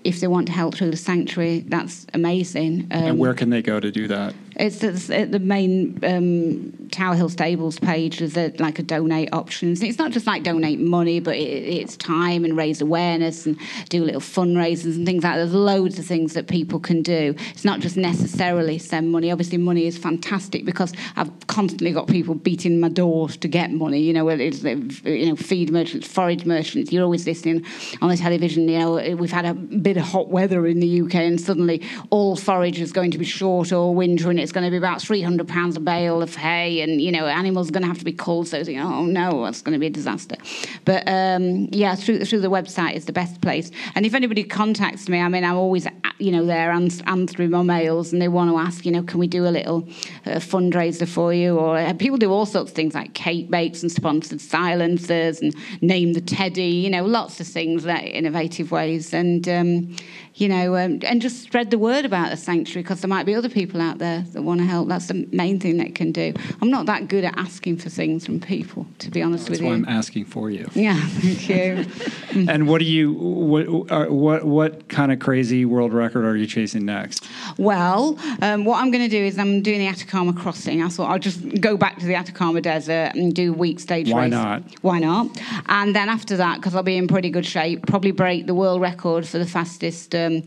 [0.03, 2.89] if they want to help through the sanctuary, that's amazing.
[2.91, 4.35] Um, and where can they go to do that?
[4.59, 8.21] It's at the main um, Tower Hill Stables page.
[8.21, 9.83] There's a, like a donate options.
[9.83, 13.59] It's not just like donate money, but it, it's time and raise awareness and
[13.91, 15.37] do little fundraisers and things like that.
[15.37, 17.35] There's loads of things that people can do.
[17.51, 19.31] It's not just necessarily send money.
[19.31, 24.01] Obviously, money is fantastic because I've constantly got people beating my doors to get money.
[24.01, 26.93] You know, whether it's uh, you know feed merchants, forage merchants.
[26.93, 27.65] You're always listening
[28.01, 28.69] on the television.
[28.69, 32.37] You know, we've had a bit of hot weather in the UK, and suddenly all
[32.37, 35.47] forage is going to be short all winter, and it's going to be about 300
[35.49, 38.13] pounds a bale of hay, and you know, animals are going to have to be
[38.13, 38.49] culled.
[38.49, 40.37] So, you think, oh no, that's going to be a disaster.
[40.85, 43.71] But um, yeah, through through the website is the best place.
[43.95, 45.87] And if anybody contacts me, I mean, I'm always
[46.19, 49.19] you know there and through my mails, and they want to ask, you know, can
[49.19, 49.89] we do a little
[50.25, 51.59] uh, fundraiser for you?
[51.59, 55.55] Or uh, people do all sorts of things like cake bakes and sponsored silencers and
[55.81, 56.63] name the teddy.
[56.63, 59.97] You know, lots of things that innovative ways, and um,
[60.37, 63.35] you know, um, and just spread the word about the sanctuary because there might be
[63.35, 64.87] other people out there that want to help.
[64.87, 66.35] That's the main thing that can do.
[66.61, 69.67] I'm not that good at asking for things from people, to be honest That's with
[69.67, 69.75] why you.
[69.77, 70.69] I'm asking for you.
[70.75, 72.47] Yeah, thank you.
[72.51, 76.47] and what do you what are- what what kind of crazy world record are you
[76.47, 77.27] chasing next?
[77.57, 80.83] Well, um, what I'm going to do is I'm doing the Atacama Crossing.
[80.83, 84.11] I thought I'll just go back to the Atacama Desert and do a week stage
[84.11, 84.31] Why race.
[84.33, 84.63] not?
[84.83, 85.29] Why not?
[85.67, 88.81] And then after that, because I'll be in pretty good shape, probably break the world
[88.83, 90.15] record for the fastest.
[90.27, 90.43] Um,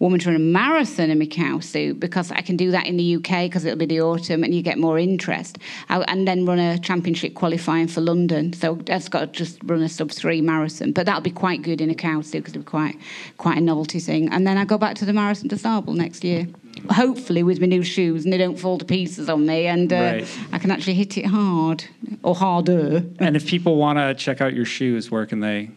[0.00, 2.96] Woman to run a marathon in my cow suit because I can do that in
[2.96, 5.56] the UK because it'll be the autumn and you get more interest.
[5.88, 8.52] I, and then run a championship qualifying for London.
[8.54, 10.90] So I've got to just run a sub three marathon.
[10.90, 12.96] But that'll be quite good in a cow suit because it'll be quite,
[13.38, 14.28] quite a novelty thing.
[14.30, 16.48] And then I go back to the Marathon des Sables next year.
[16.90, 19.96] Hopefully with my new shoes and they don't fall to pieces on me and uh,
[19.96, 20.38] Right.
[20.50, 21.84] I can actually hit it hard.
[22.24, 23.04] or harder.
[23.20, 25.70] And if people want to check out your shoes, where can they?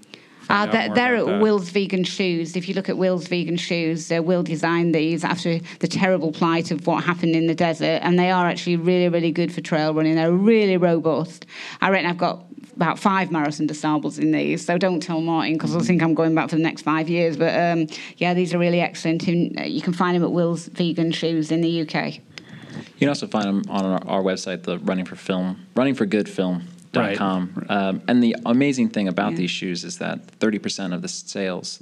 [0.49, 1.41] Uh, out they're they're at that?
[1.41, 2.55] Will's Vegan Shoes.
[2.55, 6.71] If you look at Will's Vegan Shoes, uh, Will designed these after the terrible plight
[6.71, 9.93] of what happened in the desert, and they are actually really, really good for trail
[9.93, 10.15] running.
[10.15, 11.45] They're really robust.
[11.81, 12.45] I reckon I've got
[12.75, 16.13] about five Marathon des Sables in these, so don't tell Martin because I think I'm
[16.13, 17.35] going back for the next five years.
[17.35, 17.87] But um,
[18.17, 19.27] yeah, these are really excellent.
[19.27, 22.15] And, uh, you can find them at Will's Vegan Shoes in the UK.
[22.15, 26.05] You can also find them on our, our website, the Running for Film, Running for
[26.05, 27.65] Good Film, runningforgoodfilm.com.
[27.69, 31.81] Um, and the amazing thing about these shoes is that 30% of the sales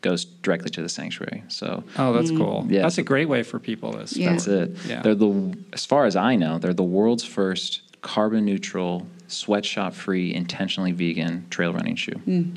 [0.00, 1.44] goes directly to the sanctuary.
[1.48, 2.66] So Oh, that's cool.
[2.68, 2.82] Yeah.
[2.82, 4.06] That's a great way for people to.
[4.06, 4.30] Start.
[4.30, 4.76] That's it.
[4.86, 5.02] Yeah.
[5.02, 10.34] They're the, as far as I know, they're the world's first carbon neutral, sweatshop free,
[10.34, 12.20] intentionally vegan trail running shoe.
[12.26, 12.56] Mm.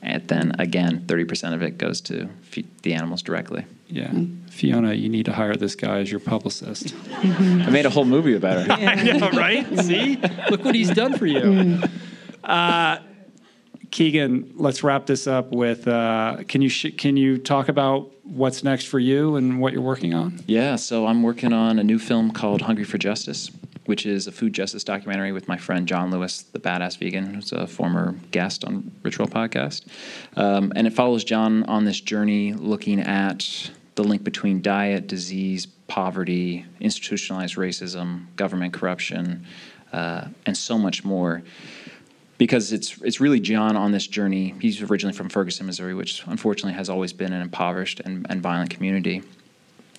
[0.00, 3.66] And then again, 30% of it goes to feed the animals directly.
[3.88, 4.12] Yeah.
[4.50, 6.94] Fiona, you need to hire this guy as your publicist.
[7.16, 8.70] I made a whole movie about it.
[8.70, 9.66] I know, right?
[9.80, 10.16] See?
[10.50, 11.80] Look what he's done for you.
[12.44, 12.98] Uh,
[13.90, 18.62] Keegan, let's wrap this up with uh, can you sh- can you talk about what's
[18.62, 20.40] next for you and what you're working on?
[20.46, 23.50] Yeah, so I'm working on a new film called Hungry for Justice,
[23.86, 27.52] which is a food justice documentary with my friend John Lewis, the badass vegan, who's
[27.52, 29.86] a former guest on Rich Roll Podcast.
[30.36, 35.66] Um, and it follows John on this journey looking at the link between diet, disease,
[35.66, 39.44] poverty, institutionalized racism, government corruption,
[39.92, 41.42] uh, and so much more
[42.38, 44.54] because it's it's really John on this journey.
[44.60, 48.70] He's originally from Ferguson, Missouri, which unfortunately has always been an impoverished and, and violent
[48.70, 49.22] community.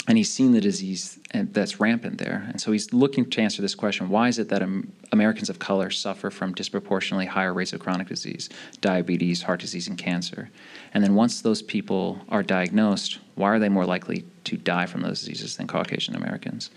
[0.10, 2.44] And he's seen the disease that's rampant there.
[2.50, 4.68] And so he's looking to answer this question why is it that
[5.12, 8.50] Americans of color suffer from disproportionately higher rates of chronic disease,
[8.82, 10.50] diabetes, heart disease, and cancer?
[10.96, 15.02] And then once those people are diagnosed, why are they more likely to die from
[15.02, 16.72] those diseases than Caucasian Americans?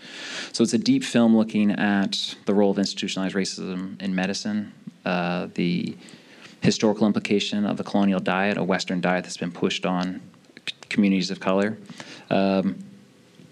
[0.51, 4.73] So it's a deep film looking at the role of institutionalized racism in medicine,
[5.05, 5.97] uh, the
[6.61, 10.21] historical implication of the colonial diet, a Western diet that's been pushed on
[10.89, 11.79] communities of color.
[12.29, 12.77] Um,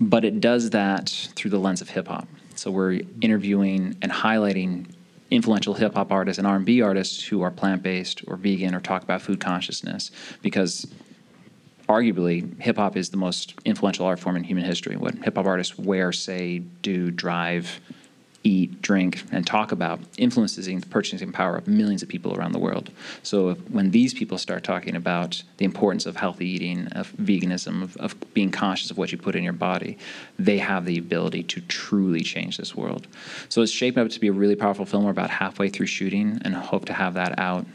[0.02, 2.28] but it does that through the lens of hip hop.
[2.56, 4.88] So we're interviewing and highlighting
[5.30, 9.22] influential hip hop artists and R&B artists who are plant-based or vegan or talk about
[9.22, 10.12] food consciousness
[10.42, 10.92] because
[11.88, 14.98] arguably hip hop is the most influential art form in human history.
[14.98, 17.80] What hip hop artists wear, say, do, drive,
[18.44, 22.60] eat, drink, and talk about influences the purchasing power of millions of people around the
[22.60, 22.92] world.
[23.24, 27.84] So if, when these people start talking about the importance of healthy eating, of veganism,
[27.84, 29.98] of, of being conscious of what you put in your body,
[30.40, 33.08] they have the ability to truly change this world.
[33.50, 35.04] So it's shaping up to be a really powerful film.
[35.04, 37.66] We're about halfway through shooting and hope to have that out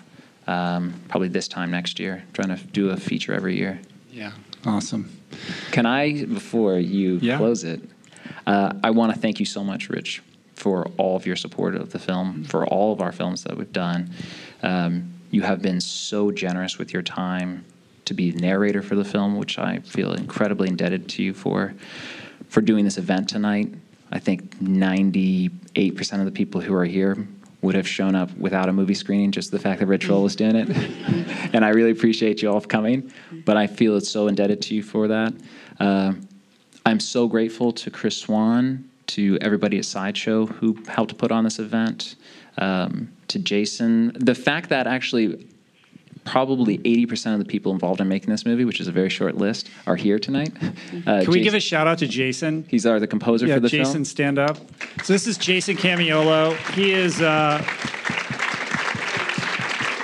[0.47, 2.24] um, probably this time next year.
[2.32, 3.80] trying to do a feature every year.
[4.10, 4.32] Yeah.
[4.64, 5.10] Awesome.
[5.70, 7.36] Can I, before you Yeah.
[7.36, 7.80] close it,
[8.47, 10.22] uh, I want to thank you so much, Rich,
[10.57, 13.73] for all of your support of the film, for all of our films that we've
[13.73, 14.11] done.
[14.62, 17.65] Um, you have been so generous with your time
[18.07, 21.74] to be narrator for the film, which I feel incredibly indebted to you for,
[22.49, 23.73] for doing this event tonight.
[24.11, 27.27] I think 98% of the people who are here
[27.62, 30.37] would have shown up without a movie screening, just the fact that Rich Roll was
[30.37, 30.69] doing it.
[31.53, 33.12] and I really appreciate you all coming,
[33.45, 35.35] but I feel it's so indebted to you for that.
[35.81, 36.15] Uh,
[36.85, 41.59] I'm so grateful to Chris Swan, to everybody at Sideshow who helped put on this
[41.59, 42.16] event,
[42.59, 44.12] um, to Jason.
[44.15, 45.47] The fact that actually
[46.27, 49.37] probably 80% of the people involved in making this movie, which is a very short
[49.37, 50.53] list, are here tonight.
[51.07, 52.65] Uh, Can we give a shout out to Jason?
[52.69, 54.03] He's our the composer yeah, for the Jason, film.
[54.03, 54.57] Jason, stand up.
[55.05, 56.57] So this is Jason Camiolo.
[56.73, 57.59] He is uh,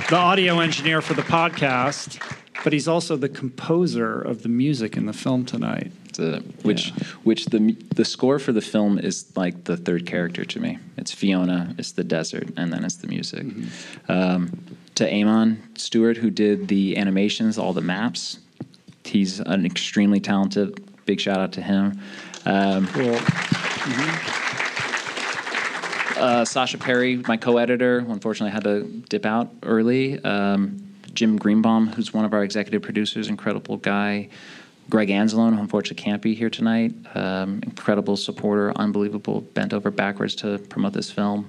[0.09, 2.21] the audio engineer for the podcast,
[2.63, 5.91] but he's also the composer of the music in the film tonight.
[6.15, 6.91] The, which
[7.25, 10.79] which the the score for the film is like the third character to me.
[10.97, 13.47] It's Fiona, it's the desert, and then it's the music.
[14.09, 14.53] Um,
[14.95, 18.39] to Amon Stewart, who did the animations, all the maps,
[19.05, 20.79] he's an extremely talented.
[21.07, 21.99] Big shout out to him.
[22.45, 23.19] Um, Cool.
[26.17, 30.23] uh, Sasha Perry, my co-editor, unfortunately had to dip out early.
[30.25, 30.79] Um,
[31.15, 34.29] Jim Greenbaum, who's one of our executive producers, incredible guy.
[34.93, 40.35] Greg Anzalone, who unfortunately can't be here tonight, um, incredible supporter, unbelievable, bent over backwards
[40.35, 41.49] to promote this film.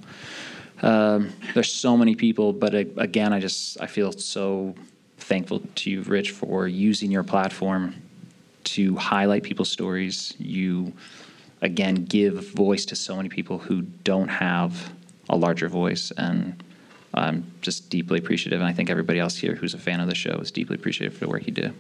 [0.82, 4.76] Um, there's so many people, but again, I just I feel so
[5.18, 7.96] thankful to you, Rich, for using your platform
[8.64, 10.34] to highlight people's stories.
[10.40, 10.94] You
[11.62, 14.94] again give voice to so many people who don't have
[15.28, 16.64] a larger voice, and
[17.14, 18.62] I'm just deeply appreciative.
[18.62, 21.14] And I think everybody else here who's a fan of the show is deeply appreciative
[21.14, 21.74] for the work you do.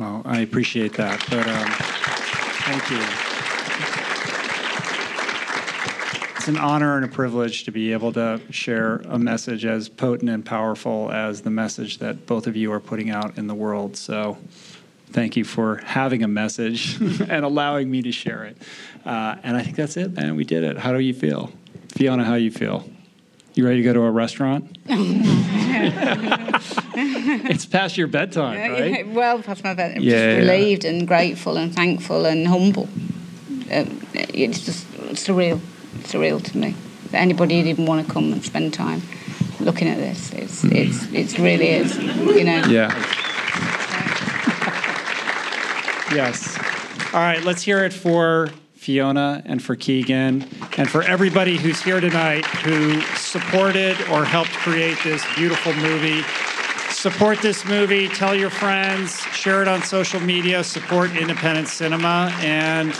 [0.00, 1.70] Well, I appreciate that, but um,
[2.64, 2.96] thank you.
[6.36, 10.30] It's an honor and a privilege to be able to share a message as potent
[10.30, 13.94] and powerful as the message that both of you are putting out in the world.
[13.94, 14.38] So,
[15.10, 16.98] thank you for having a message
[17.28, 18.56] and allowing me to share it.
[19.04, 20.34] Uh, and I think that's it, man.
[20.34, 20.78] We did it.
[20.78, 21.52] How do you feel?
[21.88, 22.88] Fiona, how you feel?
[23.52, 24.78] You ready to go to a restaurant?
[27.50, 29.06] it's past your bedtime, right?
[29.06, 29.98] Yeah, well past my bedtime.
[29.98, 30.52] I'm Yeah, just yeah.
[30.52, 32.88] relieved and grateful and thankful and humble.
[33.72, 35.58] Um, it's just surreal,
[36.02, 36.74] surreal to me.
[37.10, 39.02] That anybody would even want to come and spend time
[39.60, 40.32] looking at this.
[40.32, 42.62] It's, it's, it's really is, you know.
[42.68, 42.90] Yeah.
[46.14, 46.56] yes.
[47.12, 50.46] All right, let's hear it for Fiona and for Keegan
[50.78, 56.22] and for everybody who's here tonight who supported or helped create this beautiful movie.
[57.00, 62.92] Support this movie, tell your friends, share it on social media, support independent cinema, and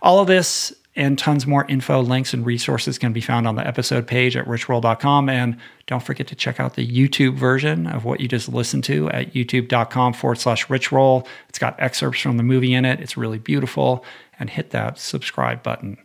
[0.00, 3.64] All of this and tons more info, links, and resources can be found on the
[3.64, 5.28] episode page at richroll.com.
[5.28, 5.56] And
[5.86, 9.32] don't forget to check out the YouTube version of what you just listened to at
[9.32, 11.24] youtube.com forward slash richroll.
[11.48, 13.00] It's got excerpts from the movie in it.
[13.00, 14.04] It's really beautiful.
[14.40, 15.98] And hit that subscribe button.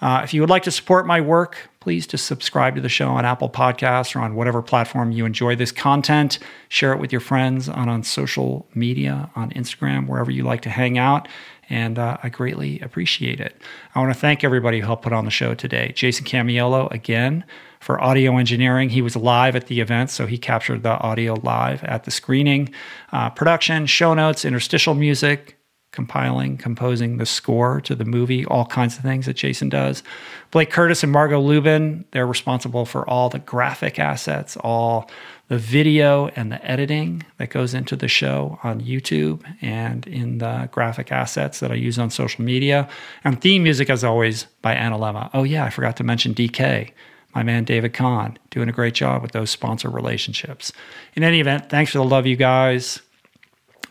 [0.00, 3.08] Uh, if you would like to support my work, please just subscribe to the show
[3.08, 6.38] on Apple Podcasts or on whatever platform you enjoy this content.
[6.68, 10.68] Share it with your friends on, on social media, on Instagram, wherever you like to
[10.68, 11.28] hang out
[11.70, 13.60] and uh, I greatly appreciate it.
[13.94, 15.92] I want to thank everybody who helped put on the show today.
[15.94, 17.42] Jason Camiolo, again,
[17.80, 18.90] for audio engineering.
[18.90, 22.70] He was live at the event, so he captured the audio live at the screening.
[23.12, 25.57] Uh, production, show notes, interstitial music,
[25.98, 30.04] compiling, composing the score to the movie, all kinds of things that Jason does.
[30.52, 35.10] Blake Curtis and Margot Lubin, they're responsible for all the graphic assets, all
[35.48, 40.68] the video and the editing that goes into the show on YouTube and in the
[40.70, 42.88] graphic assets that I use on social media.
[43.24, 45.30] And theme music, as always, by Annalemma.
[45.34, 46.92] Oh, yeah, I forgot to mention DK,
[47.34, 50.72] my man David Kahn, doing a great job with those sponsor relationships.
[51.16, 53.02] In any event, thanks for the love, you guys.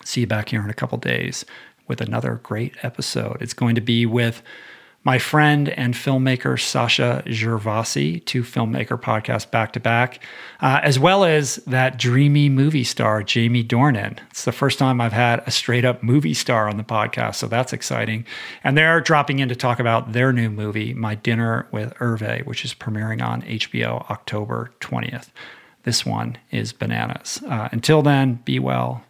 [0.05, 1.43] See you back here in a couple days
[1.87, 3.37] with another great episode.
[3.41, 4.41] It's going to be with
[5.07, 10.21] my friend and filmmaker Sacha Gervasi, two filmmaker podcasts back to back,
[10.59, 14.19] uh, as well as that dreamy movie star, Jamie Dornan.
[14.31, 17.47] It's the first time I've had a straight up movie star on the podcast, so
[17.47, 18.25] that's exciting.
[18.65, 22.65] And they're dropping in to talk about their new movie, My Dinner with Hervé, which
[22.65, 25.29] is premiering on HBO October 20th.
[25.83, 27.41] This one is bananas.
[27.47, 29.05] Uh, until then, be well,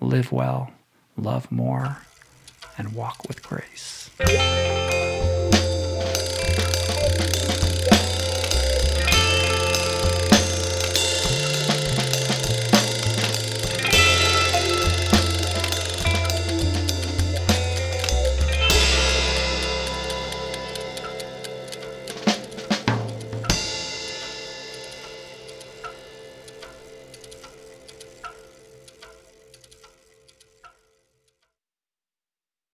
[0.00, 0.70] live well,
[1.16, 1.98] love more,
[2.76, 4.10] and walk with grace.